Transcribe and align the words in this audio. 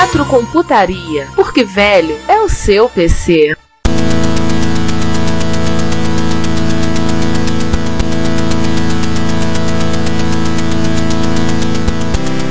Retrocomputaria, 0.00 1.28
porque 1.36 1.62
velho 1.62 2.18
é 2.26 2.40
o 2.40 2.48
seu 2.48 2.88
PC. 2.88 3.54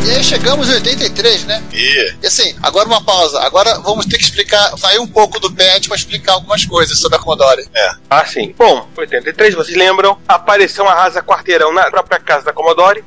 E 0.06 0.12
aí 0.12 0.24
chegamos 0.24 0.70
em 0.70 0.74
83, 0.74 1.46
né? 1.46 1.64
E 1.74 2.14
E 2.22 2.28
assim, 2.28 2.56
agora 2.64 2.88
uma 2.88 3.04
pausa. 3.04 3.40
Agora 3.42 3.80
vamos 3.80 4.06
ter 4.06 4.18
que 4.18 4.24
explicar, 4.24 4.76
sair 4.78 5.00
um 5.00 5.08
pouco 5.08 5.40
do 5.40 5.52
PET 5.52 5.88
para 5.88 5.98
explicar 5.98 6.34
algumas 6.34 6.66
coisas 6.66 6.98
sobre 7.00 7.18
a 7.18 7.20
Commodore. 7.22 7.68
é. 7.74 7.92
Ah, 8.10 8.26
sim. 8.26 8.54
Bom, 8.58 8.88
83, 8.96 9.56
vocês 9.56 9.78
lembram? 9.78 10.18
Apareceu 10.28 10.84
uma 10.84 10.94
rasa 10.94 11.22
quarteirão 11.22 11.74
na 11.74 11.90
própria 11.90 12.20
casa 12.20 12.46
da 12.46 12.54
Commodore. 12.54 13.04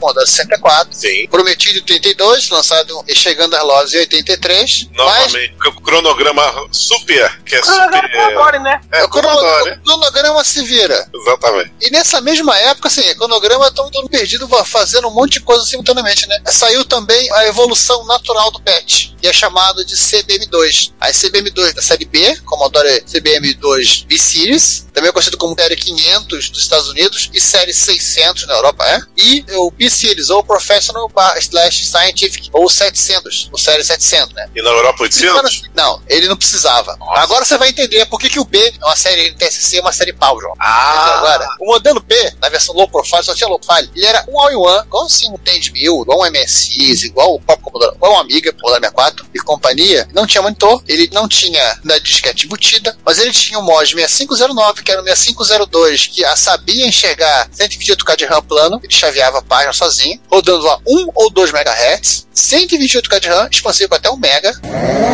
Commodore 0.00 0.26
64. 0.26 0.92
Sim. 0.94 1.28
Prometido 1.30 1.78
em 1.78 1.82
32, 1.82 2.48
lançado 2.48 3.04
e 3.06 3.14
chegando 3.14 3.54
às 3.54 3.62
lojas 3.62 3.94
em 3.94 3.98
83. 3.98 4.88
Novamente, 4.92 5.54
o 5.66 5.80
cronograma 5.80 6.68
super, 6.72 7.42
que 7.44 7.54
é 7.56 7.60
Ah, 7.66 7.82
agora 7.84 8.02
super. 8.08 8.10
Commodore, 8.34 8.58
né? 8.60 8.80
É, 8.92 8.96
Mas 8.98 9.04
o, 9.04 9.08
crono- 9.10 9.28
Commodore. 9.36 9.70
o 9.72 9.82
cronograma 9.82 10.44
se 10.44 10.64
vira. 10.64 11.08
Exatamente. 11.14 11.72
E 11.80 11.90
nessa 11.90 12.20
mesma 12.20 12.56
época, 12.58 12.88
assim, 12.88 13.08
o 13.10 13.16
cronograma 13.16 13.70
todo 13.70 14.08
perdido 14.08 14.48
fazendo 14.64 15.08
um 15.08 15.12
monte 15.12 15.34
de 15.34 15.40
coisa 15.40 15.64
simultaneamente, 15.64 16.26
né? 16.26 16.40
Saiu 16.46 16.84
também 16.84 17.30
a 17.32 17.46
evolução 17.46 18.04
natural 18.06 18.50
do 18.50 18.60
PET, 18.60 19.14
e 19.22 19.28
é 19.28 19.32
chamado 19.32 19.84
de 19.84 19.94
CBM2. 19.96 20.92
A 21.00 21.10
CBM2 21.10 21.74
da 21.74 21.82
série 21.82 22.04
B, 22.04 22.36
Commodore 22.44 23.02
CBM2 23.02 24.06
B-Series, 24.06 24.86
também 24.92 25.08
é 25.10 25.12
conhecido 25.12 25.36
como 25.36 25.54
série 25.54 25.76
500 25.76 26.50
dos 26.50 26.62
Estados 26.62 26.88
Unidos 26.88 27.30
e 27.32 27.40
série 27.40 27.72
600 27.72 28.46
na 28.46 28.54
Europa, 28.54 28.84
é? 28.86 29.00
E 29.16 29.44
o 29.56 29.70
B-Series, 29.70 29.99
ou 30.30 30.42
Professional 30.42 31.10
slash 31.38 31.86
Scientific, 31.86 32.48
ou 32.52 32.68
700, 32.68 33.48
ou 33.52 33.58
série 33.58 33.84
700, 33.84 34.34
né? 34.34 34.48
E 34.54 34.62
na 34.62 34.70
Europa 34.70 35.02
800? 35.02 35.62
Não, 35.74 36.02
ele 36.08 36.28
não 36.28 36.36
precisava. 36.36 36.96
Nossa. 36.96 37.20
Agora 37.20 37.44
você 37.44 37.56
vai 37.58 37.68
entender 37.68 38.06
por 38.06 38.18
que, 38.18 38.28
que 38.28 38.40
o 38.40 38.44
B 38.44 38.58
é 38.58 38.84
uma 38.84 38.96
série 38.96 39.30
NTSC 39.30 39.76
e 39.76 39.80
uma 39.80 39.92
série 39.92 40.14
João. 40.20 40.54
Ah, 40.58 41.18
Agora, 41.18 41.48
o 41.60 41.66
modelo 41.66 42.00
B, 42.00 42.14
na 42.40 42.48
versão 42.48 42.74
low 42.74 42.88
profile, 42.88 43.22
só 43.22 43.34
tinha 43.34 43.48
low 43.48 43.58
profile. 43.58 43.90
Ele 43.94 44.06
era 44.06 44.24
um 44.28 44.38
all-in-one, 44.40 44.86
igual 44.86 45.06
assim 45.06 45.30
um 45.30 45.38
10.000, 45.38 46.02
igual 46.02 46.20
um 46.20 46.30
MSX, 46.30 47.04
igual 47.04 47.34
o 47.34 47.40
próprio 47.40 47.64
Commodore, 47.64 47.96
igual 47.96 48.14
um 48.14 48.18
Amiga, 48.18 48.52
Commodore 48.52 48.80
64 48.80 49.26
e 49.34 49.38
companhia. 49.40 50.08
Não 50.12 50.26
tinha 50.26 50.42
monitor, 50.42 50.82
ele 50.86 51.08
não 51.12 51.28
tinha 51.28 51.78
da 51.84 51.98
disquete 51.98 52.46
embutida, 52.46 52.96
mas 53.04 53.18
ele 53.18 53.32
tinha 53.32 53.58
o 53.58 53.62
mod 53.62 53.94
6509, 53.94 54.82
que 54.82 54.90
era 54.90 55.00
o 55.00 55.04
6502, 55.04 56.06
que 56.06 56.24
a 56.24 56.36
sabia 56.36 56.86
enxergar 56.86 57.48
128K 57.50 58.16
de 58.16 58.24
RAM 58.24 58.42
plano, 58.42 58.80
ele 58.82 58.92
chaveava 58.92 59.38
a 59.38 59.42
página 59.42 59.72
sozinho, 59.80 60.20
rodando 60.30 60.68
a 60.68 60.78
1 60.86 61.10
ou 61.14 61.30
2 61.30 61.50
MHz, 61.50 62.26
128K 62.36 63.20
de 63.20 63.28
RAM, 63.28 63.48
expansível 63.50 63.96
até 63.96 64.10
1 64.10 64.14
MB, 64.14 65.10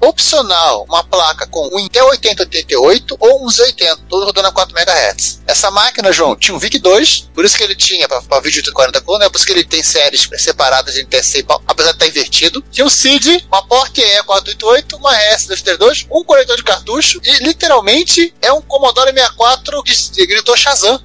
opcional 0.00 0.84
uma 0.88 1.04
placa 1.04 1.46
com 1.46 1.68
um 1.74 1.78
Intel 1.78 2.06
8088 2.06 3.16
ou 3.18 3.44
um 3.44 3.48
Z80, 3.48 3.98
todo 4.08 4.24
rodando 4.26 4.48
a 4.48 4.52
4 4.52 4.76
MHz. 4.76 5.40
Essa 5.46 5.70
máquina, 5.70 6.12
João, 6.12 6.36
tinha 6.36 6.56
um 6.56 6.58
VIC-2, 6.58 7.26
por 7.34 7.44
isso 7.44 7.56
que 7.56 7.62
ele 7.62 7.74
tinha 7.74 8.08
para 8.08 8.40
vídeo 8.40 8.58
840 8.58 9.00
cor, 9.00 9.18
né? 9.18 9.28
Por 9.28 9.36
isso 9.36 9.46
que 9.46 9.52
ele 9.52 9.64
tem 9.64 9.82
séries 9.82 10.28
separadas 10.38 10.94
de 10.94 11.02
NTSC 11.02 11.38
e 11.38 11.42
PAL, 11.42 11.62
apesar 11.66 11.90
de 11.90 11.96
estar 11.96 12.06
invertido. 12.06 12.64
Tinha 12.70 12.84
um 12.84 12.90
CID, 12.90 13.44
uma 13.48 13.64
porta 13.66 14.00
E488, 14.00 14.94
uma 14.94 15.14
S232, 15.14 16.06
um 16.10 16.24
conector 16.24 16.56
de 16.56 16.64
cartucho 16.64 17.20
e 17.24 17.44
literalmente 17.44 18.34
é 18.40 18.52
um 18.52 18.60
Commodore 18.60 19.12
64 19.12 19.82
que 19.82 20.26
gritou 20.26 20.56
Shazam. 20.56 21.00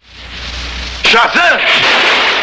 Shazam! 1.03 2.36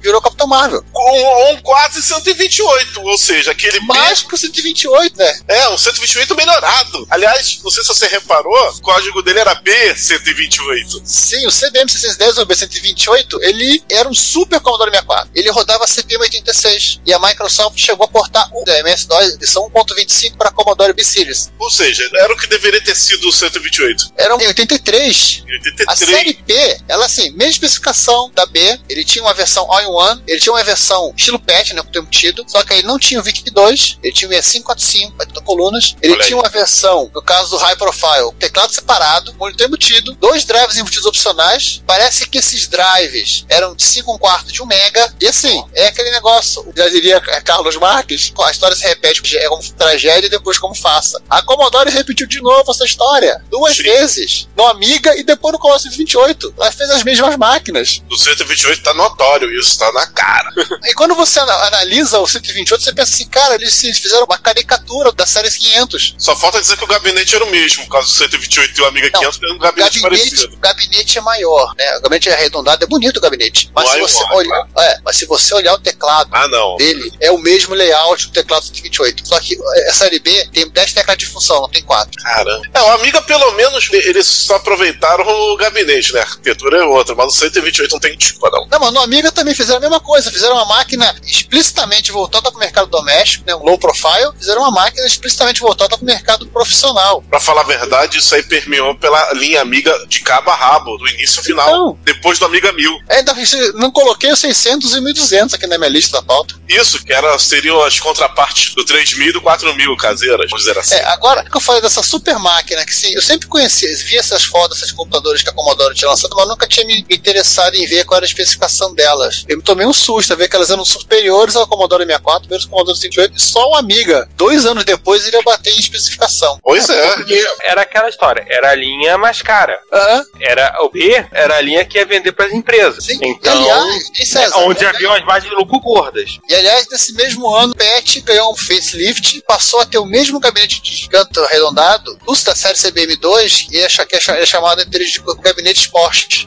Virou 0.00 0.20
Capitão 0.20 0.46
Marvel. 0.46 0.84
com 0.92 1.52
um 1.52 1.60
quase 1.62 2.02
128, 2.02 3.02
ou 3.02 3.18
seja, 3.18 3.50
aquele 3.52 3.80
Mais 3.80 4.22
pro 4.22 4.36
128, 4.36 5.16
né? 5.16 5.40
É, 5.48 5.68
um 5.68 5.78
128 5.78 6.34
melhorado. 6.34 7.06
Aliás, 7.10 7.60
não 7.62 7.70
sei 7.70 7.82
se 7.82 7.88
você 7.88 8.06
reparou, 8.06 8.70
o 8.70 8.80
código 8.80 9.22
dele 9.22 9.40
era 9.40 9.54
B128. 9.62 11.02
Sim, 11.04 11.46
o 11.46 11.50
CBM 11.50 11.90
610 11.90 12.38
ou 12.38 12.46
B128, 12.46 13.38
ele 13.42 13.82
era 13.90 14.08
um 14.08 14.14
super 14.14 14.60
Commodore 14.60 14.90
64. 14.90 15.30
Ele 15.34 15.50
rodava 15.50 15.86
CPM 15.86 16.22
86 16.22 17.00
e 17.06 17.12
a 17.12 17.18
Microsoft 17.18 17.78
chegou 17.78 18.04
a 18.04 18.08
portar 18.08 18.48
o 18.52 18.64
MS-DOS 18.70 19.34
edição 19.34 19.70
1.25 19.70 20.36
para 20.36 20.50
Commodore 20.50 20.92
B-Series. 20.92 21.50
Ou 21.58 21.70
seja, 21.70 22.08
era 22.14 22.32
o 22.32 22.36
que 22.36 22.46
deveria 22.46 22.80
ter 22.82 22.94
sido 22.94 23.28
o 23.28 23.32
128. 23.32 24.12
Era 24.16 24.34
em 24.34 24.46
83. 24.46 25.44
Em 25.46 25.52
83. 25.52 25.88
A 25.88 25.96
série 25.96 26.34
P, 26.34 26.80
ela 26.88 27.06
assim, 27.06 27.30
mesma 27.30 27.50
especificação 27.50 28.30
da 28.34 28.46
B, 28.46 28.78
ele 28.88 29.04
tinha 29.04 29.24
uma 29.24 29.34
versão 29.34 29.66
all-in-one, 29.90 30.22
ele 30.26 30.40
tinha 30.40 30.52
uma 30.52 30.62
versão 30.62 31.12
estilo 31.16 31.38
patch, 31.38 31.72
né, 31.72 31.82
com 31.82 31.90
tempo 31.90 32.10
tido, 32.10 32.44
só 32.46 32.62
que 32.62 32.74
ele 32.74 32.86
não 32.86 32.98
tinha 32.98 33.20
o 33.20 33.22
VIC-2, 33.22 33.98
ele 34.02 34.12
tinha 34.12 34.28
o 34.28 34.32
6545, 34.32 35.16
80 35.18 35.40
colunas, 35.42 35.96
ele 36.02 36.14
Olha 36.14 36.22
aí. 36.22 36.26
tinha 36.26 36.38
uma 36.38 36.48
versão, 36.48 37.10
no 37.14 37.22
caso 37.22 37.50
do 37.50 37.56
High 37.56 37.76
Profile, 37.76 38.32
teclado 38.38 38.72
separado, 38.72 39.34
monitor 39.34 39.66
embutido, 39.66 40.14
dois 40.14 40.44
drives 40.44 40.76
embutidos 40.76 41.06
opcionais, 41.06 41.82
parece 41.86 42.28
que 42.28 42.38
esses 42.38 42.66
drives 42.66 43.44
eram 43.48 43.74
de 43.74 43.82
5 43.82 44.12
um 44.12 44.18
quarto 44.18 44.52
de 44.52 44.62
1 44.62 44.66
mega, 44.66 45.14
e 45.20 45.26
assim, 45.26 45.62
é 45.74 45.88
aquele 45.88 46.10
negócio, 46.10 46.66
já 46.76 46.88
diria 46.88 47.20
Carlos 47.42 47.76
Marques, 47.76 48.32
a 48.40 48.50
história 48.50 48.76
se 48.76 48.86
repete, 48.86 49.20
é 49.36 49.48
como 49.48 49.62
tragédia 49.72 50.26
e 50.26 50.30
depois 50.30 50.58
como 50.58 50.74
faça. 50.74 51.20
A 51.28 51.42
Commodore 51.42 51.90
repetiu 51.90 52.26
de 52.26 52.40
novo 52.40 52.70
essa 52.70 52.84
história, 52.84 53.42
duas 53.50 53.76
Sim. 53.76 53.82
vezes, 53.84 54.48
no 54.56 54.66
Amiga 54.66 55.16
e 55.16 55.22
depois 55.22 55.52
no 55.52 55.58
Commodore 55.58 55.82
128. 55.82 56.54
Ela 56.56 56.72
fez 56.72 56.90
as 56.90 57.02
mesmas 57.02 57.36
máquinas. 57.36 58.02
Do 58.08 58.16
128 58.16 58.82
tá 58.82 58.94
notório 58.94 59.50
isso, 59.58 59.78
tá 59.80 59.92
na 59.92 60.06
cara. 60.06 60.50
E 60.90 60.94
quando 60.94 61.14
você 61.14 61.38
ana- 61.40 61.66
analisa 61.66 62.18
o 62.18 62.26
128, 62.26 62.82
você 62.82 62.92
pensa 62.92 63.14
assim, 63.14 63.26
cara, 63.28 63.54
eles 63.54 63.78
fizeram 63.80 64.24
uma 64.24 64.38
caricatura 64.38 65.12
da 65.12 65.26
série 65.26 65.50
500. 65.50 66.14
Só 66.18 66.34
falta 66.36 66.60
dizer 66.60 66.76
que 66.76 66.84
o 66.84 66.86
gabinete 66.86 67.34
era 67.36 67.44
o 67.44 67.50
mesmo, 67.50 67.88
causa 67.88 68.08
do 68.08 68.12
128 68.14 68.78
e 68.78 68.82
o 68.82 68.86
Amiga 68.86 69.10
Não, 69.12 69.20
500 69.20 69.38
tem 69.38 69.52
um 69.52 69.56
O 69.56 69.58
gabinete, 69.58 70.00
gabinete, 70.00 70.30
parecido. 70.30 70.54
o 70.54 70.58
gabinete 70.58 71.18
é 71.18 71.20
maior, 71.20 71.74
né? 71.76 71.96
O 71.98 72.00
gabinete 72.02 72.28
é 72.28 72.34
arredondado, 72.34 72.82
é 72.84 72.86
bonito 72.86 73.18
o 73.18 73.20
gabinete. 73.20 73.70
Mas, 73.74 73.88
se 73.90 73.96
é 73.98 74.00
você 74.00 74.24
olhar, 74.32 74.66
é, 74.78 74.98
mas 75.04 75.16
se 75.16 75.26
você 75.26 75.54
olhar 75.54 75.74
o 75.74 75.78
teclado 75.78 76.30
Ah, 76.32 76.48
não. 76.48 76.76
dele, 76.76 77.12
é 77.20 77.30
o 77.30 77.38
mesmo 77.38 77.74
layout 77.74 78.26
do 78.26 78.32
teclado 78.32 78.64
128. 78.64 79.28
Só 79.28 79.38
que 79.38 79.56
a 79.88 79.92
série 79.92 80.18
B 80.18 80.48
tem 80.52 80.68
10 80.68 80.92
teclas 80.92 81.16
de 81.18 81.26
função, 81.26 81.60
não 81.62 81.68
tem 81.68 81.82
4. 81.82 82.10
Caramba. 82.22 82.62
É, 82.74 82.80
o 82.82 82.90
Amiga, 82.92 83.22
pelo 83.22 83.52
menos, 83.52 83.88
eles 83.92 84.26
só 84.26 84.56
aproveitaram 84.56 85.24
o 85.26 85.56
gabinete, 85.56 86.12
né? 86.12 86.20
A 86.20 86.22
arquitetura 86.24 86.78
é 86.78 86.84
outra, 86.84 87.14
mas 87.14 87.26
o 87.34 87.36
128 87.36 87.92
não 87.92 88.00
tem 88.00 88.16
desculpa, 88.16 88.50
não. 88.50 88.66
Não, 88.66 88.80
mas 88.80 88.92
no 88.92 89.00
Amiga 89.00 89.30
também 89.30 89.54
fizeram 89.54 89.69
a 89.76 89.80
mesma 89.80 90.00
coisa. 90.00 90.30
Fizeram 90.30 90.54
uma 90.56 90.64
máquina 90.66 91.14
explicitamente 91.24 92.12
voltada 92.12 92.50
para 92.50 92.56
o 92.56 92.60
mercado 92.60 92.88
doméstico, 92.88 93.44
né, 93.46 93.54
um 93.54 93.62
low 93.64 93.78
profile. 93.78 94.32
Fizeram 94.38 94.62
uma 94.62 94.70
máquina 94.70 95.06
explicitamente 95.06 95.60
voltada 95.60 95.96
para 95.96 96.02
o 96.02 96.06
mercado 96.06 96.46
profissional. 96.48 97.22
Pra 97.28 97.40
falar 97.40 97.62
a 97.62 97.64
verdade, 97.64 98.18
isso 98.18 98.34
aí 98.34 98.42
permeou 98.42 98.94
pela 98.96 99.32
linha 99.34 99.60
Amiga 99.60 99.94
de 100.08 100.20
cabo 100.20 100.50
a 100.50 100.54
rabo, 100.54 100.96
do 100.96 101.06
início 101.08 101.38
ao 101.40 101.44
final, 101.44 101.68
Então. 101.68 101.98
depois 102.02 102.38
do 102.38 102.46
Amiga 102.46 102.72
1000. 102.72 102.98
Ainda 103.10 103.34
não 103.74 103.90
coloquei 103.90 104.32
os 104.32 104.38
600 104.38 104.94
e 104.94 105.00
1200 105.00 105.54
aqui 105.54 105.66
na 105.66 105.76
minha 105.78 105.90
lista 105.90 106.18
da 106.18 106.22
pauta. 106.22 106.54
Isso, 106.68 107.04
que 107.04 107.12
era, 107.12 107.38
seriam 107.38 107.82
as 107.82 107.98
contrapartes 108.00 108.74
do 108.74 108.84
3000 108.84 109.28
e 109.28 109.32
do 109.32 109.40
4000 109.40 109.96
caseiras, 109.96 110.50
vamos 110.50 110.64
dizer 110.64 110.78
assim. 110.78 110.94
É, 110.94 111.04
agora 111.06 111.44
que 111.44 111.56
eu 111.56 111.60
falei 111.60 111.80
dessa 111.82 112.02
super 112.02 112.38
máquina, 112.38 112.84
que 112.84 112.94
sim, 112.94 113.12
eu 113.14 113.22
sempre 113.22 113.46
conhecia, 113.48 113.94
via 114.04 114.20
essas 114.20 114.44
fotos, 114.44 114.78
esses 114.78 114.92
computadores 114.92 115.42
que 115.42 115.50
a 115.50 115.52
Commodore 115.52 115.94
tinha 115.94 116.08
lançado, 116.08 116.34
mas 116.36 116.48
nunca 116.48 116.66
tinha 116.66 116.86
me 116.86 117.04
interessado 117.10 117.74
em 117.74 117.86
ver 117.86 118.04
qual 118.04 118.16
era 118.16 118.24
a 118.26 118.28
especificação 118.28 118.94
delas. 118.94 119.44
Eu 119.48 119.58
me 119.60 119.62
tomei 119.62 119.86
um 119.86 119.92
susto, 119.92 120.32
a 120.32 120.36
ver 120.36 120.48
que 120.48 120.56
elas 120.56 120.70
eram 120.70 120.84
superiores 120.84 121.54
ao 121.54 121.66
Commodore 121.66 122.04
64, 122.04 122.48
mesmo 122.50 122.64
ao 122.66 122.70
Commodore 122.70 122.98
58, 122.98 123.36
e 123.36 123.40
só 123.40 123.70
o 123.70 123.74
Amiga, 123.74 124.28
dois 124.34 124.64
anos 124.64 124.84
depois, 124.84 125.26
iria 125.26 125.42
bater 125.42 125.72
em 125.72 125.78
especificação. 125.78 126.58
Pois 126.62 126.88
é. 126.88 127.14
Porque 127.14 127.46
era 127.62 127.82
aquela 127.82 128.08
história, 128.08 128.44
era 128.48 128.70
a 128.70 128.74
linha 128.74 129.18
mais 129.18 129.42
cara. 129.42 129.78
Aham, 129.92 130.24
Era 130.40 130.76
o 130.82 130.90
B, 130.90 131.26
era 131.32 131.56
a 131.56 131.60
linha 131.60 131.84
que 131.84 131.98
ia 131.98 132.06
vender 132.06 132.32
para 132.32 132.46
as 132.46 132.52
empresas. 132.52 133.04
sim. 133.04 133.18
Então, 133.22 133.54
e 133.54 133.70
aliás, 133.70 134.10
e 134.18 134.26
César, 134.26 134.58
onde 134.58 134.82
e 134.82 134.86
havia 134.86 135.12
as 135.12 135.24
mais 135.24 135.44
de 135.44 135.50
lucro 135.50 135.78
gordas. 135.80 136.38
E 136.48 136.54
aliás, 136.54 136.86
nesse 136.90 137.12
mesmo 137.14 137.54
ano, 137.54 137.72
o 137.72 137.76
PET 137.76 138.20
ganhou 138.22 138.52
um 138.52 138.56
facelift, 138.56 139.42
passou 139.46 139.80
a 139.80 139.86
ter 139.86 139.98
o 139.98 140.06
mesmo 140.06 140.40
gabinete 140.40 140.80
de 140.80 141.08
canto 141.08 141.40
arredondado 141.40 142.16
do 142.16 142.40
da 142.40 142.54
série 142.54 142.74
CBM2, 142.76 143.66
e 143.70 143.78
é, 143.78 143.88
que 143.88 144.16
é 144.16 144.40
é 144.40 144.46
chamado 144.46 144.80
entre 144.80 145.02
eles 145.02 145.12
de 145.12 145.20
gabinete 145.42 145.80
esporte. 145.80 146.46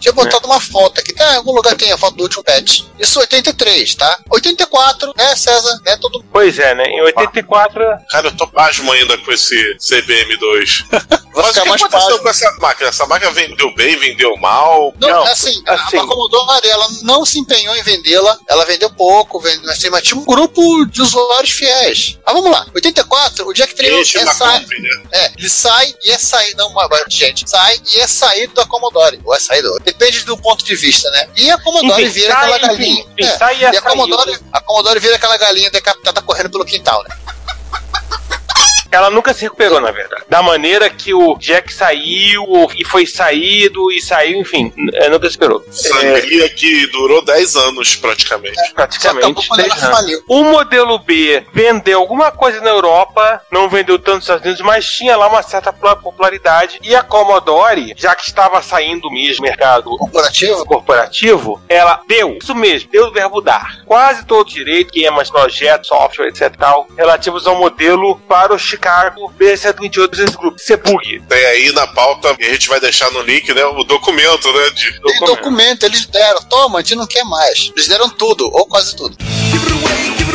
Tinha 0.00 0.12
botado 0.12 0.46
uma 0.46 0.60
foto 0.60 1.00
aqui, 1.00 1.12
tá? 1.14 1.34
Em 1.34 1.36
algum 1.36 1.52
lugar 1.52 1.76
tem 1.76 1.92
a 1.92 1.98
foto 1.98 2.16
do 2.16 2.22
último 2.22 2.42
patch. 2.42 2.82
Isso 2.98 3.20
83, 3.20 3.94
tá? 3.94 4.18
84, 4.30 5.12
né, 5.16 5.36
César? 5.36 5.78
Né, 5.84 5.96
todo 5.98 6.24
Pois 6.32 6.58
é, 6.58 6.74
né? 6.74 6.84
Em 6.84 7.02
84, 7.02 7.84
Cara, 8.10 8.28
eu 8.28 8.36
tô 8.36 8.46
pasmo 8.46 8.90
ainda 8.92 9.16
com 9.18 9.30
esse 9.30 9.76
CBM2. 9.78 10.84
Vai 11.42 11.46
Mas 11.52 11.56
o 11.56 11.62
que 11.62 11.68
mais 11.68 11.82
aconteceu 11.82 12.08
fácil. 12.18 12.22
com 12.22 12.28
essa 12.28 12.56
máquina? 12.60 12.88
Essa 12.88 13.06
máquina 13.06 13.30
vendeu 13.32 13.74
bem, 13.74 13.96
vendeu 13.98 14.36
mal? 14.36 14.92
Não, 14.98 15.08
Não, 15.08 15.22
assim, 15.24 15.62
assim. 15.66 15.96
a 15.98 16.06
Commodore 16.06 16.68
ela 16.68 16.86
não 17.02 17.24
se 17.24 17.38
empenhou 17.38 17.74
em 17.76 17.82
vendê-la, 17.82 18.38
ela 18.48 18.64
vendeu 18.64 18.90
pouco, 18.90 19.40
vendeu, 19.40 19.70
assim, 19.70 19.90
mas 19.90 20.02
tinha 20.02 20.18
um 20.20 20.24
grupo 20.24 20.84
de 20.86 21.02
usuários 21.02 21.50
fiéis. 21.52 22.18
Ah, 22.26 22.32
vamos 22.32 22.50
lá. 22.50 22.66
84, 22.74 23.46
o 23.48 23.52
Jack 23.52 23.74
Enche 23.86 24.18
é 24.18 24.26
sai, 24.26 24.60
né? 24.60 25.02
é, 25.12 25.32
ele 25.38 25.48
sai 25.48 25.94
e 26.02 26.10
é 26.10 26.18
sair, 26.18 26.54
não, 26.56 26.72
gente, 27.08 27.48
sai 27.48 27.80
e 27.92 27.98
é 28.00 28.06
saído 28.06 28.54
da 28.54 28.66
Commodore, 28.66 29.20
ou 29.24 29.34
é 29.34 29.40
saído, 29.40 29.78
depende 29.84 30.24
do 30.24 30.36
ponto 30.36 30.64
de 30.64 30.74
vista, 30.76 31.08
né? 31.10 31.28
E 31.36 31.50
a 31.50 31.58
Commodore 31.58 32.02
Enfim, 32.04 32.12
vira 32.20 32.32
sai, 32.34 32.52
aquela 32.52 32.58
galinha. 32.58 33.00
enfim, 33.02 33.08
É, 33.18 33.38
sai 33.38 33.56
e 33.56 33.60
e 33.60 33.64
é 33.64 33.68
a 33.78 33.82
Commodore, 33.82 34.30
saído. 34.32 34.44
a 34.52 34.60
Commodore 34.60 35.00
vira 35.00 35.16
aquela 35.16 35.36
galinha 35.36 35.70
decapitada 35.70 36.20
correndo 36.22 36.50
pelo 36.50 36.64
quintal, 36.64 37.02
né? 37.08 37.16
Ela 38.90 39.10
nunca 39.10 39.32
se 39.34 39.42
recuperou, 39.42 39.80
na 39.80 39.90
verdade. 39.90 40.22
Da 40.28 40.42
maneira 40.42 40.88
que 40.90 41.12
o 41.14 41.36
Jack 41.38 41.72
saiu 41.72 42.44
e 42.76 42.84
foi 42.84 43.06
saído 43.06 43.90
e 43.92 44.00
saiu, 44.00 44.40
enfim, 44.40 44.72
n- 44.76 45.08
nunca 45.08 45.28
se 45.30 45.36
recuperou. 45.36 45.64
É, 45.68 45.72
Sangria 45.72 46.48
que 46.48 46.86
durou 46.88 47.24
10 47.24 47.56
anos 47.56 47.96
praticamente. 47.96 48.58
Acabou 48.76 49.34
praticamente. 49.56 50.22
O 50.28 50.44
modelo 50.44 50.98
B 50.98 51.44
vendeu 51.52 51.98
alguma 52.00 52.30
coisa 52.30 52.60
na 52.60 52.70
Europa, 52.70 53.40
não 53.50 53.68
vendeu 53.68 53.98
tanto 53.98 54.16
nos 54.16 54.24
Estados 54.24 54.44
Unidos, 54.44 54.60
mas 54.62 54.86
tinha 54.90 55.16
lá 55.16 55.28
uma 55.28 55.42
certa 55.42 55.72
popularidade. 55.72 56.78
E 56.82 56.94
a 56.94 57.02
Commodore, 57.02 57.94
já 57.96 58.14
que 58.14 58.24
estava 58.24 58.62
saindo 58.62 59.10
mesmo 59.10 59.42
mercado 59.44 59.90
Corporativo? 59.96 60.64
corporativo, 60.66 61.60
ela 61.68 62.00
deu, 62.06 62.38
isso 62.42 62.54
mesmo, 62.54 62.90
deu 62.90 63.06
o 63.06 63.12
verbo 63.12 63.40
dar. 63.40 63.82
Quase 63.86 64.24
todo 64.26 64.40
o 64.46 64.50
direito, 64.50 64.88
esquemas, 64.88 65.30
projetos, 65.30 65.88
software, 65.88 66.28
etc 66.28 66.52
e 66.54 66.58
tal, 66.58 66.86
relativos 66.96 67.46
ao 67.46 67.56
modelo 67.56 68.16
para 68.28 68.52
o 68.54 68.58
Chicago 68.80 69.30
B728 69.38 70.08
Business 70.08 70.34
Group, 70.34 70.56
CBUG. 70.58 71.22
Tem 71.28 71.44
aí 71.46 71.72
na 71.72 71.86
pauta, 71.88 72.34
e 72.38 72.46
a 72.46 72.52
gente 72.52 72.66
vai 72.68 72.80
deixar 72.80 73.10
no 73.10 73.20
link, 73.20 73.52
né, 73.52 73.62
o 73.66 73.84
documento, 73.84 74.50
né, 74.50 74.70
de... 74.70 74.90
Tem 74.92 75.00
Documento. 75.00 75.26
documento, 75.26 75.82
eles 75.84 76.06
deram, 76.06 76.42
toma, 76.44 76.78
a 76.78 76.82
gente 76.82 76.94
não 76.94 77.06
quer 77.06 77.24
mais. 77.24 77.70
Eles 77.76 77.86
deram 77.88 78.08
tudo, 78.08 78.46
ou 78.50 78.64
quase 78.66 78.96
tudo. 78.96 79.14
Give 79.20 79.62
it 79.66 79.72
away, 79.72 80.16
give 80.16 80.22
it 80.22 80.22
away, 80.22 80.26
give 80.26 80.29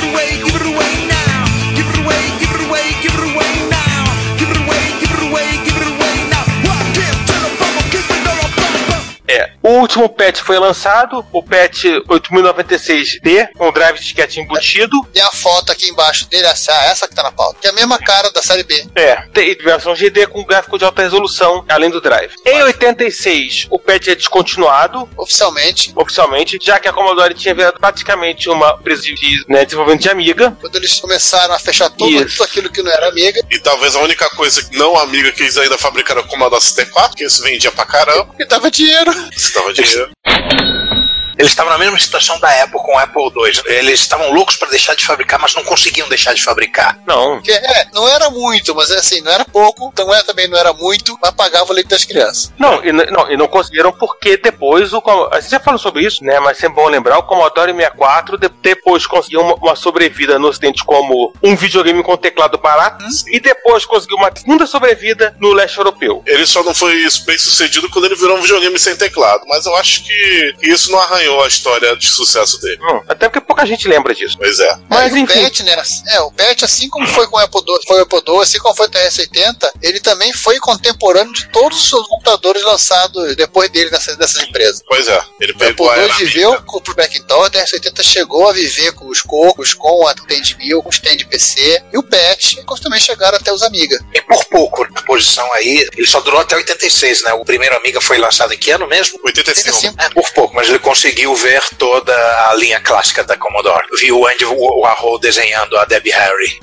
O 9.65 9.79
último 9.79 10.07
patch 10.07 10.41
foi 10.41 10.59
lançado, 10.59 11.25
o 11.31 11.41
patch 11.41 11.85
8096D, 12.07 13.49
com 13.57 13.71
drive 13.71 13.95
de 13.95 14.03
disquete 14.03 14.39
embutido. 14.39 15.03
Tem 15.11 15.23
a 15.23 15.31
foto 15.31 15.71
aqui 15.71 15.89
embaixo 15.89 16.29
dele, 16.29 16.45
essa, 16.45 16.71
essa 16.83 17.07
que 17.07 17.15
tá 17.15 17.23
na 17.23 17.31
pauta. 17.31 17.57
Que 17.59 17.65
é 17.65 17.71
a 17.71 17.73
mesma 17.73 17.97
cara 17.97 18.29
da 18.29 18.43
série 18.43 18.61
B. 18.61 18.85
É, 18.93 19.15
tem 19.33 19.55
versão 19.55 19.95
GD 19.95 20.27
com 20.27 20.45
gráfico 20.45 20.77
de 20.77 20.85
alta 20.85 21.01
resolução, 21.01 21.65
além 21.67 21.89
do 21.89 21.99
drive. 21.99 22.35
Em 22.45 22.61
86, 22.61 23.65
o 23.71 23.79
patch 23.79 24.09
é 24.09 24.13
descontinuado, 24.13 25.09
Oficialmente, 25.17 25.91
oficialmente, 25.95 26.59
já 26.61 26.79
que 26.79 26.87
a 26.87 26.93
Commodore 26.93 27.33
tinha 27.33 27.55
virado 27.55 27.79
praticamente 27.79 28.47
uma 28.47 28.77
empresa 28.79 29.01
de 29.01 29.45
né, 29.49 29.65
desenvolvimento 29.65 30.03
de 30.03 30.09
Amiga. 30.09 30.55
quando 30.61 30.75
eles 30.75 30.99
começaram 30.99 31.55
a 31.55 31.59
fechar 31.59 31.89
tudo, 31.89 32.11
Isso. 32.11 32.37
tudo 32.37 32.43
aquilo 32.43 32.69
que 32.69 32.83
não 32.83 32.91
era 32.91 33.09
amiga, 33.09 33.41
E 33.49 33.57
talvez 33.57 33.95
a 33.95 33.99
única 33.99 34.29
coisa 34.31 34.63
não 34.73 34.95
amiga 34.95 35.31
que 35.31 35.41
eles 35.41 35.57
ainda 35.57 35.75
fabricaram 35.75 36.21
é 36.21 36.23
o 36.23 36.27
Commodore 36.27 36.61
64, 36.61 37.17
que 37.17 37.23
isso 37.23 37.41
vendia 37.41 37.71
pra 37.71 37.85
caramba, 37.85 38.25
porque 38.25 38.45
dava 38.45 38.69
dinheiro. 38.69 39.11
isso 39.55 39.59
dava 39.59 39.73
dinheiro. 39.73 40.94
Eles 41.37 41.51
estavam 41.51 41.71
na 41.71 41.77
mesma 41.77 41.99
situação 41.99 42.39
da 42.39 42.49
Apple 42.63 42.79
com 42.79 42.95
o 42.95 42.97
Apple 42.99 43.23
II. 43.23 43.61
Eles 43.65 43.99
estavam 44.01 44.31
loucos 44.31 44.55
para 44.55 44.69
deixar 44.69 44.95
de 44.95 45.05
fabricar, 45.05 45.39
mas 45.39 45.53
não 45.55 45.63
conseguiam 45.63 46.07
deixar 46.09 46.33
de 46.33 46.43
fabricar. 46.43 46.99
Não, 47.05 47.35
Porque, 47.35 47.51
é, 47.51 47.87
não 47.93 48.07
era 48.07 48.29
muito, 48.29 48.73
mas 48.75 48.89
é 48.91 48.97
assim, 48.97 49.21
não 49.21 49.31
era 49.31 49.45
pouco, 49.45 49.89
então 49.93 50.13
é, 50.13 50.23
também 50.23 50.47
não 50.47 50.57
era 50.57 50.73
muito, 50.73 51.17
mas 51.21 51.31
pagava 51.31 51.71
o 51.71 51.73
leite 51.73 51.87
das 51.89 52.03
crianças. 52.05 52.51
Não, 52.57 52.83
e, 52.83 52.91
não, 52.91 53.31
e 53.31 53.37
não 53.37 53.47
conseguiram 53.47 53.91
porque 53.91 54.37
depois 54.37 54.93
o. 54.93 55.03
A 55.31 55.39
gente 55.39 55.51
já 55.51 55.59
falou 55.59 55.79
sobre 55.79 56.05
isso, 56.05 56.23
né? 56.23 56.39
Mas 56.39 56.57
sempre 56.57 56.75
bom 56.81 56.87
lembrar: 56.87 57.17
o 57.17 57.23
Commodore 57.23 57.71
64 57.73 58.37
de- 58.37 58.49
depois 58.61 59.05
conseguiu 59.05 59.41
uma, 59.41 59.55
uma 59.55 59.75
sobrevida 59.75 60.39
no 60.39 60.47
Ocidente 60.47 60.83
como 60.83 61.33
um 61.43 61.55
videogame 61.55 62.01
com 62.03 62.15
teclado 62.17 62.57
barato 62.57 63.05
e 63.27 63.39
depois 63.39 63.85
conseguiu 63.85 64.17
uma 64.17 64.31
segunda 64.35 64.65
sobrevida 64.65 65.35
no 65.39 65.53
leste 65.53 65.77
europeu. 65.77 66.23
Ele 66.25 66.45
só 66.45 66.63
não 66.63 66.73
foi 66.73 66.93
bem 67.25 67.37
sucedido 67.37 67.89
quando 67.89 68.05
ele 68.05 68.15
virou 68.15 68.37
um 68.37 68.41
videogame 68.41 68.77
sem 68.79 68.95
teclado, 68.95 69.43
mas 69.47 69.65
eu 69.65 69.75
acho 69.75 70.03
que 70.05 70.55
isso 70.63 70.91
não 70.91 70.99
arranhou 70.99 71.24
a 71.29 71.47
história 71.47 71.95
de 71.95 72.07
sucesso 72.07 72.59
dele. 72.59 72.79
Hum, 72.81 73.01
até 73.07 73.27
porque 73.27 73.41
pouca 73.41 73.65
gente 73.65 73.87
lembra 73.87 74.13
disso. 74.13 74.37
Pois 74.37 74.59
é. 74.59 74.79
Mas 74.89 75.13
o 75.13 75.17
enfim. 75.17 75.33
PET, 75.33 75.63
né? 75.63 75.75
É, 76.07 76.21
o 76.21 76.31
PET, 76.31 76.65
assim 76.65 76.89
como 76.89 77.07
foi 77.07 77.27
com 77.27 77.37
o 77.37 77.39
Apple 77.39 77.61
II, 77.67 77.79
foi 77.87 77.99
o 77.99 78.03
Apple 78.03 78.21
II, 78.27 78.41
assim 78.41 78.59
como 78.59 78.75
foi 78.75 78.87
o 78.87 78.89
TRS-80, 78.89 79.69
ele 79.81 79.99
também 79.99 80.31
foi 80.33 80.57
contemporâneo 80.59 81.33
de 81.33 81.47
todos 81.49 81.77
os 81.79 81.89
seus 81.89 82.07
computadores 82.07 82.63
lançados 82.63 83.35
depois 83.35 83.69
dele 83.69 83.89
nessas, 83.89 84.17
nessas 84.17 84.41
empresas. 84.43 84.81
Pois 84.87 85.07
é. 85.07 85.21
Ele 85.39 85.53
O 85.53 85.57
pegou 85.57 85.89
a 85.89 85.95
Apple 85.95 86.07
II 86.07 86.25
viveu 86.25 86.61
com 86.63 86.77
o 86.77 86.95
Macintosh, 86.95 87.47
o 87.47 87.51
TRS-80 87.51 88.03
chegou 88.03 88.49
a 88.49 88.53
viver 88.53 88.93
com 88.93 89.07
os 89.07 89.21
Cocos, 89.21 89.73
com 89.73 90.07
a 90.07 90.11
Stand 90.13 90.57
1000, 90.57 90.81
com 90.81 90.89
o 90.89 90.93
Stand 90.93 91.17
PC, 91.29 91.83
e 91.91 91.97
o 91.97 92.03
PET 92.03 92.63
também 92.81 92.99
chegaram 92.99 93.37
até 93.37 93.51
os 93.51 93.65
Amiga. 93.65 93.97
E 94.13 94.21
por 94.21 94.45
pouco, 94.45 94.85
na 94.93 95.01
posição 95.01 95.49
aí, 95.55 95.87
ele 95.97 96.05
só 96.05 96.21
durou 96.21 96.39
até 96.39 96.55
86, 96.55 97.23
né? 97.23 97.33
O 97.33 97.43
primeiro 97.43 97.75
Amiga 97.75 97.99
foi 97.99 98.17
lançado 98.19 98.53
em 98.53 98.57
que 98.57 98.69
ano 98.69 98.87
mesmo? 98.87 99.19
85. 99.23 99.67
85. 99.69 100.01
É, 100.01 100.09
por 100.09 100.31
pouco, 100.33 100.53
mas 100.53 100.69
ele 100.69 100.77
conseguiu 100.77 101.14
ver 101.35 101.63
toda 101.77 102.13
a 102.49 102.55
linha 102.55 102.79
clássica 102.79 103.23
da 103.23 103.37
Commodore. 103.37 103.85
Viu 103.99 104.19
o 104.19 104.27
Andy 104.27 104.45
Warhol 104.45 105.19
desenhando 105.19 105.77
a 105.77 105.85
Debbie 105.85 106.11
Harry. 106.11 106.59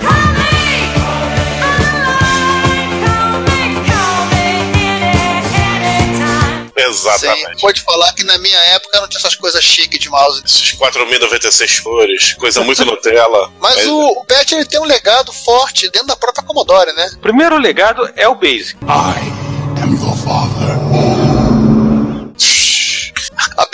Exatamente. 6.76 7.54
Sim, 7.54 7.60
pode 7.60 7.81
falar 7.81 8.12
que 8.12 8.25
na 8.25 8.37
minha 8.38 8.58
época 8.58 9.00
não 9.00 9.08
tinha 9.08 9.19
essas 9.19 9.37
coisas 9.37 9.62
chiques 9.62 9.99
de 9.99 10.08
mouse. 10.08 10.43
Esses 10.44 10.72
4096 10.72 11.81
cores, 11.81 12.34
coisa 12.34 12.62
muito 12.62 12.84
Nutella. 12.84 13.50
Mas 13.60 13.87
o, 13.87 13.98
o 13.98 14.25
PET 14.25 14.55
ele 14.55 14.64
tem 14.66 14.81
um 14.81 14.84
legado 14.84 15.32
forte 15.32 15.90
dentro 15.90 16.08
da 16.08 16.16
própria 16.16 16.44
Commodore, 16.44 16.93
né? 16.93 17.10
O 17.14 17.20
primeiro 17.20 17.56
legado 17.56 18.10
é 18.16 18.28
o 18.28 18.34
Basic. 18.34 18.77
I 18.82 19.82
am 19.82 19.94
your 19.94 20.17
father. 20.17 20.72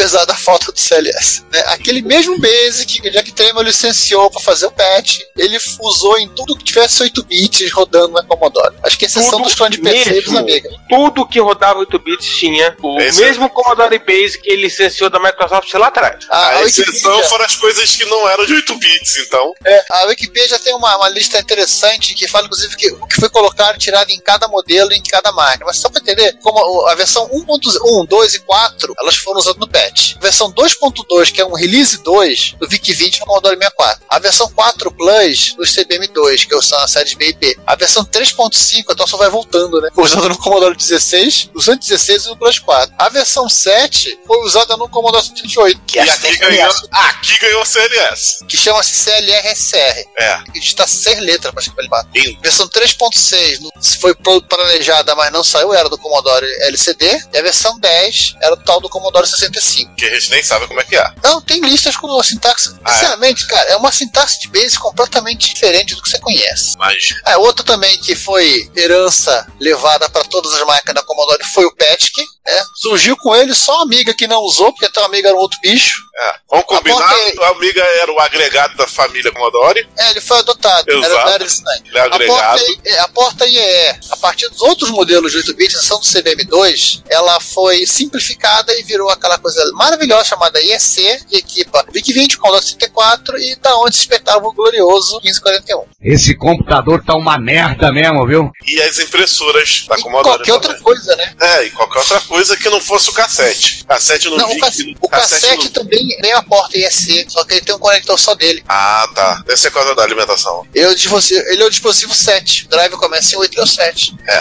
Apesar 0.08 0.24
da 0.24 0.34
falta 0.34 0.72
do 0.72 0.80
CLS. 0.80 1.44
né? 1.52 1.62
Aquele 1.66 2.00
mesmo 2.00 2.38
Basic 2.38 3.00
que 3.00 3.08
o 3.08 3.12
Jack 3.12 3.30
Tramiel 3.32 3.62
licenciou 3.62 4.30
para 4.30 4.40
fazer 4.40 4.66
o 4.66 4.70
patch, 4.70 5.20
ele 5.36 5.58
usou 5.80 6.18
em 6.18 6.28
tudo 6.28 6.56
que 6.56 6.64
tivesse 6.64 7.02
8 7.02 7.24
bits 7.24 7.70
rodando 7.72 8.14
na 8.14 8.22
Commodore. 8.22 8.74
Acho 8.82 8.98
que 8.98 9.04
exceção 9.04 9.32
Tudo 9.32 9.44
dos 9.44 9.54
clones 9.54 9.76
de 9.76 9.82
PC 9.82 10.04
dos 10.04 10.14
mesmo. 10.14 10.38
Amiga. 10.38 10.70
Tudo 10.88 11.26
que 11.26 11.38
rodava 11.40 11.80
8 11.80 11.98
bits 11.98 12.26
tinha 12.38 12.74
o 12.82 12.98
Esse 13.00 13.20
mesmo 13.20 13.50
Commodore 13.50 13.98
Basic 13.98 14.42
que 14.42 14.50
ele 14.50 14.62
licenciou 14.62 15.10
da 15.10 15.18
Microsoft 15.20 15.72
lá 15.74 15.88
atrás. 15.88 16.24
A, 16.30 16.38
A 16.38 16.48
a 16.58 16.62
exceção 16.62 17.22
foram 17.24 17.44
as 17.44 17.56
coisas 17.56 17.94
que 17.94 18.04
não 18.06 18.28
eram 18.30 18.46
de 18.46 18.54
8 18.54 18.78
bits, 18.78 19.16
então. 19.26 19.52
é, 19.66 19.84
a 19.92 20.04
Wikipedia 20.06 20.58
tem 20.58 20.74
uma, 20.74 20.96
uma 20.96 21.08
lista 21.10 21.38
interessante 21.38 22.14
que 22.14 22.26
fala, 22.26 22.46
inclusive, 22.46 22.74
que 22.76 22.90
o 22.92 23.06
que 23.06 23.16
foi 23.16 23.28
colocado 23.28 23.76
e 23.76 23.78
tirado 23.78 24.10
em 24.10 24.20
cada 24.20 24.48
modelo 24.48 24.92
e 24.92 24.96
em 24.96 25.02
cada 25.02 25.32
máquina. 25.32 25.66
Mas 25.66 25.76
só 25.78 25.90
para 25.90 26.00
entender, 26.00 26.38
como 26.42 26.86
a 26.86 26.94
versão 26.94 27.28
1.1, 27.28 28.06
2 28.06 28.34
e 28.34 28.38
4, 28.40 28.94
elas 29.00 29.16
foram 29.16 29.40
usadas 29.40 29.58
no 29.58 29.68
patch. 29.68 29.97
VIC-20. 29.98 30.16
A 30.16 30.20
versão 30.20 30.52
2.2, 30.52 31.32
que 31.32 31.40
é 31.40 31.44
um 31.46 31.54
Release 31.54 31.98
2 32.02 32.54
do 32.58 32.68
VIC-20 32.68 33.20
no 33.20 33.26
Commodore 33.26 33.56
64. 33.56 34.04
A 34.08 34.18
versão 34.18 34.50
4 34.50 34.90
Plus 34.92 35.54
no 35.56 35.64
CBM2, 35.64 36.46
que 36.46 36.62
são 36.62 36.78
as 36.78 36.90
séries 36.90 37.14
B 37.14 37.28
e 37.28 37.34
P. 37.34 37.58
A 37.66 37.74
versão 37.74 38.04
3.5, 38.04 38.84
então 38.90 39.06
só 39.06 39.16
vai 39.16 39.28
voltando, 39.30 39.80
né? 39.80 39.90
Foi 39.94 40.04
usada 40.04 40.28
no 40.28 40.38
Commodore 40.38 40.76
16, 40.76 41.50
no 41.54 41.60
116 41.62 42.24
e 42.24 42.28
no 42.28 42.36
Plus 42.36 42.58
4. 42.58 42.94
A 42.98 43.08
versão 43.08 43.48
7 43.48 44.18
foi 44.26 44.38
usada 44.44 44.76
no 44.76 44.88
Commodore 44.88 45.24
128, 45.24 45.80
Que 45.86 45.98
E 45.98 46.00
é 46.00 46.12
aqui 46.12 46.36
ganhou, 46.38 46.72
aqui 46.92 47.38
ganhou 47.40 47.62
o 47.62 47.66
CNS. 47.66 48.44
que 48.48 48.56
chama-se 48.56 48.92
CLR-SR. 48.94 50.04
É, 50.18 50.38
Que 50.52 50.58
está 50.58 50.86
seis 50.86 51.18
letras 51.18 51.52
para 51.68 52.04
lindo. 52.14 52.40
Versão 52.40 52.68
3.6 52.68 53.60
no- 53.60 53.70
foi 54.00 54.14
planejada, 54.48 55.14
mas 55.14 55.32
não 55.32 55.42
saiu, 55.44 55.72
era 55.72 55.88
do 55.88 55.98
Commodore 55.98 56.46
LCD. 56.62 57.06
E 57.32 57.38
a 57.38 57.42
versão 57.42 57.78
10 57.78 58.34
era 58.40 58.54
do 58.56 58.64
tal 58.64 58.80
do 58.80 58.88
Commodore 58.88 59.26
65. 59.26 59.87
Que 59.96 60.06
a 60.06 60.14
gente 60.14 60.30
nem 60.30 60.42
sabe 60.42 60.66
como 60.66 60.80
é 60.80 60.84
que 60.84 60.96
é. 60.96 61.12
Não, 61.22 61.40
tem 61.40 61.60
listas 61.60 61.96
com 61.96 62.18
a 62.18 62.24
sintaxe. 62.24 62.70
Ah, 62.84 62.90
é? 62.90 62.94
Sinceramente, 62.94 63.46
cara, 63.46 63.70
é 63.70 63.76
uma 63.76 63.92
sintaxe 63.92 64.40
de 64.40 64.48
base 64.48 64.78
completamente 64.78 65.52
diferente 65.52 65.94
do 65.94 66.02
que 66.02 66.08
você 66.08 66.18
conhece. 66.18 66.76
Mas 66.78 67.08
É, 67.26 67.36
outro 67.36 67.64
também 67.64 67.96
que 68.00 68.14
foi 68.14 68.70
herança 68.76 69.46
levada 69.60 70.08
para 70.08 70.24
todas 70.24 70.52
as 70.52 70.66
máquinas 70.66 70.94
da 70.94 71.02
Commodore 71.02 71.44
foi 71.52 71.64
o 71.64 71.74
Petk. 71.74 72.16
Né? 72.46 72.64
Surgiu 72.76 73.16
com 73.16 73.34
ele 73.36 73.54
só 73.54 73.80
a 73.80 73.82
amiga 73.82 74.14
que 74.14 74.26
não 74.26 74.40
usou, 74.40 74.72
porque 74.72 74.88
a 74.98 75.04
amiga 75.04 75.28
era 75.28 75.36
um 75.36 75.40
outro 75.40 75.58
bicho. 75.60 76.00
É, 76.20 76.34
vamos 76.50 76.66
combinar, 76.66 77.14
ponta 77.14 77.44
a 77.44 77.50
amiga 77.50 77.82
era 77.82 78.12
o 78.12 78.18
agregado 78.20 78.76
da 78.76 78.86
família 78.88 79.30
Commodore, 79.30 79.86
É, 79.96 80.10
ele 80.10 80.20
foi 80.20 80.38
adotado. 80.38 80.90
Exato. 80.90 81.28
Era, 81.28 81.44
aí. 81.44 81.82
ele 81.86 81.98
é 81.98 82.00
A 82.00 82.04
agregado. 82.06 82.58
porta, 82.58 82.80
é, 82.88 82.98
a 82.98 83.08
porta 83.08 83.46
IEE, 83.46 84.00
a 84.10 84.16
partir 84.16 84.48
dos 84.48 84.60
outros 84.62 84.90
modelos 84.90 85.30
de 85.30 85.38
8 85.38 85.54
bits, 85.54 85.74
exceção 85.76 86.00
do 86.00 86.06
CBM2, 86.06 87.02
ela 87.08 87.38
foi 87.40 87.86
simplificada 87.86 88.74
e 88.78 88.82
virou 88.82 89.10
aquela 89.10 89.38
coisa 89.38 89.62
maravilhosa 89.78 90.24
chamada 90.24 90.60
IEC, 90.60 91.24
que 91.26 91.36
equipa 91.36 91.84
VIC-20 91.92 92.36
com 92.36 92.48
o 92.50 92.60
64 92.60 93.38
e 93.38 93.56
da 93.56 93.76
onde 93.78 93.94
se 93.94 94.02
espetava 94.02 94.46
o 94.46 94.52
glorioso 94.52 95.20
1541. 95.22 95.84
Esse 96.02 96.34
computador 96.34 97.02
tá 97.04 97.14
uma 97.14 97.38
merda 97.38 97.90
mesmo, 97.92 98.26
viu? 98.26 98.50
E 98.66 98.82
as 98.82 98.98
impressoras 98.98 99.86
da 99.88 99.96
E 99.96 100.02
Commodore. 100.02 100.38
qualquer 100.38 100.52
outra 100.52 100.68
também. 100.70 100.82
coisa, 100.82 101.16
né? 101.16 101.32
É, 101.40 101.64
e 101.64 101.70
qualquer 101.70 101.98
outra 102.00 102.20
coisa 102.22 102.56
que 102.56 102.68
não 102.68 102.80
fosse 102.80 103.08
o 103.10 103.12
cassete. 103.12 103.84
Cassete 103.86 104.28
no 104.28 104.36
Não, 104.36 104.44
o, 104.46 104.48
VIC, 104.48 104.60
cass- 104.60 104.78
o 105.00 105.08
cassete 105.08 105.64
no- 105.64 105.70
também 105.70 106.08
tem 106.20 106.32
a 106.32 106.42
porta 106.42 106.76
IEC, 106.76 107.26
só 107.30 107.44
que 107.44 107.54
ele 107.54 107.60
tem 107.62 107.74
um 107.74 107.78
conector 107.78 108.18
só 108.18 108.34
dele. 108.34 108.62
Ah, 108.68 109.08
tá. 109.14 109.42
Deve 109.46 109.56
ser 109.58 109.70
coisa 109.70 109.94
da 109.94 110.02
alimentação. 110.02 110.66
Ele 110.74 110.84
é 110.84 110.88
o 110.88 110.94
dispositivo, 110.94 111.40
ele 111.48 111.62
é 111.62 111.66
o 111.66 111.70
dispositivo 111.70 112.14
7. 112.14 112.66
O 112.66 112.68
drive 112.68 112.92
começa 112.96 113.34
em 113.34 113.38
837. 113.38 114.16
É. 114.26 114.40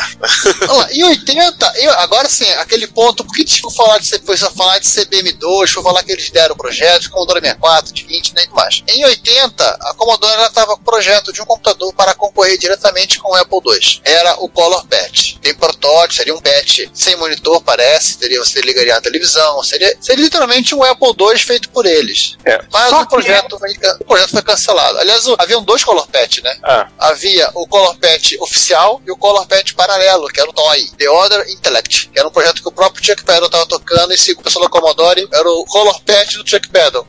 Vamos 0.65 0.77
lá, 0.84 0.91
em 0.91 1.03
80, 1.03 1.74
eu- 1.77 1.94
agora 2.00 2.27
sim, 2.29 2.50
aquele 2.53 2.88
ponto, 2.88 3.24
por 3.24 3.34
que 3.36 3.46
foi 3.62 3.72
falar 3.72 3.98
de, 4.00 4.10
foi 4.20 4.38
só 4.38 4.50
falar 4.51 4.79
de 4.79 4.88
CBM2, 5.21 5.67
foi 5.69 5.83
falar 5.83 6.03
que 6.03 6.12
eles 6.12 6.29
deram 6.29 6.53
o 6.55 6.57
projeto 6.57 7.01
de 7.03 7.09
Commodore 7.09 7.39
64, 7.41 7.93
de 7.93 8.03
20 8.03 8.33
né, 8.33 8.41
e 8.43 8.45
tudo 8.47 8.55
mais. 8.55 8.83
Em 8.88 9.05
80, 9.05 9.63
a 9.81 9.93
Commodore 9.95 10.41
estava 10.43 10.75
com 10.75 10.81
o 10.81 10.86
projeto 10.86 11.31
de 11.33 11.41
um 11.41 11.45
computador 11.45 11.93
para 11.93 12.13
concorrer 12.13 12.57
diretamente 12.57 13.19
com 13.19 13.31
o 13.31 13.36
Apple 13.36 13.59
II. 13.65 14.01
Era 14.03 14.36
o 14.43 14.50
Color 14.50 14.86
Patch. 14.88 15.36
Tem 15.41 15.53
protótipo, 15.53 16.13
seria 16.15 16.33
um 16.36 16.41
patch 16.41 16.88
sem 16.93 17.15
monitor, 17.15 17.62
parece, 17.62 18.17
teria, 18.17 18.39
você 18.39 18.59
ligaria 18.62 18.95
a 18.95 19.01
televisão, 19.01 19.63
seria, 19.63 19.95
seria 20.01 20.24
literalmente 20.24 20.74
um 20.75 20.83
Apple 20.83 21.13
II 21.19 21.38
feito 21.39 21.69
por 21.69 21.86
eles. 21.86 22.36
É. 22.45 22.59
Mas 22.71 22.89
Só 22.89 23.01
o 23.01 23.07
projeto, 23.07 23.57
foi, 23.57 23.74
can- 23.75 23.97
o 24.00 24.05
projeto 24.05 24.31
foi 24.31 24.41
cancelado. 24.41 24.97
Aliás, 25.00 25.25
o- 25.27 25.36
haviam 25.39 25.62
dois 25.63 25.83
Color 25.83 26.07
Patch, 26.07 26.39
né? 26.43 26.57
Ah, 26.63 26.88
havia 27.00 27.50
o 27.53 27.67
Color 27.67 27.95
Patch 27.97 28.33
oficial 28.39 29.01
e 29.05 29.12
o 29.12 29.17
Color 29.17 29.45
Patch 29.47 29.74
paralelo, 29.74 30.27
que 30.27 30.39
era 30.39 30.50
o 30.50 30.53
TOY, 30.53 30.91
The 30.97 31.09
Other 31.09 31.50
Intellect, 31.50 32.09
que 32.09 32.19
era 32.19 32.27
um 32.27 32.31
projeto 32.31 32.62
que 32.62 32.67
o 32.67 32.71
próprio 32.71 33.03
Chuck 33.05 33.24
Peddle 33.24 33.45
estava 33.45 33.65
tocando 33.65 34.13
e 34.13 34.17
segundo 34.17 34.41
o 34.41 34.43
pessoal 34.43 34.65
da 34.65 34.69
Commodore, 34.71 35.06
era 35.11 35.49
o 35.49 35.65
Color 35.65 36.01
Patch 36.01 36.35
do 36.35 36.43
Chuck 36.43 36.67
Peddle. 36.69 37.07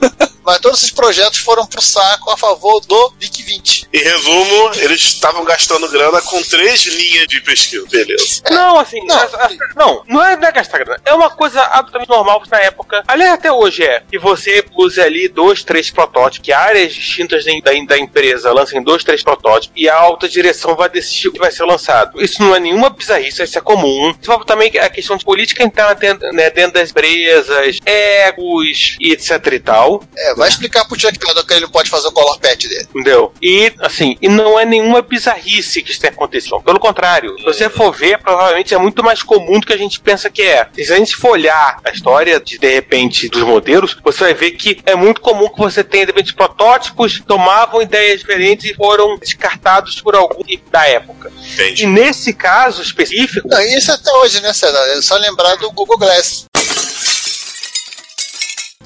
Mas 0.46 0.58
todos 0.60 0.78
esses 0.78 0.92
projetos 0.92 1.40
foram 1.40 1.66
pro 1.66 1.82
saco 1.82 2.30
a 2.30 2.36
favor 2.36 2.80
do 2.86 3.12
VIC-20. 3.20 3.88
Em 3.92 3.98
resumo, 3.98 4.70
eles 4.76 5.00
estavam 5.00 5.44
gastando 5.44 5.88
grana 5.88 6.22
com 6.22 6.40
três 6.42 6.82
linhas 6.84 7.26
de 7.26 7.40
pesquisa. 7.40 7.84
Beleza. 7.90 8.42
Não, 8.50 8.78
assim, 8.78 9.04
Não. 9.04 9.20
essa- 9.22 9.36
essa- 9.36 9.56
não, 9.74 10.04
não 10.06 10.24
é, 10.24 10.36
não 10.36 10.48
é 10.48 10.52
gastar 10.52 10.78
grana. 10.78 11.00
É 11.04 11.12
uma 11.12 11.30
coisa 11.30 11.60
absolutamente 11.62 12.08
normal 12.08 12.40
na 12.48 12.60
época. 12.60 13.02
Aliás, 13.08 13.32
até 13.34 13.50
hoje 13.50 13.82
é 13.82 14.02
que 14.08 14.18
você 14.18 14.64
use 14.76 15.00
ali 15.00 15.26
dois, 15.26 15.64
três 15.64 15.90
protótipos, 15.90 16.44
que 16.44 16.52
áreas 16.52 16.94
distintas 16.94 17.44
da, 17.44 17.72
da, 17.86 17.98
empresa 17.98 18.52
lancem 18.52 18.82
dois, 18.82 19.02
três 19.02 19.24
protótipos 19.24 19.72
e 19.76 19.88
a 19.88 19.96
alta 19.96 20.28
direção 20.28 20.76
vai 20.76 20.88
decidir 20.88 21.28
o 21.28 21.32
que 21.32 21.40
vai 21.40 21.50
ser 21.50 21.64
lançado. 21.64 22.22
Isso 22.22 22.40
não 22.40 22.54
é 22.54 22.60
nenhuma 22.60 22.88
bizarrice, 22.88 23.42
isso 23.42 23.58
é 23.58 23.60
comum. 23.60 24.14
Isso 24.20 24.44
também 24.44 24.70
a 24.78 24.88
questão 24.88 25.16
de 25.16 25.24
política 25.24 25.64
interna 25.64 25.94
dentro, 25.94 26.32
né, 26.32 26.50
dentro 26.50 26.74
das 26.74 26.90
empresas, 26.90 27.78
egos 27.84 28.96
e 29.00 29.12
etc 29.12 29.30
e 29.52 29.58
tal. 29.58 30.04
É, 30.16 30.35
vai 30.36 30.48
explicar 30.48 30.84
pro 30.84 30.98
Chuck 30.98 31.18
Peddle 31.18 31.44
que 31.44 31.52
ele 31.54 31.62
não 31.62 31.70
pode 31.70 31.90
fazer 31.90 32.08
o 32.08 32.12
Color 32.12 32.38
Patch 32.38 32.66
dele. 32.66 32.86
Entendeu? 32.90 33.32
E, 33.42 33.72
assim, 33.80 34.16
e 34.20 34.28
não 34.28 34.58
é 34.58 34.64
nenhuma 34.64 35.02
bizarrice 35.02 35.82
que 35.82 35.90
isso 35.90 36.00
tenha 36.00 36.12
acontecido. 36.12 36.60
Pelo 36.62 36.78
contrário, 36.78 37.36
se 37.38 37.44
você 37.44 37.68
for 37.68 37.92
ver, 37.92 38.18
provavelmente 38.18 38.74
é 38.74 38.78
muito 38.78 39.02
mais 39.02 39.22
comum 39.22 39.58
do 39.60 39.66
que 39.66 39.72
a 39.72 39.78
gente 39.78 40.00
pensa 40.00 40.30
que 40.30 40.42
é. 40.42 40.68
Se 40.74 40.92
a 40.92 40.96
gente 40.96 41.16
for 41.16 41.30
olhar 41.30 41.80
a 41.84 41.90
história 41.90 42.40
de, 42.40 42.58
de 42.58 42.74
repente, 42.74 43.28
dos 43.28 43.42
modelos, 43.42 43.96
você 44.04 44.24
vai 44.24 44.34
ver 44.34 44.52
que 44.52 44.80
é 44.84 44.94
muito 44.94 45.20
comum 45.20 45.48
que 45.48 45.58
você 45.58 45.82
tenha, 45.82 46.06
de 46.06 46.12
repente, 46.12 46.34
protótipos 46.34 47.18
que 47.18 47.26
tomavam 47.26 47.82
ideias 47.82 48.20
diferentes 48.20 48.70
e 48.70 48.74
foram 48.74 49.18
descartados 49.18 50.00
por 50.00 50.14
algum 50.14 50.42
da 50.70 50.86
época. 50.86 51.32
E 51.40 51.54
Entendi. 51.54 51.86
nesse 51.86 52.32
caso 52.32 52.82
específico, 52.82 53.48
Não, 53.48 53.60
e 53.60 53.76
isso 53.76 53.90
até 53.90 54.12
hoje, 54.12 54.40
né, 54.40 54.52
César? 54.52 54.78
É 54.96 55.02
só 55.02 55.16
lembrar 55.16 55.56
do 55.56 55.70
Google 55.72 55.98
Glass. 55.98 56.46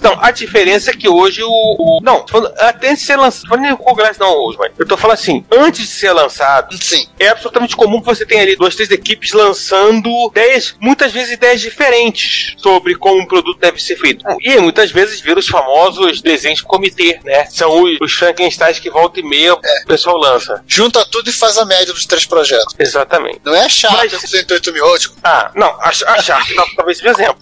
Não, 0.01 0.19
a 0.21 0.31
diferença 0.31 0.91
é 0.91 0.95
que 0.95 1.09
hoje 1.09 1.43
o. 1.43 1.49
o- 1.51 2.01
não, 2.03 2.27
falando- 2.27 2.53
até 2.59 2.89
antes 2.91 3.01
de 3.01 3.07
ser 3.07 3.17
lançado. 3.17 3.49
Não 3.51 3.57
nem 3.59 3.73
o 3.73 3.77
Glass, 3.77 4.19
não, 4.19 4.33
Osman. 4.47 4.71
Eu 4.79 4.87
tô 4.87 4.97
falando 4.97 5.15
assim, 5.19 5.45
antes 5.51 5.83
de 5.83 5.93
ser 5.95 6.13
lançado, 6.13 6.77
Sim. 6.83 7.07
é 7.19 7.29
absolutamente 7.29 7.77
comum 7.77 8.01
que 8.01 8.07
você 8.07 8.25
tenha 8.25 8.43
ali 8.43 8.57
duas, 8.57 8.75
três 8.75 8.91
equipes 8.91 9.33
lançando 9.33 10.09
ideias, 10.31 10.75
muitas 10.81 11.13
vezes 11.13 11.33
ideias 11.33 11.61
diferentes 11.61 12.55
sobre 12.59 12.95
como 12.95 13.21
um 13.21 13.27
produto 13.27 13.59
deve 13.61 13.81
ser 13.83 13.97
feito. 13.97 14.25
E 14.41 14.59
muitas 14.59 14.91
vezes 14.91 15.21
viram 15.21 15.39
os 15.39 15.49
famosos 15.49 16.21
desenhos 16.23 16.61
de 16.61 16.65
comitê, 16.65 17.21
né? 17.25 17.47
São 17.47 17.83
os, 17.83 17.99
os 18.01 18.13
Frankensteins 18.15 18.79
que 18.79 18.91
volta 18.91 19.21
e 19.21 19.23
meia 19.23 19.55
o 19.55 19.61
pessoal 19.87 20.17
lança. 20.17 20.63
Junta 20.67 21.05
tudo 21.05 21.29
e 21.29 21.33
faz 21.33 21.59
a 21.59 21.65
média 21.65 21.93
dos 21.93 22.07
três 22.07 22.25
projetos. 22.27 22.75
Exatamente. 22.79 23.41
Não 23.45 23.55
é 23.55 23.69
chato, 23.69 23.93
Mas- 23.97 24.13
é 24.13 24.19
108 24.19 24.73
mil 24.73 24.85
ótimo. 24.87 25.15
Ah, 25.23 25.51
não, 25.55 25.69
a, 25.81 25.89
a 25.89 26.23
Sharp 26.23 26.49
tal- 26.55 26.69
talvez 26.77 26.99
seja 26.99 27.11
um 27.11 27.13
exemplo. 27.13 27.41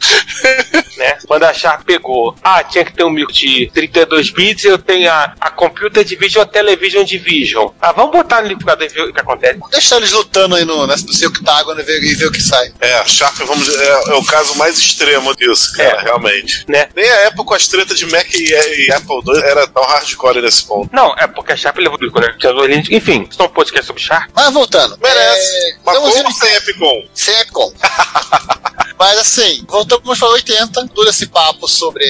né? 0.96 1.18
Quando 1.26 1.44
a 1.44 1.52
Sharp 1.52 1.84
pegou, 1.84 2.34
ah, 2.56 2.64
tinha 2.64 2.84
que 2.84 2.92
ter 2.92 3.04
um 3.04 3.10
micro 3.10 3.32
de 3.32 3.70
32 3.74 4.30
bits, 4.30 4.64
eu 4.64 4.78
tenho 4.78 5.10
a, 5.10 5.34
a 5.40 5.50
Computer 5.50 6.04
Division, 6.04 6.42
a 6.42 6.46
Television 6.46 7.04
Division. 7.04 7.68
Ah, 7.80 7.92
vamos 7.92 8.12
botar 8.12 8.42
no 8.42 8.48
liquidificador 8.48 8.84
e 8.86 8.88
ver 8.88 9.02
o 9.02 9.12
que 9.12 9.20
acontece. 9.20 9.58
Deixa 9.70 9.96
eles 9.96 10.12
lutando 10.12 10.54
aí 10.54 10.64
no, 10.64 10.86
no 10.86 11.12
seu 11.12 11.28
octágono 11.28 11.80
e 11.80 11.84
ver, 11.84 12.02
e 12.02 12.14
ver 12.14 12.26
o 12.26 12.32
que 12.32 12.42
sai. 12.42 12.72
É, 12.80 12.94
a 12.98 13.04
Sharp 13.06 13.36
vamos, 13.46 13.68
é, 13.68 13.90
é 14.10 14.14
o 14.14 14.24
caso 14.24 14.54
mais 14.56 14.78
extremo 14.78 15.34
disso, 15.36 15.72
cara, 15.76 16.00
É. 16.00 16.02
realmente. 16.04 16.64
Né? 16.68 16.88
Nem 16.94 17.08
a 17.08 17.16
época 17.26 17.44
com 17.44 17.54
as 17.54 17.66
tretas 17.68 17.98
de 17.98 18.06
Mac 18.06 18.26
e, 18.34 18.44
e 18.52 18.92
Apple 18.92 19.20
II 19.26 19.42
era 19.42 19.66
tão 19.68 19.82
hardcore 19.84 20.40
nesse 20.40 20.64
ponto. 20.66 20.88
Não, 20.92 21.14
é 21.18 21.26
porque 21.26 21.52
a 21.52 21.56
Sharp 21.56 21.78
levou 21.78 21.98
né? 21.98 22.34
Duas 22.40 22.68
linhas- 22.68 22.88
Enfim, 22.90 23.26
isso 23.30 23.40
é 23.40 23.44
um 23.44 23.48
podcast 23.48 23.86
sobre 23.86 24.02
Sharp. 24.02 24.30
Mas 24.34 24.52
voltando. 24.52 24.96
Merece. 25.02 25.56
É, 25.56 25.76
Mas 25.84 25.98
como 25.98 26.18
indo 26.18 26.32
sem 26.32 26.54
Epicom? 26.54 27.04
sem 27.14 27.34
Epcom. 27.40 27.72
Mas 28.98 29.16
assim, 29.18 29.64
voltamos 29.68 30.18
para 30.18 30.28
80, 30.28 30.88
todo 30.88 31.08
esse 31.08 31.26
papo 31.26 31.68
sobre 31.68 32.04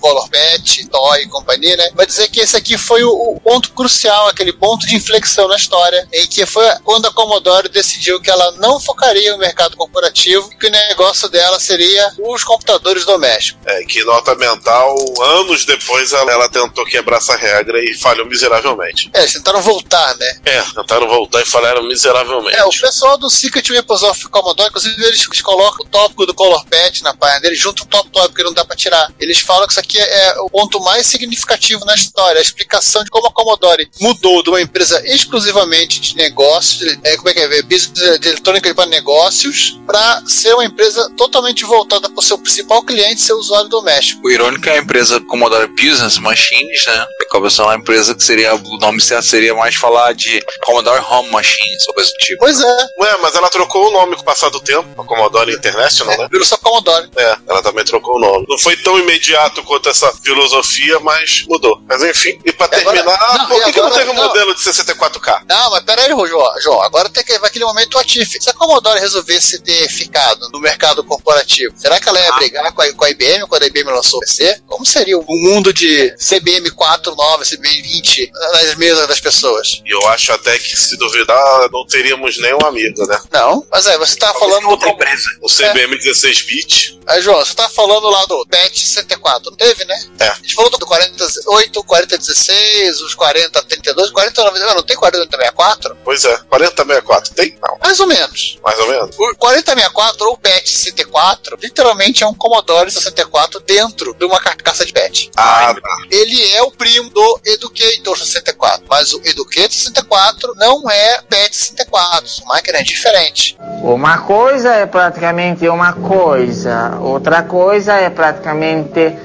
Color 0.00 0.28
Patch, 0.28 0.86
Toy 0.90 1.22
e 1.22 1.28
companhia, 1.28 1.76
né? 1.76 1.90
Vai 1.94 2.06
dizer 2.06 2.28
que 2.28 2.40
esse 2.40 2.56
aqui 2.56 2.76
foi 2.76 3.02
o, 3.04 3.10
o 3.10 3.40
ponto 3.40 3.72
crucial, 3.72 4.28
aquele 4.28 4.52
ponto 4.52 4.86
de 4.86 4.94
inflexão 4.94 5.48
na 5.48 5.56
história, 5.56 6.06
em 6.12 6.26
que 6.26 6.44
foi 6.46 6.64
quando 6.84 7.06
a 7.06 7.12
Commodore 7.12 7.68
decidiu 7.68 8.20
que 8.20 8.30
ela 8.30 8.52
não 8.52 8.80
focaria 8.80 9.32
no 9.32 9.38
mercado 9.38 9.76
corporativo, 9.76 10.48
que 10.58 10.66
o 10.66 10.70
negócio 10.70 11.28
dela 11.28 11.58
seria 11.58 12.12
os 12.18 12.44
computadores 12.44 13.04
domésticos. 13.04 13.60
É, 13.66 13.84
que 13.84 14.02
nota 14.04 14.34
mental, 14.34 14.96
anos 15.20 15.64
depois 15.64 16.12
ela, 16.12 16.32
ela 16.32 16.48
tentou 16.48 16.84
quebrar 16.84 17.18
essa 17.18 17.36
regra 17.36 17.82
e 17.82 17.94
falhou 17.94 18.26
miseravelmente. 18.26 19.10
É, 19.14 19.20
eles 19.20 19.32
tentaram 19.32 19.60
voltar, 19.60 20.16
né? 20.16 20.40
É, 20.44 20.62
tentaram 20.62 21.08
voltar 21.08 21.40
e 21.40 21.46
falharam 21.46 21.82
miseravelmente. 21.82 22.56
É, 22.56 22.64
o 22.64 22.70
pessoal 22.70 23.16
do 23.18 23.30
Secret 23.30 23.68
Weapons 23.70 24.02
of 24.02 24.28
Commodore, 24.28 24.68
inclusive, 24.68 25.02
eles 25.04 25.26
colocam 25.42 25.84
o 25.84 25.88
tópico 25.88 26.26
do 26.26 26.34
Color 26.34 26.64
Patch 26.66 27.02
na 27.02 27.14
página 27.14 27.40
deles, 27.40 27.58
junto 27.58 27.84
um 27.84 27.86
top 27.86 28.10
tópico 28.10 28.34
que 28.34 28.42
não 28.42 28.52
dá 28.52 28.64
pra 28.64 28.76
tirar. 28.76 29.12
Eles 29.18 29.38
falam 29.40 29.66
que 29.70 29.74
isso 29.74 29.80
aqui 29.80 29.98
é 29.98 30.34
o 30.40 30.50
ponto 30.50 30.80
mais 30.80 31.06
significativo 31.06 31.84
na 31.84 31.94
história, 31.94 32.38
a 32.38 32.42
explicação 32.42 33.04
de 33.04 33.10
como 33.10 33.28
a 33.28 33.32
Commodore 33.32 33.88
mudou 34.00 34.42
de 34.42 34.50
uma 34.50 34.60
empresa 34.60 35.00
exclusivamente 35.06 36.00
de 36.00 36.16
negócios, 36.16 36.98
é, 37.04 37.16
como 37.16 37.28
é 37.28 37.34
que 37.34 37.40
é, 37.40 37.62
business 37.62 38.18
de 38.20 38.28
eletrônica 38.28 38.74
para 38.74 38.86
negócios, 38.86 39.78
para 39.86 40.22
ser 40.26 40.54
uma 40.54 40.64
empresa 40.64 41.10
totalmente 41.16 41.64
voltada 41.64 42.08
para 42.08 42.18
o 42.18 42.22
seu 42.22 42.36
principal 42.38 42.82
cliente, 42.82 43.20
seu 43.20 43.36
usuário 43.36 43.68
doméstico. 43.68 44.26
O 44.26 44.30
irônico 44.30 44.68
é 44.68 44.72
a 44.72 44.78
empresa 44.78 45.20
Commodore 45.20 45.68
Business 45.68 46.18
Machines, 46.18 46.86
né? 46.86 47.06
Acaba 47.22 47.48
sendo 47.48 47.66
uma 47.66 47.76
empresa 47.76 48.14
que 48.14 48.24
seria, 48.24 48.54
o 48.54 48.78
nome 48.78 49.00
certo 49.00 49.26
seria 49.26 49.54
mais 49.54 49.76
falar 49.76 50.12
de 50.14 50.44
Commodore 50.64 51.00
Home 51.08 51.30
Machines, 51.30 51.86
ou 51.86 51.94
coisa 51.94 52.10
do 52.10 52.16
tipo. 52.18 52.40
Pois 52.40 52.60
é, 52.60 52.88
Ué, 52.98 53.16
mas 53.22 53.34
ela 53.36 53.48
trocou 53.48 53.88
o 53.88 53.92
nome 53.92 54.16
com 54.16 54.22
o 54.22 54.24
passar 54.24 54.48
do 54.48 54.60
tempo, 54.60 55.00
a 55.00 55.04
Commodore 55.04 55.52
International, 55.52 56.16
né? 56.18 56.28
Virou 56.30 56.44
só 56.44 56.56
Commodore. 56.56 57.08
É, 57.16 57.36
ela 57.48 57.62
também 57.62 57.84
trocou 57.84 58.16
o 58.16 58.20
nome. 58.20 58.46
Não 58.48 58.58
foi 58.58 58.76
tão 58.76 58.98
imediato 58.98 59.59
quanto 59.62 59.88
essa 59.88 60.12
filosofia, 60.22 60.98
mas 61.00 61.44
mudou. 61.48 61.80
Mas 61.86 62.02
enfim, 62.02 62.38
e 62.44 62.52
pra 62.52 62.66
agora- 62.66 62.80
terminar, 63.02 63.38
não, 63.38 63.46
por 63.46 63.64
que, 63.64 63.72
que 63.72 63.78
não 63.80 63.86
agora- 63.86 64.00
teve 64.00 64.10
um 64.10 64.14
não. 64.14 64.26
modelo 64.28 64.54
de 64.54 64.60
64K? 64.62 65.42
Não, 65.48 65.70
mas 65.70 65.82
peraí, 65.84 66.08
João, 66.10 66.60
João. 66.60 66.82
Agora 66.82 67.08
tem 67.08 67.24
que 67.24 67.38
ver 67.38 67.46
aquele 67.46 67.64
momento 67.64 67.98
atife. 67.98 68.40
Se 68.40 68.50
a 68.50 68.54
Commodore 68.54 69.00
resolvesse 69.00 69.60
ter 69.62 69.88
ficado 69.88 70.48
no 70.50 70.60
mercado 70.60 71.02
corporativo, 71.04 71.74
será 71.76 71.98
que 72.00 72.08
ela 72.08 72.20
ia 72.20 72.32
brigar 72.32 72.72
com 72.72 72.82
a, 72.82 72.92
com 72.92 73.04
a 73.04 73.10
IBM 73.10 73.46
quando 73.46 73.62
a 73.62 73.66
IBM 73.66 73.90
lançou 73.90 74.18
o 74.18 74.20
PC? 74.20 74.60
Como 74.66 74.84
seria 74.86 75.18
o 75.18 75.24
mundo 75.26 75.72
de 75.72 76.14
CBM 76.16 76.70
49, 76.70 77.44
CBM 77.44 77.82
20 77.82 78.30
nas 78.52 78.74
mesas 78.76 79.06
das 79.08 79.20
pessoas? 79.20 79.82
E 79.84 79.90
eu 79.94 80.06
acho 80.08 80.32
até 80.32 80.56
que, 80.58 80.76
se 80.76 80.96
duvidar, 80.96 81.68
não 81.72 81.86
teríamos 81.86 82.38
nenhum 82.38 82.58
amigo, 82.64 83.06
né? 83.06 83.20
Não, 83.32 83.66
mas 83.70 83.86
é, 83.86 83.96
você 83.98 84.16
tá 84.16 84.32
falando 84.34 84.62
do. 84.62 84.70
outra 84.70 84.88
empresa. 84.90 85.24
O 85.42 85.48
CBM 85.48 85.96
16-bit. 85.98 86.98
Aí, 87.06 87.20
João, 87.22 87.44
você 87.44 87.54
tá 87.54 87.68
falando 87.68 88.08
lá 88.08 88.24
do 88.26 88.46
PET 88.46 88.78
64, 88.78 89.39
não 89.44 89.56
teve, 89.56 89.84
né? 89.84 89.98
É. 90.18 90.28
A 90.28 90.34
gente 90.34 90.54
falou 90.54 90.70
do 90.70 90.86
48, 90.86 91.84
4016, 91.84 93.00
os 93.02 93.14
4032, 93.14 94.10
4099, 94.10 94.74
não 94.74 94.82
tem 94.82 94.96
4064? 94.96 95.96
Pois 96.04 96.24
é, 96.24 96.36
4064. 96.48 97.34
Tem? 97.34 97.56
Não, 97.62 97.78
Mais 97.82 98.00
ou 98.00 98.06
menos. 98.06 98.58
mais 98.62 98.78
ou 98.78 98.88
menos. 98.88 99.16
O 99.18 99.34
4064 99.36 100.28
ou 100.28 100.36
PET 100.36 100.68
64 100.70 101.56
literalmente 101.62 102.22
é 102.22 102.26
um 102.26 102.34
Commodore 102.34 102.90
64 102.90 103.60
dentro 103.60 104.14
de 104.14 104.24
uma 104.24 104.40
carcaça 104.40 104.84
de 104.84 104.92
PET. 104.92 105.30
Ah, 105.36 105.74
tá. 105.74 105.96
Ele 106.10 106.50
é 106.52 106.62
o 106.62 106.70
primo 106.70 107.10
do 107.10 107.40
Educator 107.44 108.18
64, 108.18 108.84
mas 108.88 109.12
o 109.12 109.20
Educator 109.24 109.70
64 109.70 110.54
não 110.56 110.88
é 110.90 111.20
PET 111.22 111.54
64, 111.54 112.28
são 112.28 112.46
máquinas 112.46 112.84
diferentes. 112.84 113.56
Uma 113.82 114.18
coisa 114.18 114.74
é 114.74 114.86
praticamente 114.86 115.68
uma 115.68 115.92
coisa, 115.92 116.96
outra 117.00 117.42
coisa 117.42 117.94
é 117.94 118.10
praticamente 118.10 119.16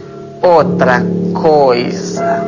outra 0.42 1.02
coisa. 1.34 2.45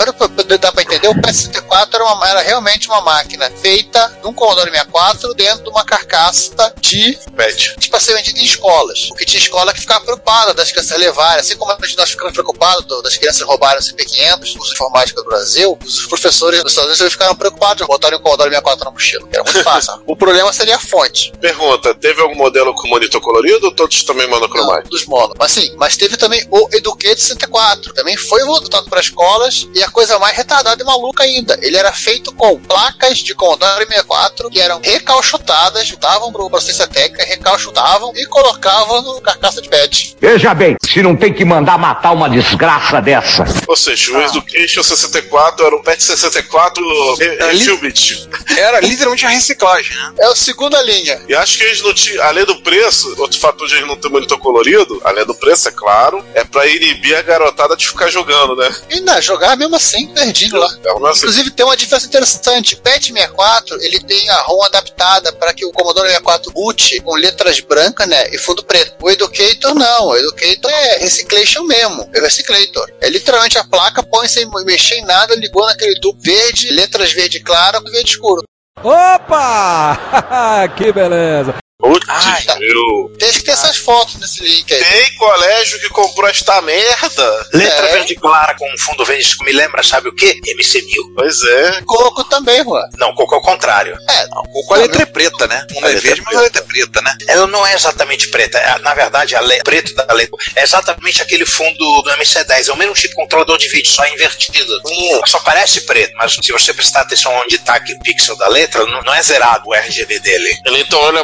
Para 0.00 0.14
poder 0.14 0.56
dar 0.56 0.72
para 0.72 0.82
entender, 0.82 1.08
o 1.08 1.14
PS64 1.14 1.88
era, 1.96 2.04
uma- 2.06 2.26
era 2.26 2.40
realmente 2.40 2.88
uma 2.88 3.02
máquina 3.02 3.50
feita 3.60 4.10
num 4.22 4.32
Commodore 4.32 4.70
64 4.70 5.34
dentro 5.34 5.64
de 5.64 5.68
uma 5.68 5.84
carcaça 5.84 6.72
de 6.80 7.18
Pet. 7.36 7.76
tipo 7.78 7.94
a 7.94 8.00
ser 8.00 8.14
vendida 8.14 8.40
em 8.40 8.44
escolas. 8.44 9.08
Porque 9.08 9.26
tinha 9.26 9.38
escola 9.38 9.74
que 9.74 9.80
ficava 9.80 10.02
preocupada 10.02 10.54
das 10.54 10.72
crianças 10.72 10.98
levarem, 10.98 11.40
assim 11.40 11.54
como 11.54 11.76
nós 11.98 12.10
ficamos 12.10 12.32
preocupados 12.32 12.86
do- 12.86 13.02
das 13.02 13.18
crianças 13.18 13.42
roubarem 13.46 13.78
o 13.78 13.82
CP500, 13.82 14.54
curso 14.54 14.68
de 14.68 14.72
informática 14.74 15.20
do 15.22 15.28
Brasil, 15.28 15.78
os 15.84 16.06
professores 16.06 16.62
dos 16.62 16.72
Estados 16.72 16.92
Unidos 16.98 17.12
ficaram 17.12 17.34
preocupados 17.34 17.82
de 17.82 17.86
botarem 17.86 18.18
o 18.18 18.22
Commodore 18.22 18.48
64 18.48 18.86
na 18.86 18.90
mochila. 18.92 19.28
Era 19.30 19.44
muito 19.44 19.62
fácil. 19.62 20.00
o 20.08 20.16
problema 20.16 20.50
seria 20.50 20.76
a 20.76 20.80
fonte. 20.80 21.30
Pergunta: 21.38 21.94
teve 21.94 22.22
algum 22.22 22.36
modelo 22.36 22.72
com 22.74 22.88
monitor 22.88 23.20
colorido 23.20 23.66
ou 23.66 23.74
todos 23.74 24.02
também 24.04 24.26
monocromáticos? 24.26 24.88
dos 25.00 25.06
mono. 25.06 25.34
Mas 25.38 25.52
sim, 25.52 25.74
mas 25.76 25.98
teve 25.98 26.16
também 26.16 26.42
o 26.50 26.68
Educate 26.72 27.20
64. 27.20 27.92
Também 27.92 28.16
foi 28.16 28.42
voltado 28.44 28.88
para 28.88 29.00
escolas 29.00 29.68
e 29.74 29.82
a 29.82 29.89
coisa 29.90 30.18
mais 30.18 30.36
retardada 30.36 30.82
e 30.82 30.86
maluca 30.86 31.22
ainda. 31.24 31.58
Ele 31.62 31.76
era 31.76 31.92
feito 31.92 32.32
com 32.32 32.58
placas 32.60 33.18
de 33.18 33.34
Commodore 33.34 33.86
64 33.86 34.50
que 34.50 34.60
eram 34.60 34.80
recalchutadas, 34.82 35.86
chutavam 35.86 36.32
para 36.32 36.58
assistência 36.58 36.86
técnica, 36.86 37.24
recalchutavam 37.24 38.12
e 38.16 38.24
colocavam 38.26 39.02
no 39.02 39.20
carcaça 39.20 39.60
de 39.60 39.68
pet. 39.68 40.16
Veja 40.20 40.54
bem, 40.54 40.76
se 40.84 41.02
não 41.02 41.16
tem 41.16 41.32
que 41.32 41.44
mandar 41.44 41.78
matar 41.78 42.12
uma 42.12 42.28
desgraça 42.28 43.00
dessa. 43.00 43.44
Ou 43.66 43.76
seja, 43.76 44.12
o 44.16 44.20
Education 44.22 44.82
64 44.82 45.66
era 45.66 45.76
o 45.76 45.82
PET 45.82 46.02
64 46.02 46.84
É, 47.20 47.42
ali- 47.44 47.58
Refubit. 47.58 48.28
Era 48.56 48.80
literalmente 48.80 49.24
a 49.26 49.28
reciclagem, 49.28 49.96
né? 49.96 50.12
É 50.20 50.26
a 50.26 50.36
segunda 50.36 50.80
linha. 50.82 51.20
E 51.28 51.34
acho 51.34 51.58
que 51.58 51.64
eles 51.64 51.82
não 51.82 51.94
tinham, 51.94 52.22
além 52.24 52.44
do 52.44 52.56
preço, 52.62 53.14
outro 53.18 53.38
fator 53.38 53.66
de 53.68 53.74
eles 53.74 53.86
não 53.86 53.96
ter 53.96 54.08
monitor 54.08 54.38
colorido, 54.38 55.00
além 55.04 55.24
do 55.24 55.34
preço, 55.34 55.68
é 55.68 55.72
claro, 55.72 56.24
é 56.34 56.44
pra 56.44 56.66
inibir 56.66 57.16
a 57.16 57.22
garotada 57.22 57.76
de 57.76 57.86
ficar 57.88 58.08
jogando, 58.08 58.56
né? 58.56 58.74
E 58.90 58.94
ainda 58.94 59.20
jogar 59.20 59.56
mesmo 59.56 59.78
assim, 59.80 60.06
perdido 60.08 60.56
lá. 60.56 60.68
É 60.84 60.90
Inclusive 60.92 61.50
tem 61.50 61.64
uma 61.64 61.76
diferença 61.76 62.06
interessante. 62.06 62.74
O 62.74 62.78
PET 62.78 63.12
64 63.12 63.82
ele 63.82 64.00
tem 64.00 64.28
a 64.30 64.42
ROM 64.42 64.62
adaptada 64.62 65.32
para 65.32 65.52
que 65.54 65.64
o 65.64 65.72
Commodore 65.72 66.08
64 66.08 66.52
boot 66.52 67.00
com 67.00 67.14
letras 67.16 67.60
brancas, 67.60 68.06
né, 68.06 68.28
e 68.30 68.38
fundo 68.38 68.62
preto. 68.62 68.94
O 69.00 69.10
Educator 69.10 69.74
não. 69.74 70.08
O 70.08 70.16
Educator 70.16 70.70
é 70.70 70.98
reciclation 70.98 71.64
mesmo. 71.64 72.08
É 72.14 72.20
reciclator. 72.20 72.90
É 73.00 73.08
literalmente 73.08 73.58
a 73.58 73.64
placa 73.64 74.02
põe 74.02 74.28
sem 74.28 74.48
mexer 74.64 74.96
em 74.96 75.04
nada, 75.04 75.34
ligou 75.34 75.64
naquele 75.64 75.98
tubo 76.00 76.20
verde, 76.20 76.70
letras 76.70 77.12
verde 77.12 77.40
clara 77.40 77.80
com 77.80 77.90
verde 77.90 78.10
escuro. 78.10 78.42
Opa! 78.82 80.68
que 80.76 80.92
beleza! 80.92 81.54
Putz, 81.80 82.06
Ai, 82.08 82.44
meu. 82.58 83.10
Tem 83.18 83.32
que 83.32 83.42
ter 83.42 83.52
essas 83.52 83.76
fotos 83.76 84.16
nesse 84.16 84.42
link 84.42 84.72
aí. 84.72 84.84
Tem 84.84 85.14
colégio 85.16 85.80
que 85.80 85.88
comprou 85.88 86.28
esta 86.28 86.60
merda. 86.62 87.46
Letra 87.52 87.88
É. 87.88 87.92
verde 87.92 88.14
clara 88.16 88.54
com 88.56 88.70
um 88.72 88.78
fundo 88.78 89.04
verde 89.04 89.36
que 89.36 89.44
me 89.44 89.52
lembra, 89.52 89.82
sabe 89.82 90.08
o 90.08 90.14
quê? 90.14 90.38
MC1000. 90.46 91.14
Pois 91.16 91.42
é. 91.42 91.80
Coco 91.86 92.24
também, 92.24 92.62
Juan. 92.62 92.82
Não, 92.98 93.14
Coco 93.14 93.34
é 93.34 93.38
o 93.38 93.42
contrário. 93.42 93.96
É, 94.08 94.26
Ou 94.54 94.66
com 94.66 94.74
a 94.74 94.78
letra 94.78 95.02
é 95.02 95.06
preta, 95.06 95.46
né? 95.46 95.66
Um 95.74 95.84
A 95.84 95.90
é 95.90 95.94
letra 95.94 96.00
verde, 96.02 96.20
é 96.20 96.24
mas 96.24 96.36
a 96.36 96.40
letra 96.42 96.62
é 96.62 96.64
preta, 96.64 97.02
né? 97.02 97.16
Ela 97.28 97.46
não 97.46 97.66
é 97.66 97.74
exatamente 97.74 98.28
preta. 98.28 98.58
É, 98.58 98.78
na 98.80 98.94
verdade, 98.94 99.34
a 99.34 99.40
le... 99.40 99.62
preto 99.62 99.94
da 99.94 100.12
letra 100.12 100.36
é 100.56 100.62
exatamente 100.62 101.22
aquele 101.22 101.46
fundo 101.46 102.02
do 102.02 102.10
MC10. 102.10 102.68
É 102.68 102.72
o 102.72 102.76
mesmo 102.76 102.94
tipo 102.94 103.08
de 103.10 103.14
controlador 103.14 103.56
de 103.58 103.68
vídeo, 103.68 103.90
só 103.90 104.06
invertido. 104.06 104.80
Só 105.26 105.38
parece 105.40 105.82
preto, 105.82 106.12
mas 106.16 106.34
se 106.34 106.52
você 106.52 106.72
prestar 106.72 107.00
atenção 107.02 107.32
onde 107.36 107.56
está 107.56 107.74
aquele 107.74 107.98
pixel 108.00 108.36
da 108.36 108.48
letra, 108.48 108.84
não, 108.86 109.00
não 109.02 109.14
é 109.14 109.22
zerado 109.22 109.68
o 109.68 109.74
RGB 109.74 110.18
dele. 110.20 110.58
Ele 110.66 110.80
então 110.80 111.08
ele 111.08 111.18
é 111.18 111.22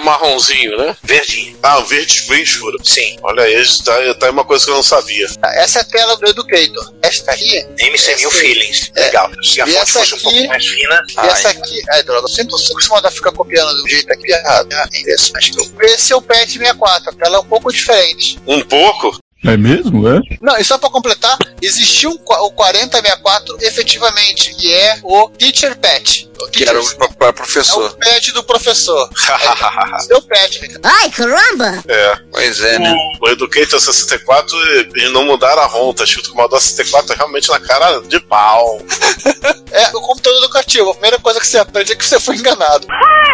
marronzinho, 0.55 0.77
né? 0.79 0.97
Verdinho. 1.03 1.59
Ah, 1.63 1.79
o 1.79 1.85
verde 1.85 2.23
bem 2.29 2.43
escuro. 2.43 2.79
Sim. 2.85 3.17
Olha 3.23 3.43
aí, 3.45 3.61
isso 3.61 3.83
tá, 3.85 3.93
tá 4.15 4.27
aí 4.27 4.33
uma 4.33 4.45
coisa 4.45 4.65
que 4.65 4.71
eu 4.71 4.77
não 4.77 4.83
sabia. 4.83 5.27
essa 5.55 5.81
é 5.81 5.83
a 5.83 5.85
tela 5.85 6.17
do 6.17 6.29
Educator. 6.29 6.93
Esta 7.03 7.33
aqui 7.33 7.65
MC1000 7.79 8.13
Essa- 8.15 8.31
Feelings. 8.31 8.93
é. 8.95 9.01
Legal. 9.07 9.31
Se 9.43 9.61
a 9.61 9.65
E 9.67 9.71
fonte 9.71 9.83
essa 9.83 9.99
fosse 10.01 10.15
um 10.15 10.17
aqui- 10.17 10.25
pouco 10.25 10.49
mais 10.49 10.67
fina. 10.67 11.03
E 11.09 11.27
essa 11.29 11.49
aqui, 11.51 11.83
ai 11.91 12.03
droga, 12.03 12.25
eu 12.25 12.29
sempre 12.29 12.55
eu 12.55 12.59
sempre 12.59 12.75
costumo 12.87 13.11
ficar 13.11 13.33
copiando 13.33 13.75
do 13.83 13.89
jeito 13.89 14.13
aqui 14.13 14.31
errado. 14.33 14.69
Ah, 14.73 14.89
é 14.93 14.99
interessante. 15.01 15.53
Esse 15.83 16.13
é 16.13 16.17
o 16.17 16.23
PET 16.23 16.53
64, 16.53 17.11
a 17.11 17.13
tela 17.15 17.37
é 17.37 17.41
um 17.41 17.45
pouco 17.47 17.73
diferente. 17.73 18.39
Um 18.47 18.61
pouco? 18.63 19.19
É 19.45 19.57
mesmo, 19.57 20.09
é? 20.09 20.19
Não, 20.41 20.57
e 20.57 20.65
só 20.65 20.77
pra 20.79 20.89
completar, 20.91 21.37
existiu 21.63 22.11
o 22.11 22.19
4064 22.53 23.59
efetivamente, 23.61 24.53
que 24.55 24.73
é 24.73 24.99
o 25.05 25.29
Teacher 25.31 25.77
Pet. 25.79 26.29
O 26.41 26.49
Que 26.49 26.65
era 26.65 26.73
teacher- 26.81 26.95
o 26.95 26.99
pra- 26.99 27.09
pra 27.09 27.27
é 27.29 27.31
o 27.31 27.33
professor. 27.35 27.97
pet 27.97 28.33
do 28.33 28.43
professor. 28.45 29.09
Seu 30.07 30.21
pet. 30.23 30.61
Ai, 30.83 31.11
caramba! 31.11 31.83
É. 31.89 32.19
Pois 32.33 32.61
é, 32.61 32.79
né? 32.79 32.93
O, 33.21 33.27
o 33.27 33.29
Educator 33.31 33.81
64, 33.81 34.57
eles 34.97 35.13
não 35.13 35.25
mudaram 35.25 35.63
a 35.63 35.67
ROM, 35.67 35.93
tá 35.95 36.05
escrito 36.05 36.31
Commodore 36.33 36.61
64 36.61 37.13
é 37.13 37.17
realmente 37.17 37.49
na 37.49 37.61
cara 37.61 38.01
de 38.01 38.19
pau. 38.21 38.81
É 39.73 39.89
o 39.95 40.01
computador 40.01 40.39
educativo. 40.39 40.89
A 40.91 40.93
primeira 40.95 41.19
coisa 41.19 41.39
que 41.39 41.47
você 41.47 41.59
aprende 41.59 41.93
é 41.93 41.97
que 41.97 42.05
você 42.05 42.19
foi 42.19 42.37
enganado. 42.37 42.87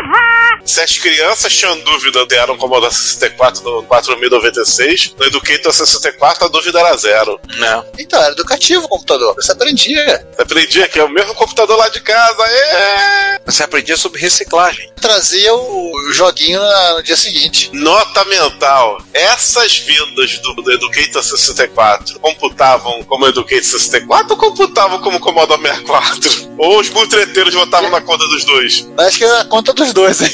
Se 0.64 0.80
as 0.80 0.96
crianças 0.98 1.54
tinham 1.54 1.78
dúvida 1.80 2.26
de 2.26 2.34
era 2.34 2.52
um 2.52 2.56
Commodore 2.58 2.92
64 2.92 3.62
no 3.62 3.82
4096, 3.84 5.14
no 5.18 5.24
Educator 5.26 5.72
64 5.72 5.91
a 6.44 6.48
dúvida 6.48 6.80
era 6.80 6.96
zero. 6.96 7.40
Não. 7.58 7.84
Então, 7.98 8.20
era 8.20 8.32
educativo 8.32 8.84
o 8.84 8.88
computador. 8.88 9.34
Você 9.34 9.52
aprendia. 9.52 10.26
Aprendi 10.38 10.86
que 10.88 10.98
é 10.98 11.04
o 11.04 11.08
mesmo 11.08 11.34
computador 11.34 11.76
lá 11.76 11.88
de 11.88 12.00
casa. 12.00 12.42
É. 12.44 13.40
Você 13.44 13.62
aprendia 13.62 13.96
sobre 13.96 14.20
reciclagem. 14.20 14.90
Trazia 15.00 15.54
o 15.54 16.12
joguinho 16.12 16.60
no 16.94 17.02
dia 17.02 17.16
seguinte. 17.16 17.70
Nota 17.72 18.24
mental. 18.24 19.02
Essas 19.12 19.78
vindas 19.78 20.38
do, 20.38 20.54
do 20.54 20.72
Educator 20.72 21.22
64 21.22 22.20
computavam 22.20 23.02
como 23.04 23.26
Educator 23.26 23.64
64 23.64 24.32
ou 24.32 24.36
computavam 24.36 25.00
como 25.00 25.20
Commodore 25.20 25.60
64? 25.60 26.52
Ou 26.58 26.80
os 26.80 26.88
mutreteiros 26.90 27.54
votavam 27.54 27.90
na 27.90 28.00
conta 28.00 28.26
dos 28.28 28.44
dois? 28.44 28.86
Acho 28.98 29.18
que 29.18 29.24
era 29.24 29.40
a 29.40 29.44
conta 29.44 29.72
dos 29.72 29.92
dois, 29.92 30.20
hein? 30.20 30.30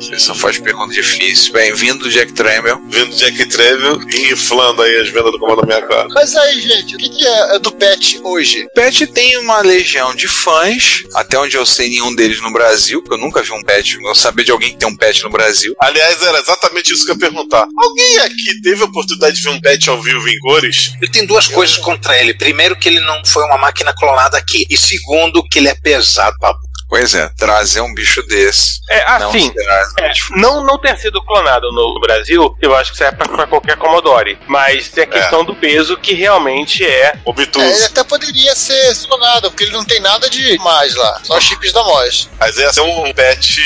Você 0.00 0.18
só 0.18 0.34
faz 0.34 0.58
pergunta 0.58 0.92
difícil. 0.92 1.52
Bem-vindo, 1.52 2.08
Jack 2.10 2.32
Tremel. 2.32 2.80
Vindo 2.88 3.14
Jack 3.16 3.46
Trevor 3.46 4.04
e 4.08 4.32
inflando 4.32 4.82
aí 4.82 5.00
as 5.02 5.08
vendas 5.08 5.32
do 5.32 5.38
Commodore 5.38 5.66
64. 5.66 6.14
Mas 6.14 6.34
aí, 6.36 6.60
gente, 6.60 6.94
o 6.94 6.98
que, 6.98 7.08
que 7.08 7.26
é 7.26 7.58
do 7.58 7.72
PET 7.72 8.20
hoje? 8.22 8.66
Pet 8.74 9.06
tem 9.08 9.38
uma 9.38 9.60
legião 9.60 10.14
de 10.14 10.28
fãs, 10.28 11.02
até 11.14 11.38
onde 11.38 11.56
eu 11.56 11.66
sei 11.66 11.88
nenhum 11.88 12.14
deles 12.14 12.40
no 12.40 12.52
Brasil, 12.52 13.02
porque 13.02 13.14
eu 13.14 13.20
nunca 13.20 13.42
vi 13.42 13.52
um 13.52 13.62
pet, 13.62 13.98
eu 14.00 14.14
saber 14.14 14.44
de 14.44 14.50
alguém 14.50 14.70
que 14.70 14.78
tem 14.78 14.88
um 14.88 14.96
pet 14.96 15.22
no 15.22 15.30
Brasil. 15.30 15.74
Aliás, 15.80 16.22
era 16.22 16.38
exatamente 16.38 16.92
isso 16.92 17.04
que 17.04 17.10
eu 17.10 17.14
ia 17.14 17.20
perguntar. 17.20 17.66
Alguém 17.76 18.18
aqui 18.20 18.60
teve 18.62 18.82
a 18.82 18.86
oportunidade 18.86 19.36
de 19.36 19.42
ver 19.42 19.50
um 19.50 19.60
pet 19.60 19.90
ao 19.90 20.00
vivo 20.00 20.28
em 20.28 20.38
cores? 20.38 20.92
Ele 21.00 21.10
tem 21.10 21.26
duas 21.26 21.48
coisas 21.48 21.76
contra 21.78 22.18
ele. 22.18 22.34
Primeiro, 22.34 22.76
que 22.76 22.88
ele 22.88 23.00
não 23.00 23.24
foi 23.24 23.44
uma 23.44 23.58
máquina 23.58 23.92
clonada 23.94 24.36
aqui. 24.36 24.64
E 24.70 24.76
segundo, 24.76 25.42
que 25.48 25.58
ele 25.58 25.68
é 25.68 25.74
pesado 25.74 26.36
pra 26.38 26.54
Pois 26.92 27.14
é, 27.14 27.26
trazer 27.38 27.80
um 27.80 27.94
bicho 27.94 28.22
desse. 28.24 28.80
É, 28.90 29.18
não 29.18 29.30
assim, 29.30 29.50
será- 29.50 29.88
é, 30.00 30.12
não, 30.32 30.62
não 30.62 30.76
ter 30.78 30.94
sido 30.98 31.22
clonado 31.22 31.72
no 31.72 31.98
Brasil, 32.00 32.54
eu 32.60 32.76
acho 32.76 32.92
que 32.92 32.98
serve 32.98 33.16
pra, 33.16 33.28
pra 33.28 33.46
qualquer 33.46 33.78
Commodore. 33.78 34.38
Mas 34.46 34.90
tem 34.90 35.04
a 35.04 35.06
questão 35.06 35.42
do 35.42 35.54
peso 35.56 35.96
que 35.96 36.12
realmente 36.12 36.84
é. 36.84 37.14
Obtuso. 37.24 37.64
É, 37.64 37.76
ele 37.76 37.84
até 37.86 38.04
poderia 38.04 38.54
ser 38.54 38.94
clonado, 39.08 39.50
porque 39.50 39.64
ele 39.64 39.72
não 39.72 39.86
tem 39.86 40.00
nada 40.00 40.28
de 40.28 40.58
mais 40.58 40.94
lá. 40.94 41.18
Só 41.24 41.40
chips 41.40 41.72
da 41.72 41.82
MOS. 41.82 42.28
Mas 42.38 42.58
ia 42.58 42.70
ser 42.70 42.82
um 42.82 43.10
pet 43.14 43.62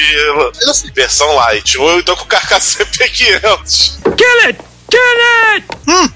versão 0.94 1.34
light. 1.34 1.76
Ou 1.78 1.98
então 1.98 2.14
com 2.14 2.26
carcaça 2.26 2.78
CP500. 2.86 4.14
Kill 4.16 4.40
it! 4.46 4.60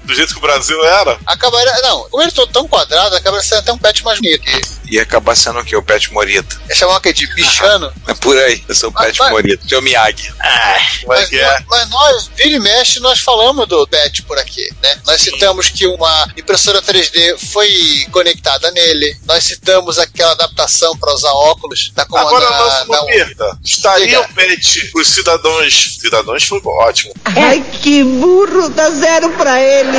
Do 0.05 0.13
jeito 0.15 0.33
que 0.33 0.39
o 0.39 0.41
Brasil 0.41 0.81
era. 0.85 1.17
Acabaria. 1.25 1.73
Não, 1.81 2.09
como 2.09 2.23
ele 2.23 2.31
todo 2.31 2.51
tão 2.51 2.67
quadrado, 2.67 3.15
acabaria 3.15 3.43
sendo 3.45 3.59
até 3.59 3.73
um 3.73 3.77
pet 3.77 4.03
mais 4.03 4.19
bonito. 4.19 4.43
E 4.91 4.99
acabar 4.99 5.35
sendo 5.35 5.59
o 5.59 5.63
quê? 5.65 5.73
O 5.75 5.81
Pet 5.81 6.11
Morita. 6.13 6.55
é 6.69 6.75
chamar 6.75 6.97
o 6.97 7.01
quê? 7.01 7.13
De 7.13 7.25
bichano. 7.33 7.91
É 8.07 8.13
por 8.13 8.37
aí. 8.37 8.61
Eu 8.67 8.75
sou 8.75 8.89
o 8.89 8.93
Pet 8.93 9.17
Mas- 9.17 9.31
Morita. 9.31 9.67
Seu 9.67 9.81
Miyagi. 9.81 10.27
É 10.43 11.05
Mas, 11.07 11.31
é? 11.31 11.59
mas 11.69 11.89
nós, 11.89 12.29
vira 12.35 12.49
e 12.49 12.59
mexe, 12.59 12.99
nós 12.99 13.19
falamos 13.21 13.65
do 13.67 13.87
PET 13.87 14.21
por 14.23 14.37
aqui, 14.37 14.67
né? 14.83 14.99
Nós 15.05 15.21
citamos 15.21 15.69
que 15.69 15.87
uma 15.87 16.27
impressora 16.35 16.81
3D 16.81 17.37
foi 17.51 18.05
conectada 18.11 18.69
nele. 18.71 19.17
Nós 19.25 19.45
citamos 19.45 19.97
aquela 19.97 20.33
adaptação 20.33 20.95
para 20.97 21.13
usar 21.13 21.31
óculos 21.31 21.91
da 21.95 22.05
comanda. 22.05 22.27
Agora 22.27 22.83
uma 22.85 22.97
da- 22.97 23.05
pergunta. 23.05 23.57
Estaria 23.63 24.19
o 24.19 24.33
pet 24.33 24.91
os 24.95 25.07
cidadãos. 25.07 25.97
Cidadãos 26.01 26.43
foi 26.43 26.61
ótimo. 26.65 27.13
Ai, 27.25 27.63
que 27.81 28.03
burro, 28.03 28.67
dá 28.69 28.89
zero 28.91 29.29
pra 29.37 29.61
ele. 29.61 29.97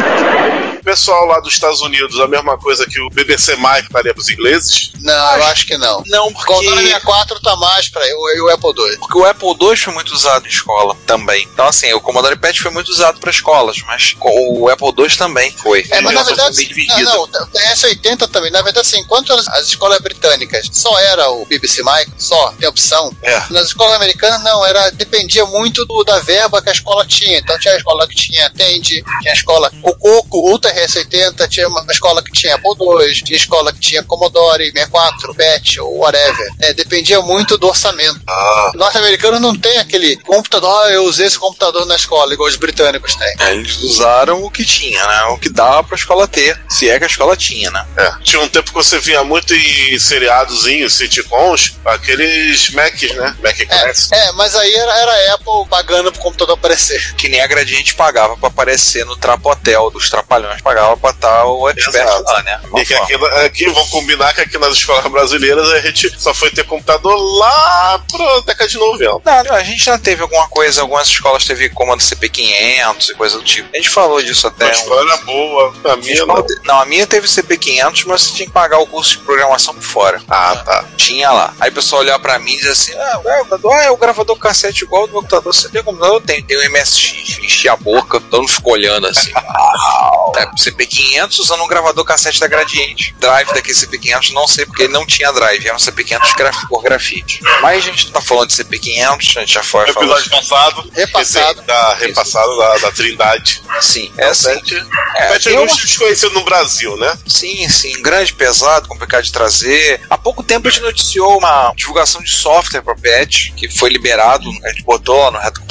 Pessoal 0.85 1.25
lá 1.27 1.38
dos 1.40 1.53
Estados 1.55 1.81
Unidos, 1.81 2.18
a 2.21 2.27
mesma 2.27 2.59
coisa 2.59 2.85
que 2.87 3.01
o 3.01 3.09
BBC 3.11 3.57
Mike 3.57 3.87
estaria 3.87 4.12
pros 4.12 4.29
ingleses. 4.29 4.90
Não, 5.01 5.37
eu 5.37 5.45
acho 5.45 5.66
que 5.66 5.77
não. 5.77 6.03
Não, 6.07 6.27
O 6.29 6.33
Commodore 6.35 6.66
porque... 6.75 6.83
64 6.88 7.40
tá 7.40 7.57
mais 7.57 7.88
para 7.88 8.03
o, 8.05 8.31
e 8.37 8.40
o 8.40 8.49
Apple 8.51 8.71
II. 8.77 8.97
Porque 8.99 9.18
o 9.18 9.25
Apple 9.25 9.49
II 9.61 9.77
foi 9.77 9.92
muito 9.95 10.12
usado 10.12 10.47
em 10.47 10.51
escola 10.51 10.97
também. 11.07 11.49
Então, 11.53 11.66
assim, 11.66 11.92
o 11.92 12.01
Commodore 12.01 12.37
PET 12.37 12.61
foi 12.61 12.71
muito 12.71 12.88
usado 12.90 13.21
para 13.21 13.31
escolas, 13.31 13.77
mas 13.87 14.14
o 14.21 14.68
Apple 14.68 14.88
II 14.99 15.16
também 15.16 15.51
foi. 15.53 15.87
É, 15.90 16.01
mas 16.01 16.14
na 16.14 16.23
verdade, 16.23 16.68
não, 17.05 17.27
não, 17.29 17.47
tem 17.49 17.62
S80 17.68 18.29
também. 18.29 18.51
Na 18.51 18.62
verdade, 18.62 18.87
assim, 18.87 18.99
enquanto 19.01 19.33
as, 19.33 19.47
as 19.49 19.66
escolas 19.68 20.01
britânicas 20.01 20.68
só 20.73 20.99
era 20.99 21.31
o 21.31 21.47
BBC 21.47 21.83
Mike, 21.85 22.12
só 22.18 22.53
tem 22.59 22.68
opção, 22.68 23.14
É. 23.23 23.40
nas 23.51 23.68
escolas 23.68 23.95
americanas 23.97 24.42
não, 24.42 24.64
era 24.64 24.90
dependia 24.90 25.45
muito 25.47 25.85
do- 25.87 26.03
da 26.05 26.18
verba 26.21 26.61
que 26.61 26.68
a 26.68 26.73
escola 26.73 27.07
tinha. 27.07 27.38
Então 27.38 27.59
tinha 27.59 27.75
a 27.75 27.77
escola 27.77 28.07
que 28.09 28.14
tinha 28.16 28.51
Tandy, 28.51 29.03
tinha 29.21 29.33
a 29.33 29.35
escola 29.35 29.71
o 29.83 29.95
Coco, 29.95 30.38
Ultra 30.51 30.71
RS80, 30.74 31.48
tinha 31.48 31.68
uma 31.68 31.85
escola 31.90 32.22
que 32.22 32.32
tinha 32.32 32.54
Apple 32.54 32.70
II, 32.78 33.14
tinha 33.22 33.37
escola 33.37 33.72
que 33.72 33.80
tinha 33.80 34.02
Commodore 34.02 34.64
64, 34.72 35.35
PET 35.35 35.80
ou 35.80 35.98
whatever. 35.98 36.48
É, 36.61 36.72
dependia 36.72 37.20
muito 37.20 37.56
do 37.58 37.66
orçamento. 37.68 38.20
Ah, 38.26 38.70
O 38.74 38.78
norte-americano 38.78 39.38
não 39.40 39.54
tem 39.56 39.78
aquele 39.78 40.16
computador, 40.18 40.70
ah, 40.87 40.90
eu 40.90 41.04
usei 41.04 41.26
esse 41.26 41.38
computador 41.38 41.85
na 41.87 41.96
escola, 41.96 42.32
igual 42.32 42.48
os 42.48 42.56
britânicos 42.56 43.14
têm. 43.14 43.35
É, 43.40 43.52
Eles 43.52 43.76
usaram 43.82 44.42
o 44.42 44.50
que 44.50 44.64
tinha, 44.64 45.04
né? 45.06 45.22
O 45.26 45.38
que 45.38 45.48
dava 45.48 45.82
pra 45.85 45.96
escola 45.96 46.26
ter. 46.28 46.58
Se 46.68 46.88
é 46.88 46.98
que 46.98 47.04
a 47.04 47.08
escola 47.08 47.37
tinha, 47.37 47.70
né? 47.70 47.87
é. 47.96 48.12
Tinha 48.22 48.40
um 48.42 48.48
tempo 48.48 48.68
que 48.70 48.74
você 48.74 48.98
via 48.98 49.22
muito 49.24 49.54
em 49.54 49.98
seriadozinhos, 49.98 50.94
sitcoms, 50.94 51.74
aqueles 51.85 52.70
Macs, 52.70 53.14
né? 53.14 53.37
Mac 53.42 53.56
Class. 53.66 54.11
É, 54.12 54.28
é, 54.28 54.32
mas 54.32 54.54
aí 54.54 54.72
era, 54.74 54.98
era 54.98 55.12
a 55.12 55.35
Apple 55.35 55.66
pagando 55.68 56.12
pro 56.12 56.20
computador 56.20 56.54
aparecer. 56.54 57.14
Que 57.16 57.28
nem 57.28 57.40
a 57.40 57.46
Gradiente 57.46 57.94
pagava 57.94 58.37
pra 58.37 58.48
aparecer 58.48 59.04
no 59.04 59.16
Trapo 59.16 59.50
Hotel 59.50 59.90
dos 59.90 60.08
Trapalhões. 60.08 60.62
Pagava 60.62 60.96
pra 60.96 61.11
estar 61.11 61.44
o 61.46 61.68
expert 61.68 62.05
Exato. 62.05 62.22
lá, 62.25 62.42
né? 62.42 62.61
E 62.77 62.85
que 62.85 62.94
aqui, 62.94 63.14
aqui, 63.44 63.68
vão 63.70 63.87
combinar 63.88 64.33
que 64.35 64.40
aqui 64.42 64.59
nas 64.59 64.75
escolas 64.75 65.05
brasileiras 65.11 65.68
a 65.70 65.81
gente 65.81 66.11
só 66.20 66.33
foi 66.33 66.51
ter 66.51 66.64
computador 66.64 67.16
lá 67.38 68.01
pra 68.11 68.40
década 68.46 68.68
de 68.70 68.79
90. 68.79 69.20
Não, 69.44 69.55
a 69.57 69.62
gente 69.62 69.85
já 69.85 69.98
teve 69.98 70.22
alguma 70.22 70.46
coisa, 70.48 70.81
algumas 70.83 71.09
escolas 71.09 71.44
teve 71.44 71.68
comando 71.70 72.01
CP500 72.01 73.11
e 73.11 73.14
coisa 73.14 73.38
do 73.38 73.44
tipo. 73.44 73.68
A 73.75 73.77
gente 73.77 73.90
falou 73.90 74.22
disso 74.22 74.46
até. 74.46 74.66
A 74.66 74.68
um- 74.68 74.70
escola 74.72 75.01
era 75.03 75.16
boa, 75.25 75.75
a 75.92 75.96
minha 75.96 76.12
escola 76.14 76.38
não. 76.40 76.46
te- 76.46 76.61
Não, 76.64 76.81
a 76.81 76.85
minha 76.85 77.07
teve 77.07 77.27
CP500, 77.27 78.05
mas 78.07 78.22
você 78.22 78.33
tinha 78.35 78.46
que 78.46 78.53
pagar 78.53 78.79
o 78.79 78.87
curso 78.87 79.11
de 79.12 79.18
programação 79.18 79.75
por 79.75 79.83
fora. 79.83 80.22
Ah, 80.29 80.57
tá. 80.64 80.85
Tinha 80.96 81.31
lá. 81.31 81.55
Aí 81.61 81.70
o 81.70 81.75
pessoal 81.75 82.03
olhava 82.03 82.20
pra 82.20 82.38
mim 82.38 82.53
e 82.53 82.57
dizia 82.57 82.72
assim: 82.72 82.92
ah, 82.94 83.20
gravador, 83.22 83.72
ah, 83.75 83.83
é 83.85 83.90
o 83.90 83.96
gravador 83.96 84.37
cassete 84.38 84.85
igual 84.85 85.07
do 85.07 85.12
meu 85.12 85.22
computador. 85.22 85.53
Você 85.53 85.68
tem 85.68 85.83
computador? 85.83 86.16
Eu 86.16 86.20
tenho, 86.20 86.44
tem 86.44 86.57
um 86.59 86.70
MSX. 86.70 87.38
Enchia 87.42 87.72
a 87.72 87.77
boca, 87.77 88.20
todo 88.20 88.42
mundo 88.42 88.53
ficou 88.53 88.72
olhando 88.75 89.07
assim. 89.09 89.33
é, 90.37 90.46
CP500 90.57 91.38
usando 91.38 91.62
um 91.62 91.67
gravador 91.69 92.05
cassete 92.05 92.41
da 92.41 92.47
Gradiente. 92.47 93.15
Drive 93.19 93.49
daquele 93.53 93.77
CP500, 93.77 94.31
não 94.33 94.47
sei 94.47 94.67
porque 94.67 94.83
ele 94.85 94.93
não 94.93 95.07
tinha 95.07 95.33
drive, 95.33 95.67
era 95.67 95.75
um 95.75 95.79
CP500 95.79 96.37
graf 96.37 96.57
por 96.69 96.83
grafite. 96.83 97.41
Mas 97.61 97.79
a 97.79 97.81
gente 97.87 98.07
não 98.07 98.12
tá 98.12 98.21
falando 98.21 98.49
de 98.49 98.55
CP500, 98.57 99.37
a 99.37 99.41
gente 99.41 99.55
já 99.55 99.62
foi 99.62 99.88
episódio 99.88 100.31
passado, 100.31 100.91
Repassado. 100.93 101.62
da 101.62 101.95
repassado 101.95 102.57
da, 102.59 102.79
da 102.79 102.93
Trindade. 102.93 103.62
Sim, 103.81 104.12
é 104.19 104.27
assim. 104.27 104.55
Pet, 104.55 104.75
É, 105.17 105.33
Pet 105.33 105.49
é 105.49 105.59
uma- 105.59 105.67
desconhecido 105.67 106.33
no 106.33 106.45
Brasil, 106.45 106.97
né? 106.97 107.17
Sim, 107.27 107.69
sim, 107.69 108.01
grande, 108.03 108.33
pesado, 108.33 108.88
complicado 108.88 109.23
de 109.25 109.33
trazer. 109.33 110.01
Há 110.09 110.19
pouco 110.19 110.43
tempo 110.43 110.69
a 110.69 110.71
gente 110.71 110.83
noticiou 110.83 111.38
uma 111.38 111.73
divulgação 111.77 112.23
de 112.23 112.31
software 112.31 112.83
para 112.83 112.95
PET, 112.95 113.53
que 113.57 113.69
foi 113.69 113.91
liberado, 113.91 114.49
a 114.65 114.69
gente 114.69 114.83
botou 114.83 115.17
lá 115.19 115.31
no 115.31 115.38
Reto 115.38 115.62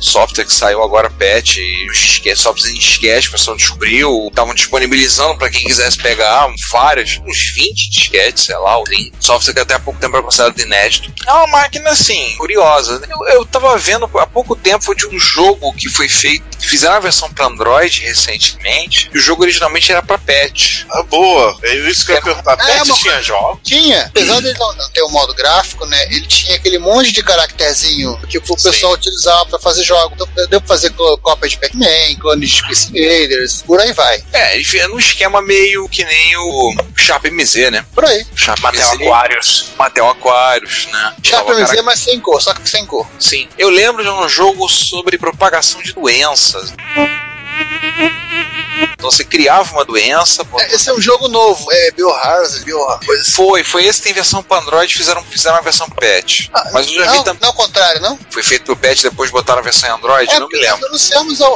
software 0.00 0.44
que 0.44 0.52
saiu 0.52 0.82
agora 0.82 1.08
PET, 1.10 1.60
e 1.60 2.36
software 2.36 2.70
em 2.70 2.78
disquete, 2.78 3.28
o 3.28 3.32
pessoal 3.32 3.56
descobriu, 3.56 4.25
estavam 4.28 4.54
disponibilizando 4.54 5.38
para 5.38 5.50
quem 5.50 5.64
quisesse 5.64 5.98
pegar 5.98 6.48
vários, 6.70 7.20
uns 7.26 7.52
20 7.54 7.90
disquetes, 7.90 8.44
sei 8.44 8.56
lá, 8.56 8.76
tem 8.84 9.12
software 9.20 9.54
que 9.54 9.60
até 9.60 9.74
há 9.74 9.78
pouco 9.78 10.00
tempo 10.00 10.16
era 10.16 10.24
considerado 10.24 10.58
inédito. 10.60 11.12
É 11.26 11.32
uma 11.32 11.46
máquina, 11.48 11.90
assim, 11.90 12.34
curiosa. 12.36 13.00
Eu, 13.08 13.28
eu 13.34 13.46
tava 13.46 13.76
vendo 13.78 14.08
há 14.18 14.26
pouco 14.26 14.54
tempo 14.54 14.94
de 14.94 15.06
um 15.06 15.18
jogo 15.18 15.72
que 15.72 15.88
foi 15.88 16.08
feito, 16.08 16.44
fizeram 16.60 16.96
a 16.96 17.00
versão 17.00 17.32
para 17.32 17.46
Android 17.46 18.00
recentemente, 18.02 19.10
e 19.12 19.18
o 19.18 19.20
jogo 19.20 19.42
originalmente 19.42 19.90
era 19.90 20.02
para 20.02 20.18
PET. 20.18 20.86
Ah, 20.90 21.02
boa. 21.02 21.58
É 21.62 21.74
isso 21.74 22.04
que 22.04 22.12
eu 22.12 22.16
ia 22.16 22.22
perguntar. 22.22 22.52
É, 22.54 22.78
Pet 22.78 22.94
tinha 22.94 23.22
jogos? 23.22 23.60
Tinha, 23.62 24.06
apesar 24.06 24.40
dele 24.40 24.58
não, 24.58 24.74
não 24.74 24.90
ter 24.90 25.02
o 25.02 25.08
modo 25.08 25.34
gráfico, 25.34 25.86
né? 25.86 26.04
Ele 26.06 26.26
tinha 26.26 26.56
aquele 26.56 26.78
monte 26.78 27.12
de 27.12 27.22
caracterzinho 27.22 28.18
que 28.28 28.38
o 28.38 28.42
pessoal 28.42 28.92
utilizava 28.94 29.46
pra 29.46 29.58
fazer 29.58 29.82
jogos. 29.82 30.12
Então, 30.14 30.46
deu 30.48 30.60
pra 30.60 30.68
fazer 30.68 30.90
cópia 30.90 31.48
de 31.48 31.58
Pac-Man, 31.58 32.16
clones 32.20 32.50
de 32.50 32.56
Space 32.56 32.88
Invaders, 32.88 33.62
por 33.62 33.80
aí 33.80 33.92
vai. 33.92 34.15
É, 34.32 34.54
ele 34.56 34.64
fez 34.64 34.88
num 34.88 34.98
esquema 34.98 35.40
meio 35.42 35.88
que 35.88 36.04
nem 36.04 36.36
o 36.36 36.74
Sharp 36.96 37.24
MZ, 37.26 37.70
né? 37.70 37.84
Por 37.94 38.04
aí. 38.04 38.26
Sharp 38.34 38.60
Matel 38.60 38.80
MZ. 38.94 39.02
Aquários. 39.06 39.68
Matel 39.78 40.08
Aquários, 40.10 40.86
né? 40.92 41.14
Sharp 41.22 41.48
MZ, 41.48 41.70
cara- 41.70 41.82
mas 41.82 42.00
sem 42.00 42.20
cor, 42.20 42.40
só 42.42 42.52
que 42.54 42.68
sem 42.68 42.84
cor. 42.86 43.06
Sim. 43.18 43.48
Eu 43.58 43.68
lembro 43.70 44.02
de 44.02 44.08
um 44.10 44.28
jogo 44.28 44.68
sobre 44.68 45.18
propagação 45.18 45.80
de 45.82 45.92
doenças. 45.92 46.72
Então 48.92 49.10
você 49.10 49.24
criava 49.24 49.72
uma 49.72 49.84
doença. 49.84 50.46
É, 50.60 50.74
Esse 50.74 50.88
é 50.90 50.92
um 50.92 51.00
jogo 51.00 51.28
novo, 51.28 51.66
é 51.70 51.90
Biohazard, 51.92 52.64
Biohazard. 52.64 53.06
coisa 53.06 53.22
assim. 53.22 53.32
Foi, 53.32 53.64
foi 53.64 53.84
esse 53.84 53.98
que 54.00 54.04
tem 54.04 54.12
versão 54.12 54.42
para 54.42 54.60
Android, 54.62 54.92
fizeram, 54.92 55.22
fizeram 55.24 55.56
a 55.56 55.60
versão 55.60 55.88
patch. 55.90 56.48
Ah, 56.52 56.70
Mas 56.72 56.86
eu 56.88 56.94
já 56.94 57.06
não, 57.06 57.12
vi 57.18 57.24
também. 57.24 57.40
não, 57.42 57.48
ao 57.48 57.54
contrário, 57.54 58.00
não? 58.00 58.18
Foi 58.30 58.42
feito 58.42 58.64
pro 58.64 58.76
patch, 58.76 59.02
depois 59.02 59.30
botaram 59.30 59.60
a 59.60 59.62
versão 59.62 59.88
em 59.88 59.92
Android, 59.92 60.30
É, 60.32 60.38
não 60.40 60.48
me 60.48 60.58
lembro. 60.58 60.80
nós 60.80 60.88
anunciamos 60.88 61.40
há, 61.40 61.46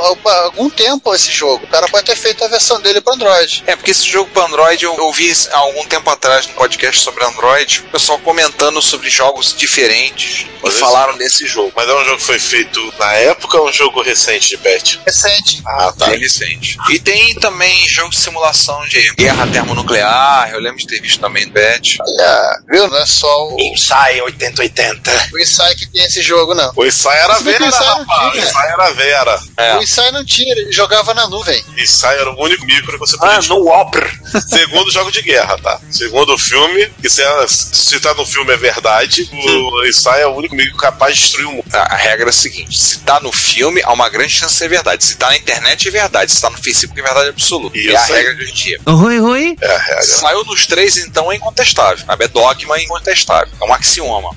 algum 0.44 0.70
tempo 0.70 1.14
esse 1.14 1.30
jogo. 1.32 1.64
O 1.64 1.68
cara 1.68 1.86
pode 1.88 2.06
ter 2.06 2.16
feito 2.16 2.44
a 2.44 2.48
versão 2.48 2.80
dele 2.80 3.00
para 3.00 3.14
Android. 3.14 3.62
É, 3.66 3.76
porque 3.76 3.90
esse 3.90 4.06
jogo 4.06 4.30
para 4.30 4.44
Android 4.46 4.84
eu 4.84 4.94
ouvi 5.00 5.32
há 5.52 5.58
algum 5.58 5.84
tempo 5.86 6.08
atrás 6.10 6.46
no 6.46 6.54
podcast 6.54 7.00
sobre 7.02 7.24
Android, 7.24 7.80
o 7.86 7.90
pessoal 7.90 8.18
comentando 8.20 8.80
sobre 8.82 9.10
jogos 9.10 9.54
diferentes 9.56 10.46
Mas 10.62 10.72
e 10.72 10.76
esse- 10.76 10.80
falaram 10.80 11.16
desse 11.16 11.46
jogo. 11.46 11.72
Mas 11.74 11.88
é 11.88 11.94
um 11.94 12.04
jogo 12.04 12.16
que 12.18 12.24
foi 12.24 12.38
feito 12.38 12.92
na 12.98 13.12
época 13.14 13.58
ou 13.58 13.66
é 13.66 13.70
um 13.70 13.72
jogo 13.72 14.02
recente 14.02 14.48
de 14.48 14.56
Pet? 14.56 15.00
Recente. 15.06 15.62
Ah, 15.66 15.92
tá. 15.96 16.06
Bem 16.06 16.18
recente. 16.20 16.76
E 16.90 16.98
tem 16.98 17.09
também 17.40 17.88
jogo 17.88 18.10
de 18.10 18.16
simulação 18.16 18.84
de 18.86 19.12
guerra 19.14 19.46
termonuclear, 19.46 20.50
eu 20.52 20.60
lembro 20.60 20.78
de 20.78 20.86
ter 20.86 21.00
visto 21.00 21.20
também 21.20 21.46
no 21.46 21.52
patch. 21.52 21.96
Olha, 22.00 22.60
viu? 22.70 22.88
Não 22.88 22.98
é 22.98 23.06
só 23.06 23.48
o, 23.48 23.56
Inside 23.60 24.22
8080. 24.22 25.28
o 25.32 25.38
Inside 25.38 25.74
que 25.76 25.86
tem 25.86 26.04
esse 26.04 26.22
jogo, 26.22 26.54
não. 26.54 26.72
O 26.76 26.84
Inside 26.86 27.08
era 27.14 27.34
Você 27.34 27.42
Vera, 27.42 27.70
rapaz. 27.70 28.34
O. 28.34 28.38
Inside 28.38 28.66
era 28.72 28.90
Vera. 28.92 29.40
É. 29.56 29.76
O 29.76 29.82
Inside 29.82 30.12
não 30.12 30.24
tinha, 30.24 30.52
ele 30.52 30.70
jogava 30.72 31.12
na 31.14 31.26
nuvem. 31.28 31.62
Inside 31.76 32.06
era 32.14 32.30
o 32.30 32.40
único 32.42 32.64
micro 32.64 32.92
que 32.92 32.98
você 32.98 33.16
podia 33.16 33.36
Ah, 33.38 33.42
no 33.42 33.64
Whopper. 33.64 34.20
Segundo 34.48 34.90
jogo 34.90 35.10
de 35.10 35.22
guerra, 35.22 35.58
tá? 35.58 35.80
Segundo 35.90 36.34
o 36.34 36.38
filme, 36.38 36.90
que 37.00 37.08
se, 37.08 37.22
é- 37.22 37.46
se 37.48 37.98
tá 38.00 38.14
no 38.14 38.24
filme 38.24 38.52
é 38.52 38.56
verdade, 38.56 39.28
o 39.32 39.86
Inside 39.86 40.20
é 40.20 40.26
o 40.26 40.34
único 40.34 40.54
micro 40.54 40.76
capaz 40.76 41.14
de 41.16 41.22
destruir 41.22 41.46
o 41.46 41.52
mundo. 41.52 41.64
A 41.72 41.90
a 41.90 41.96
regra 41.96 42.26
é 42.26 42.30
a 42.30 42.32
seguinte: 42.32 42.78
se 42.78 43.00
tá 43.00 43.18
no 43.20 43.32
filme, 43.32 43.82
há 43.82 43.92
uma 43.92 44.08
grande 44.08 44.32
chance 44.32 44.52
de 44.54 44.58
ser 44.58 44.68
verdade. 44.68 45.04
Se 45.04 45.16
tá 45.16 45.26
na 45.28 45.36
internet, 45.36 45.88
é 45.88 45.90
verdade. 45.90 46.30
Se 46.30 46.40
tá 46.40 46.48
no 46.50 46.58
Facebook, 46.58 46.99
é 47.00 47.04
verdade 47.04 47.28
absoluta. 47.30 47.76
Isso 47.78 47.90
é 47.90 47.96
a 47.96 48.02
aí. 48.04 48.12
regra 48.12 48.34
de 48.34 48.42
hoje 48.42 48.52
em 48.52 48.54
dia. 48.54 48.80
Rui, 48.86 49.18
Rui. 49.18 49.56
É 49.60 49.74
a 49.74 49.78
regra. 49.78 50.02
Saiu 50.02 50.44
nos 50.44 50.66
três, 50.66 50.96
então 50.98 51.30
é 51.32 51.36
incontestável. 51.36 52.04
sabe? 52.06 52.24
É 52.24 52.28
dogma 52.28 52.76
é 52.76 52.82
incontestável. 52.82 53.52
É 53.60 53.64
um 53.64 53.72
axioma. 53.72 54.30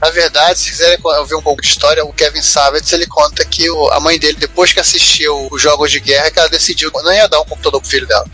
Na 0.00 0.10
verdade, 0.10 0.58
se 0.58 0.70
quiserem 0.70 0.98
ouvir 1.02 1.34
um 1.34 1.42
pouco 1.42 1.62
de 1.62 1.68
história, 1.68 2.04
o 2.04 2.12
Kevin 2.12 2.42
Savitz, 2.42 2.92
ele 2.92 3.06
conta 3.06 3.44
que 3.44 3.68
o- 3.70 3.88
a 3.90 4.00
mãe 4.00 4.18
dele, 4.18 4.36
depois 4.38 4.72
que 4.72 4.80
assistiu 4.80 5.48
os 5.50 5.60
jogos 5.62 5.90
de 5.90 6.00
guerra, 6.00 6.30
que 6.30 6.38
ela 6.38 6.48
decidiu 6.48 6.90
que 6.90 7.02
não 7.02 7.12
ia 7.12 7.28
dar 7.28 7.40
um 7.40 7.44
computador 7.44 7.80
pro 7.80 7.88
filho 7.90 8.06
dela. 8.06 8.24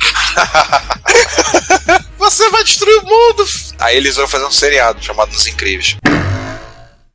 Você 2.19 2.49
vai 2.51 2.63
destruir 2.65 2.99
o 2.99 3.05
mundo! 3.05 3.47
Aí 3.79 3.97
eles 3.97 4.17
vão 4.17 4.29
fazer 4.29 4.45
um 4.45 4.51
seriado 4.51 5.03
chamado 5.03 5.33
Os 5.35 5.47
Incríveis. 5.47 5.97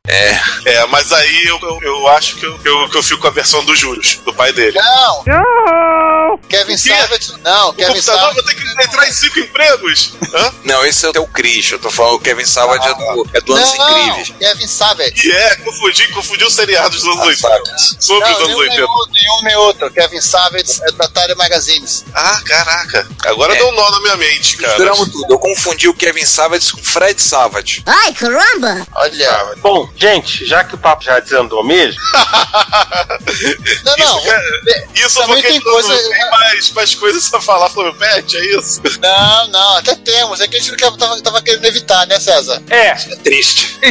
É, 0.06 0.86
mas 0.88 1.10
aí 1.12 1.46
eu, 1.46 1.58
eu, 1.62 1.78
eu 1.82 2.08
acho 2.08 2.36
que 2.36 2.44
eu, 2.44 2.60
eu, 2.62 2.88
que 2.90 2.96
eu 2.98 3.02
fico 3.02 3.22
com 3.22 3.28
a 3.28 3.30
versão 3.30 3.64
dos 3.64 3.78
juros, 3.78 4.20
do 4.24 4.34
pai 4.34 4.52
dele. 4.52 4.78
Não! 4.78 6.38
Kevin 6.48 6.74
O 6.74 6.78
quê? 6.82 6.88
Savage. 6.90 7.32
Não, 7.42 7.70
O 7.70 7.72
Kevin 7.74 8.00
Savage. 8.02 8.34
vai 8.34 8.44
ter 8.44 8.54
que 8.54 8.82
entrar 8.84 9.08
em 9.08 9.12
cinco 9.12 9.38
empregos? 9.40 10.12
Hã? 10.34 10.52
Não, 10.64 10.84
esse 10.84 11.06
é 11.06 11.20
o 11.20 11.26
Chris. 11.26 11.70
Eu 11.70 11.78
tô 11.78 11.90
falando 11.90 12.16
o 12.16 12.18
Kevin 12.20 12.44
Savage 12.44 12.86
é 12.86 12.94
do, 12.94 13.26
é 13.34 13.40
do 13.40 13.54
Anos 13.54 13.74
Não, 13.78 13.98
Incríveis. 13.98 14.34
Kevin 14.38 14.66
Savage. 14.66 15.26
E 15.28 15.32
é, 15.32 15.56
confundi, 15.56 16.08
confundi 16.08 16.44
os 16.44 16.54
seriados 16.54 17.02
dos 17.02 17.08
anos 17.08 17.20
Ah, 17.22 17.26
80. 17.26 17.48
Savage. 17.48 17.96
Sobre 18.00 18.28
os 18.28 18.38
Não, 18.38 18.44
anos 18.44 18.48
nenhum, 18.48 18.58
80. 18.58 18.76
nenhum, 18.76 19.06
nenhum 19.12 19.42
nem 19.42 19.56
outro. 19.56 19.90
Kevin 19.90 20.20
Savage 20.20 20.80
é 20.82 20.92
da 20.92 21.04
Atari 21.06 21.34
Magazines. 21.34 22.04
Ah, 22.14 22.40
caraca. 22.44 23.08
Agora 23.26 23.54
É. 23.54 23.56
deu 23.56 23.68
um 23.68 23.72
nó 23.72 23.90
na 23.90 24.00
minha 24.00 24.16
mente, 24.16 24.56
cara. 24.58 24.68
Misturamos 24.74 25.08
tudo. 25.12 25.32
Eu 25.32 25.38
confundi 25.38 25.88
o 25.88 25.94
Kevin 25.94 26.26
Savage 26.26 26.72
com 26.72 26.80
o 26.80 26.84
Fred 26.84 27.20
Savage. 27.22 27.82
Ai, 27.86 28.12
caramba! 28.12 28.86
Olha. 28.96 29.54
Bom, 29.62 29.88
gente, 29.96 30.44
já 30.46 30.64
que 30.64 30.74
o 30.74 30.78
papo 30.78 31.04
já 31.04 31.18
desandou 31.20 31.64
mesmo, 31.64 32.00
Não, 33.84 33.96
não. 33.96 34.18
Isso, 34.18 34.30
é- 34.30 34.86
isso 34.94 35.14
também 35.20 35.34
porque 35.36 35.48
tem 35.48 35.60
não 35.60 35.72
coisa- 35.72 36.08
tem 36.08 36.30
mais, 36.30 36.70
mais 36.72 36.94
coisas 36.94 37.32
a 37.34 37.40
falar 37.40 37.68
sobre 37.70 37.90
o 37.90 37.94
pet, 37.94 38.36
é 38.36 38.56
isso? 38.56 38.80
Não, 39.00 39.48
não, 39.48 39.76
até 39.76 39.94
temos. 39.94 40.40
É 40.40 40.48
que 40.48 40.56
a 40.56 40.58
gente 40.60 40.70
não 40.70 40.76
quer- 40.78 40.96
tava, 40.96 41.20
tava 41.22 41.42
querendo 41.42 41.64
evitar, 41.64 42.06
né, 42.06 42.18
César? 42.20 42.62
é. 42.70 42.88
É 42.94 43.16
triste. 43.22 43.78
E, 43.82 43.86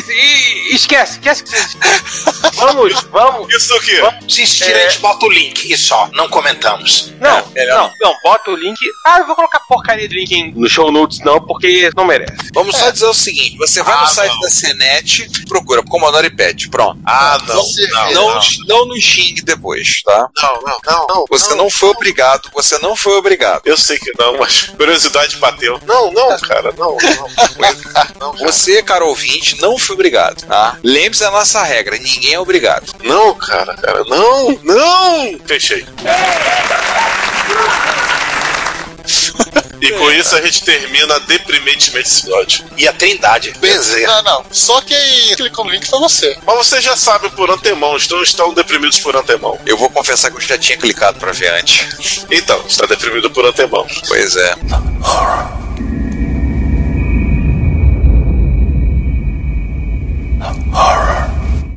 e- 0.72 0.76
esquece, 0.76 1.14
esquece 1.14 1.44
que 1.44 1.50
vocês. 1.50 1.78
Vamos, 2.56 2.94
vamos. 3.12 3.54
Isso 3.54 3.76
o 3.76 3.82
quê? 3.82 4.00
Vamos. 4.02 4.34
Se 4.34 4.42
insistir, 4.44 4.72
É. 4.72 4.86
a 4.86 4.90
gente 4.90 5.00
bota 5.02 5.26
o 5.26 5.30
link 5.30 5.72
e 5.72 5.78
só. 5.78 6.10
Não 6.14 6.28
comentamos. 6.30 7.12
Não, 7.20 7.46
melhor 7.54 7.92
não, 8.00 8.12
não, 8.12 8.18
bota 8.24 8.52
o 8.52 8.56
link. 8.56 8.78
Ah, 9.06 9.20
eu 9.20 9.26
vou 9.28 9.36
colocar 9.36 9.60
porcaria 9.62 10.08
de 10.08 10.16
link 10.16 10.32
em- 10.32 10.52
no 10.54 10.68
show 10.70 10.92
notes, 10.92 11.20
não, 11.20 11.40
porque 11.42 11.90
não 11.96 12.06
merece. 12.06 12.50
Vamos 12.54 12.76
só 12.76 12.90
dizer 12.90 13.06
o 13.06 13.14
seguinte: 13.14 13.58
você 13.58 13.82
vai 13.84 13.96
Ah, 13.96 14.02
no 14.02 14.08
site 14.08 14.32
não. 14.34 14.40
da 14.42 14.50
CNET, 14.50 15.30
procura 15.48 15.84
Commodore 15.94 16.32
Pet. 16.32 16.70
Pronto. 16.70 17.00
Ah, 17.06 17.38
não. 17.48 17.56
Você- 17.64 17.86
Não, 17.88 18.12
Não, 18.14 18.34
não, 18.36 18.42
não 18.68 18.86
nos 18.88 19.04
xingue 19.04 19.44
depois, 19.44 20.02
tá? 20.02 20.28
não, 20.42 20.62
não, 20.62 20.80
não, 20.86 21.08
não. 21.08 21.26
Você 21.30 21.54
não 21.54 21.70
foi 21.70 21.90
obrigado, 21.90 22.50
você 22.52 22.80
não 22.80 22.96
foi 22.96 23.14
obrigado. 23.16 23.62
Eu 23.66 23.78
sei 23.78 24.00
que 24.00 24.12
não, 24.18 24.40
mas 24.40 24.64
curiosidade 24.76 25.36
bateu. 25.38 25.80
Não, 25.86 26.12
não, 26.12 26.36
cara, 26.40 26.74
não, 26.76 26.98
não. 26.98 27.28
não, 28.20 28.34
cara. 28.34 28.52
Você, 28.52 28.82
cara 28.82 29.06
ouvinte, 29.06 29.62
não 29.62 29.78
foi 29.78 29.94
obrigado, 29.94 30.44
tá? 30.48 30.78
Lembre-se 30.84 31.22
da 31.24 31.30
nossa 31.30 31.62
regra: 31.62 31.96
ninguém 31.98 32.34
é 32.34 32.40
obrigado. 32.40 32.92
Não, 33.04 33.36
cara, 33.36 33.76
cara, 33.76 34.04
não, 34.06 34.58
não! 34.64 35.40
Fechei. 35.46 35.86
E 39.84 39.92
com 39.92 40.10
isso 40.12 40.34
a 40.34 40.42
gente 40.42 40.64
termina 40.64 41.20
deprimentemente 41.22 42.08
esse 42.08 42.22
episódio. 42.22 42.66
E 42.78 42.88
a 42.88 42.94
Trindade. 42.94 43.54
Bezerra. 43.60 44.22
Não, 44.22 44.40
não. 44.40 44.46
Só 44.50 44.80
quem 44.82 45.36
clicou 45.36 45.66
no 45.66 45.72
link 45.72 45.86
foi 45.86 46.00
você. 46.00 46.38
Mas 46.46 46.56
vocês 46.56 46.82
já 46.82 46.96
sabem 46.96 47.30
por 47.32 47.52
antemão, 47.52 47.98
estão, 47.98 48.24
estão 48.24 48.54
deprimidos 48.54 49.00
por 49.00 49.14
antemão. 49.16 49.60
Eu 49.66 49.78
vou 49.78 49.90
confessar 49.90 50.32
que 50.32 50.38
eu 50.38 50.42
já 50.42 50.58
tinha 50.58 50.78
clicado 50.78 51.20
pra 51.20 51.34
ver 51.34 51.54
antes. 51.54 52.26
Então, 52.32 52.64
está 52.66 52.86
deprimido 52.86 53.30
por 53.30 53.46
antemão. 53.46 53.86
Pois 54.08 54.38
é. 54.38 54.56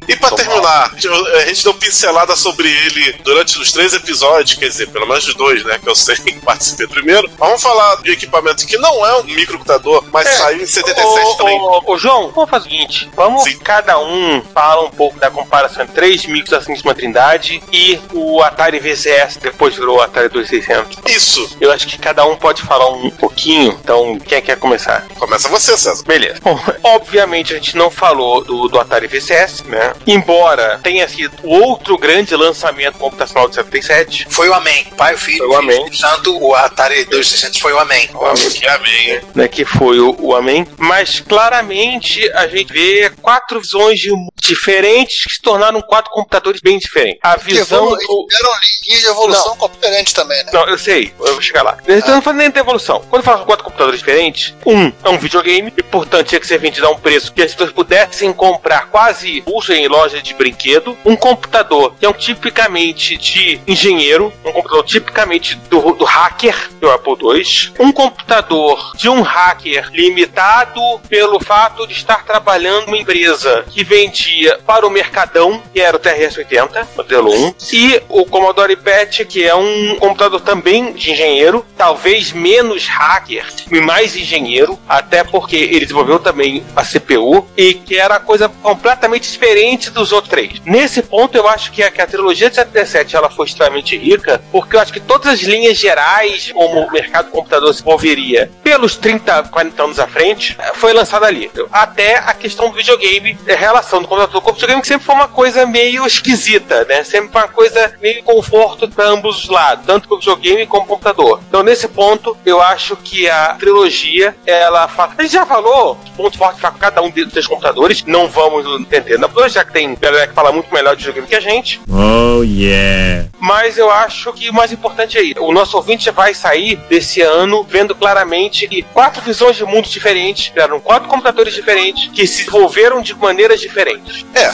E 0.09 0.17
pra 0.17 0.31
terminar, 0.31 0.93
a 1.35 1.47
gente 1.47 1.65
deu 1.65 1.75
pincelada 1.75 2.37
sobre 2.37 2.69
ele 2.69 3.13
durante 3.25 3.59
os 3.59 3.73
três 3.73 3.93
episódios, 3.93 4.59
quer 4.59 4.69
dizer, 4.69 4.89
pelo 4.89 5.07
menos 5.07 5.27
os 5.27 5.35
dois, 5.35 5.65
né? 5.65 5.79
Que 5.79 5.89
eu 5.89 5.97
sei 5.97 6.17
que 6.17 6.33
participei 6.41 6.87
primeiro. 6.87 7.29
Mas 7.39 7.49
vamos 7.49 7.63
falar 7.63 7.97
de 8.03 8.13
equipamento 8.13 8.67
que 8.67 8.79
não 8.79 9.05
é 9.07 9.21
um 9.21 9.25
microcomputador, 9.25 10.05
mas 10.13 10.29
saiu 10.29 10.63
em 10.63 10.67
77 10.67 11.27
ô, 11.27 11.35
também. 11.35 11.61
ô, 11.61 11.83
ô, 11.85 11.99
João, 11.99 12.31
vamos 12.31 12.51
fazer 12.51 12.69
o 12.69 12.71
seguinte: 12.71 13.11
vamos 13.15 13.43
Sim. 13.43 13.59
cada 13.59 13.99
um 13.99 14.43
fala 14.55 14.85
um 14.85 14.91
pouco 14.91 15.19
da 15.19 15.31
comparação 15.31 15.83
entre 15.83 15.95
três 15.95 16.27
micros 16.27 16.51
da 16.51 16.61
Santíssima 16.61 16.95
Trindade 16.95 17.63
e 17.73 17.99
o 18.13 18.43
Atari 18.43 18.79
VCS, 18.79 19.39
depois 19.41 19.75
virou 19.75 19.99
o 19.99 20.01
Atari 20.01 20.29
2600. 20.29 20.99
Isso. 21.11 21.57
Eu 21.61 21.73
acho 21.73 21.87
que 21.87 21.99
cada 21.99 22.25
um 22.25 22.37
pode 22.37 22.63
falar 22.63 22.89
um 22.91 23.11
pouquinho, 23.11 23.79
então 23.83 24.19
quem 24.19 24.41
quer 24.43 24.57
começar? 24.57 25.07
Começa 25.19 25.49
você, 25.49 25.77
César. 25.77 26.05
Beleza. 26.05 26.41
Bom, 26.43 26.59
obviamente 26.85 27.53
a 27.53 27.57
gente 27.57 27.77
não 27.77 27.91
falou 27.91 28.45
do, 28.45 28.69
do 28.69 28.79
Atari 28.79 29.07
VCS, 29.07 29.63
né? 29.65 29.95
Embora 30.07 30.81
tenha 30.83 31.09
sido 31.09 31.35
o 31.43 31.51
outro 31.51 31.97
grande 31.99 32.35
lançamento 32.35 32.99
computacional 32.99 33.49
de 33.49 33.55
77. 33.57 34.27
Foi 34.31 34.49
o 34.49 34.55
Amém. 34.55 34.85
Pai, 34.97 35.15
o 35.15 35.19
filho, 35.19 35.39
Foi 35.39 35.49
o 35.49 35.57
Amém. 35.59 35.93
Santo, 35.93 36.37
o 36.43 36.55
Atari 36.55 37.05
2600 37.05 37.59
foi 37.61 37.73
o 37.73 37.79
Amém. 37.79 38.09
Que 38.57 38.67
amém, 38.67 39.11
hein? 39.11 39.21
né, 39.35 39.49
que 39.49 39.65
foi 39.65 39.99
o, 40.01 40.15
o 40.19 40.35
Amém, 40.35 40.67
mas 40.77 41.21
claramente 41.21 42.29
a 42.33 42.47
gente 42.47 42.73
vê 42.73 43.11
quatro 43.23 43.61
visões 43.61 43.99
de 44.01 44.11
diferentes 44.41 45.25
que 45.25 45.33
se 45.35 45.43
tornaram 45.43 45.81
quatro 45.83 46.11
computadores 46.13 46.61
bem 46.61 46.79
diferentes. 46.79 47.19
A 47.23 47.37
Que 47.37 47.45
visão 47.55 47.85
evolu- 47.87 47.97
do. 47.97 48.27
Eram 48.33 48.51
linhas 48.85 49.01
de 49.01 49.07
evolução 49.09 49.57
diferente 49.73 50.15
também, 50.15 50.45
né? 50.45 50.51
Não, 50.53 50.69
eu 50.69 50.79
sei, 50.79 51.13
eu 51.19 51.33
vou 51.33 51.43
chegar 51.43 51.63
lá. 51.63 51.77
Eu 51.87 52.01
não 52.07 52.23
falando 52.23 52.39
nem 52.39 52.51
da 52.51 52.61
evolução. 52.61 53.01
Quando 53.11 53.21
eu 53.23 53.25
falo 53.25 53.45
quatro 53.45 53.65
computadores 53.65 53.99
diferentes, 54.01 54.55
um 54.65 54.93
é 55.05 55.09
um 55.09 55.19
videogame, 55.19 55.73
e 55.77 55.83
portanto 55.83 56.29
tinha 56.29 56.41
que 56.41 56.47
ser 56.47 56.59
vendido 56.59 56.87
a 56.87 56.91
um 56.91 56.99
preço 56.99 57.33
que 57.33 57.43
as 57.43 57.53
pessoas 57.53 57.73
pudessem 57.73 58.33
comprar 58.33 58.87
quase 58.91 59.43
uso 59.47 59.73
em 59.73 59.86
loja 59.89 60.23
de 60.23 60.35
brinquedo. 60.35 60.97
Um 61.05 61.17
computador 61.17 61.95
que 61.99 62.07
é 62.07 62.09
um 62.09 62.13
tipicamente 62.13 63.17
de 63.17 63.61
engenheiro, 63.67 64.33
um 64.45 64.53
computador 64.53 64.85
tipicamente 64.85 65.57
do, 65.69 65.93
do 65.93 66.05
hacker, 66.05 66.71
que 66.79 66.85
é 66.85 66.89
o 66.89 66.93
Apple 66.93 67.17
II. 67.21 67.73
Um 67.79 67.93
computador 67.93 68.93
de 68.97 69.09
um 69.09 69.23
hacker 69.23 69.91
limitado 69.93 70.81
pelo 71.09 71.41
fato 71.41 71.87
de 71.87 71.95
estar 71.95 72.25
trabalhando 72.25 72.87
numa 72.87 72.99
empresa 72.99 73.65
que 73.71 73.85
vendia 73.85 74.59
para 74.67 74.87
o 74.87 74.91
Mercadão, 74.91 75.63
que 75.73 75.81
era 75.81 75.97
o 75.97 76.01
TRS-80, 76.01 76.87
modelo 76.97 77.33
1, 77.33 77.55
e 77.73 78.03
o 78.09 78.25
Commodore 78.25 78.77
PET, 78.77 79.25
que 79.25 79.45
é 79.45 79.55
um 79.55 79.97
computador 79.97 80.41
também 80.41 80.93
de 80.93 81.13
engenheiro, 81.13 81.65
talvez 81.77 82.33
menos 82.33 82.87
hacker 82.87 83.47
e 83.71 83.81
mais 83.81 84.17
engenheiro, 84.17 84.79
até 84.89 85.25
porque 85.25 85.57
ele 85.57 85.81
desenvolveu 85.81 86.19
também 86.19 86.65
a 86.75 86.85
CPU, 86.85 87.47
e 87.57 87.75
que 87.75 87.97
era 87.97 88.21
coisa 88.21 88.49
completamente 88.49 89.31
diferente 89.31 89.76
dos 89.77 90.13
outros 90.13 90.31
três. 90.31 90.61
Nesse 90.65 91.03
ponto, 91.03 91.37
eu 91.37 91.49
acho 91.49 91.71
que 91.73 91.83
a, 91.83 91.91
que 91.91 92.01
a 92.01 92.07
trilogia 92.07 92.49
de 92.49 92.57
77 92.57 93.17
ela 93.17 93.31
foi 93.31 93.47
extremamente 93.47 93.97
rica, 93.97 94.43
porque 94.51 94.77
eu 94.77 94.81
acho 94.81 94.93
que 94.93 95.01
todas 95.01 95.35
as 95.35 95.41
linhas 95.41 95.79
gerais, 95.79 96.51
como 96.53 96.81
o 96.81 96.91
mercado 96.91 97.27
do 97.27 97.33
computador 97.33 97.73
se 97.75 97.83
envolveria 97.83 98.51
pelos 98.63 98.97
30, 98.97 99.45
40 99.45 99.83
anos 99.83 99.99
à 99.99 100.07
frente, 100.07 100.57
eh, 100.59 100.73
foi 100.75 100.93
lançada 100.93 101.27
ali. 101.27 101.51
Até 101.71 102.17
a 102.17 102.33
questão 102.33 102.71
do 102.71 102.77
videogame, 102.77 103.39
a 103.49 103.55
relação 103.55 104.01
do 104.01 104.09
computador 104.09 104.41
com 104.41 104.51
o 104.51 104.55
videogame, 104.55 104.81
que 104.81 104.89
sempre 104.89 105.05
foi 105.05 105.15
uma 105.15 105.29
coisa 105.29 105.67
meio 105.67 106.07
esquisita, 106.07 106.85
né? 106.85 107.05
Sempre 107.05 107.33
foi 107.33 107.43
uma 107.43 107.49
coisa 107.49 107.93
meio 108.01 108.23
conforto 108.23 108.89
para 108.89 109.07
ambos 109.09 109.45
os 109.45 109.49
lados, 109.49 109.85
tanto 109.87 110.13
o 110.13 110.19
videogame 110.19 110.67
como 110.67 110.87
com 110.87 110.95
o 110.95 110.97
computador. 110.97 111.41
Então, 111.49 111.63
nesse 111.63 111.89
ponto, 111.89 112.37
eu 112.45 112.61
acho 112.61 112.97
que 112.97 113.29
a 113.29 113.55
trilogia, 113.55 114.37
ela 114.47 114.89
fala. 114.89 115.15
A 115.17 115.23
gente 115.23 115.33
já 115.33 115.47
falou 115.47 115.99
ponto 116.17 116.39
forte 116.39 116.61
para 116.61 116.71
cada 116.71 117.03
um 117.03 117.11
dos 117.11 117.47
computadores, 117.47 118.05
não 118.05 118.29
vamos 118.29 118.81
entender 118.81 119.19
na 119.19 119.29
já 119.49 119.65
que 119.67 119.73
tem 119.73 119.95
galera 120.01 120.27
que 120.27 120.35
fala 120.35 120.53
muito 120.53 120.73
melhor 120.73 120.97
de 120.97 121.05
videogame 121.05 121.27
que 121.27 121.35
a 121.35 121.41
gente. 121.41 121.81
Oh 121.89 122.43
yeah. 122.43 123.29
Mas 123.39 123.79
eu 123.79 123.91
acho 123.91 124.33
que 124.33 124.49
o 124.49 124.55
mais 124.55 124.73
importante 124.73 125.19
é 125.19 125.23
isso. 125.23 125.41
O 125.41 125.53
nosso 125.53 125.77
ouvinte 125.77 126.05
já 126.07 126.13
vai 126.13 126.35
sair 126.35 126.77
desse 126.89 127.21
ano 127.21 127.65
vendo 127.69 127.95
claramente 127.95 128.67
que 128.67 128.83
quatro 128.83 129.23
visões 129.23 129.57
de 129.57 129.65
mundos 129.65 129.91
diferentes, 129.91 130.53
eram 130.57 130.81
quatro 130.81 131.09
computadores 131.09 131.55
diferentes, 131.55 132.09
que 132.13 132.27
se 132.27 132.39
desenvolveram 132.39 133.01
de 133.01 133.15
maneiras 133.15 133.61
diferentes. 133.61 134.25
É, 134.35 134.51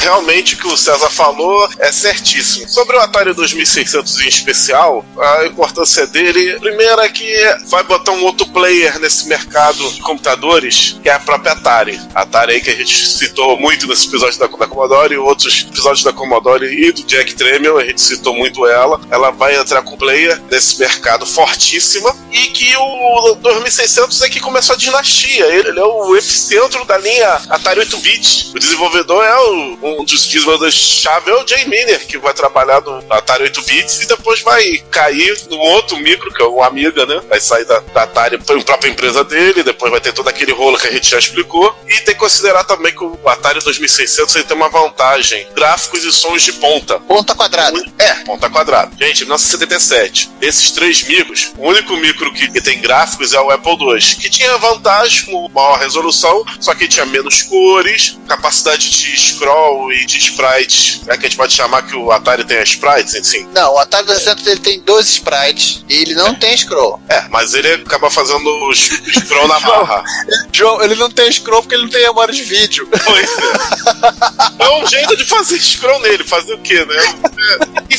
realmente 0.00 0.54
o 0.54 0.58
que 0.58 0.66
o 0.66 0.76
César 0.76 1.10
falou 1.10 1.68
é 1.78 1.92
certíssimo. 1.92 2.68
Sobre 2.68 2.96
o 2.96 3.00
Atari 3.00 3.32
2600 3.34 4.20
em 4.20 4.28
especial, 4.28 5.04
a 5.18 5.46
importância 5.46 6.06
dele, 6.06 6.58
primeiro 6.58 7.00
é 7.00 7.08
que 7.08 7.34
vai 7.66 7.82
botar 7.82 8.12
um 8.12 8.24
outro 8.24 8.46
player 8.46 8.98
nesse 8.98 9.28
mercado 9.28 9.88
de 9.92 10.00
computadores, 10.00 10.98
que 11.02 11.08
é 11.08 11.12
a 11.12 11.20
própria 11.20 11.52
Atari. 11.52 12.00
A 12.14 12.22
Atari 12.22 12.54
aí 12.54 12.60
que 12.60 12.70
a 12.70 12.74
gente 12.74 13.06
citou 13.06 13.58
muito 13.58 13.86
nesse 13.86 14.06
episódio 14.08 14.38
da, 14.38 14.43
da 14.48 14.66
Commodore 14.66 15.14
e 15.14 15.18
outros 15.18 15.66
episódios 15.68 16.02
da 16.04 16.12
Commodore 16.12 16.66
e 16.66 16.92
do 16.92 17.02
Jack 17.04 17.34
Tramiel, 17.34 17.78
a 17.78 17.84
gente 17.84 18.00
citou 18.00 18.34
muito 18.34 18.66
ela. 18.66 19.00
Ela 19.10 19.30
vai 19.30 19.56
entrar 19.56 19.82
com 19.82 19.96
player 19.96 20.40
nesse 20.50 20.78
mercado 20.78 21.26
fortíssima 21.26 22.14
e 22.32 22.38
que 22.48 22.76
o 22.76 23.34
2600 23.36 24.22
é 24.22 24.28
que 24.28 24.40
começou 24.40 24.74
a 24.74 24.78
dinastia. 24.78 25.46
Ele, 25.46 25.68
ele 25.68 25.80
é 25.80 25.84
o 25.84 26.16
epicentro 26.16 26.84
da 26.84 26.96
linha 26.98 27.28
Atari 27.48 27.80
8-bit. 27.80 28.52
O 28.54 28.58
desenvolvedor 28.58 29.24
é 29.24 29.36
o- 29.38 29.78
um 30.00 30.04
dos 30.04 30.26
desenvolvedores-chave, 30.26 31.30
é 31.30 31.34
o 31.34 31.46
Jay 31.46 31.64
Miner, 31.66 32.06
que 32.06 32.18
vai 32.18 32.32
trabalhar 32.34 32.80
no 32.80 33.04
Atari 33.10 33.44
8-bits 33.44 34.02
e 34.02 34.06
depois 34.06 34.40
vai 34.40 34.78
cair 34.90 35.36
no 35.50 35.58
outro 35.58 35.96
micro, 35.98 36.32
que 36.32 36.42
é 36.42 36.46
o 36.46 36.62
Amiga, 36.62 37.04
né? 37.06 37.20
Vai 37.28 37.40
sair 37.40 37.64
da, 37.64 37.80
da 37.80 38.02
Atari 38.04 38.38
para 38.38 38.56
a 38.58 38.62
própria 38.62 38.90
empresa 38.90 39.22
dele, 39.24 39.62
depois 39.62 39.90
vai 39.90 40.00
ter 40.00 40.12
todo 40.12 40.28
aquele 40.28 40.52
rolo 40.52 40.78
que 40.78 40.86
a 40.86 40.92
gente 40.92 41.10
já 41.10 41.18
explicou. 41.18 41.74
E 41.86 41.94
tem 42.00 42.14
que 42.14 42.20
considerar 42.20 42.64
também 42.64 42.94
que 42.94 43.04
o 43.04 43.18
Atari 43.28 43.60
2600 43.60 44.23
ele 44.34 44.44
tem 44.44 44.56
uma 44.56 44.68
vantagem: 44.68 45.46
gráficos 45.54 46.04
e 46.04 46.12
sons 46.12 46.42
de 46.42 46.52
ponta. 46.54 46.98
Ponta 47.00 47.34
quadrada. 47.34 47.80
É, 47.98 48.14
ponta 48.24 48.48
quadrada. 48.48 48.92
Gente, 48.98 49.24
1977. 49.24 50.30
desses 50.38 50.70
três 50.70 51.02
micros, 51.02 51.52
o 51.56 51.68
único 51.68 51.96
micro 51.96 52.32
que, 52.32 52.60
tem 52.60 52.80
gráficos 52.80 53.32
é 53.32 53.40
o 53.40 53.50
Apple 53.50 53.72
II, 53.72 54.00
que 54.16 54.30
tinha 54.30 54.56
vantagem 54.58 55.26
com 55.26 55.48
maior 55.50 55.78
resolução, 55.78 56.44
só 56.60 56.74
que 56.74 56.88
tinha 56.88 57.04
menos 57.04 57.42
cores, 57.42 58.18
capacidade 58.26 58.90
de 58.90 59.20
scroll 59.20 59.92
e 59.92 60.06
de 60.06 60.18
sprites. 60.18 61.00
É 61.06 61.16
que 61.16 61.26
a 61.26 61.28
gente 61.28 61.36
pode 61.36 61.52
chamar 61.52 61.82
que 61.82 61.96
o 61.96 62.10
Atari 62.10 62.44
tem 62.44 62.62
sprites, 62.62 63.14
enfim. 63.14 63.46
Não, 63.52 63.74
o 63.74 63.78
Atari 63.78 64.06
200 64.06 64.46
ele 64.46 64.60
tem 64.60 64.80
dois 64.80 65.08
sprites 65.08 65.84
e 65.88 65.94
ele 65.94 66.14
não 66.14 66.34
tem 66.34 66.56
scroll. 66.56 67.00
É, 67.08 67.22
mas 67.28 67.54
ele 67.54 67.72
acaba 67.72 68.10
fazendo 68.10 68.46
o 68.46 68.74
scroll 68.74 69.48
na 69.48 69.60
barra. 69.60 70.04
João, 70.52 70.82
ele 70.82 70.94
não 70.94 71.10
tem 71.10 71.30
scroll 71.30 71.62
porque 71.62 71.74
ele 71.74 71.84
não 71.84 71.90
tem 71.90 72.02
memória 72.02 72.32
de 72.32 72.42
vídeo. 72.44 72.88
Pois 73.04 73.30
é. 73.30 74.13
É 74.58 74.70
um 74.82 74.86
jeito 74.86 75.16
de 75.16 75.24
fazer 75.24 75.58
scroll 75.60 76.00
nele, 76.00 76.24
fazer 76.24 76.54
o 76.54 76.58
quê, 76.58 76.84
né? 76.84 76.96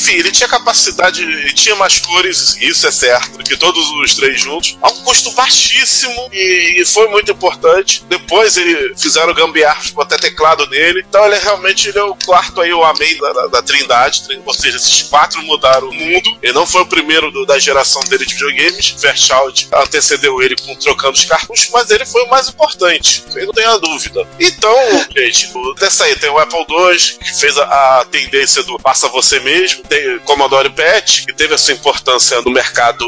Enfim, 0.06 0.20
ele 0.20 0.32
tinha 0.32 0.48
capacidade, 0.48 1.54
tinha 1.56 1.76
mais 1.76 1.98
cores, 1.98 2.56
isso 2.62 2.86
é 2.88 2.92
certo, 2.92 3.40
que 3.44 3.58
todos 3.58 3.90
os 4.04 4.14
três 4.14 4.40
juntos, 4.40 4.78
a 4.80 4.88
um 4.90 5.04
custo 5.04 5.32
baixíssimo 5.32 6.30
e, 6.32 6.82
e 6.82 6.86
foi 6.86 7.08
muito 7.08 7.32
importante. 7.32 8.04
Depois 8.08 8.56
ele 8.56 8.96
fizeram 8.96 9.34
gambiarra, 9.34 9.82
botar 9.94 10.18
teclado 10.20 10.68
nele. 10.70 11.04
Então 11.10 11.26
ele 11.26 11.36
é 11.36 11.40
realmente 11.40 11.90
ele 11.90 11.98
é 11.98 12.04
o 12.04 12.16
quarto 12.24 12.62
aí, 12.62 12.72
o 12.72 12.84
amém 12.84 13.18
da, 13.18 13.34
da, 13.34 13.48
da 13.48 13.62
Trindade. 13.64 14.22
Ou 14.46 14.54
seja, 14.54 14.78
esses 14.78 15.02
quatro 15.04 15.42
mudaram 15.42 15.90
o 15.90 15.94
mundo. 15.94 16.38
Ele 16.42 16.54
não 16.54 16.68
foi 16.68 16.82
o 16.82 16.86
primeiro 16.86 17.32
do- 17.32 17.46
da 17.46 17.58
geração 17.58 18.04
dele 18.04 18.26
de 18.28 18.34
videogames. 18.36 18.90
Fairchild 19.02 19.68
antecedeu 19.74 20.40
ele 20.42 20.56
com 20.56 20.76
trocando 20.76 21.14
os 21.18 21.26
cartuchos, 21.26 21.70
mas 21.74 21.90
ele 21.90 22.06
foi 22.06 22.22
o 22.24 22.30
mais 22.30 22.48
importante. 22.48 23.24
Aí 23.36 23.44
não 23.46 23.54
tenho 23.54 23.72
a 23.72 23.78
dúvida. 23.78 24.28
Então, 24.40 24.76
gente, 25.18 25.50
dessa 25.80 26.04
aí 26.06 26.16
tem 26.16 26.30
o 26.30 26.38
Apple 26.38 26.60
II, 26.70 26.98
que 27.24 27.40
fez 27.40 27.58
a, 27.58 28.00
a 28.02 28.06
tendência 28.06 28.62
do 28.64 28.78
passa 28.78 29.08
você 29.08 29.40
mesmo. 29.40 29.84
Tem 29.96 30.20
Commodore 30.20 30.70
PET, 30.72 31.26
que 31.26 31.34
teve 31.34 31.54
a 31.54 31.58
sua 31.58 31.74
importância 31.74 32.42
no 32.42 32.52
mercado 32.52 33.06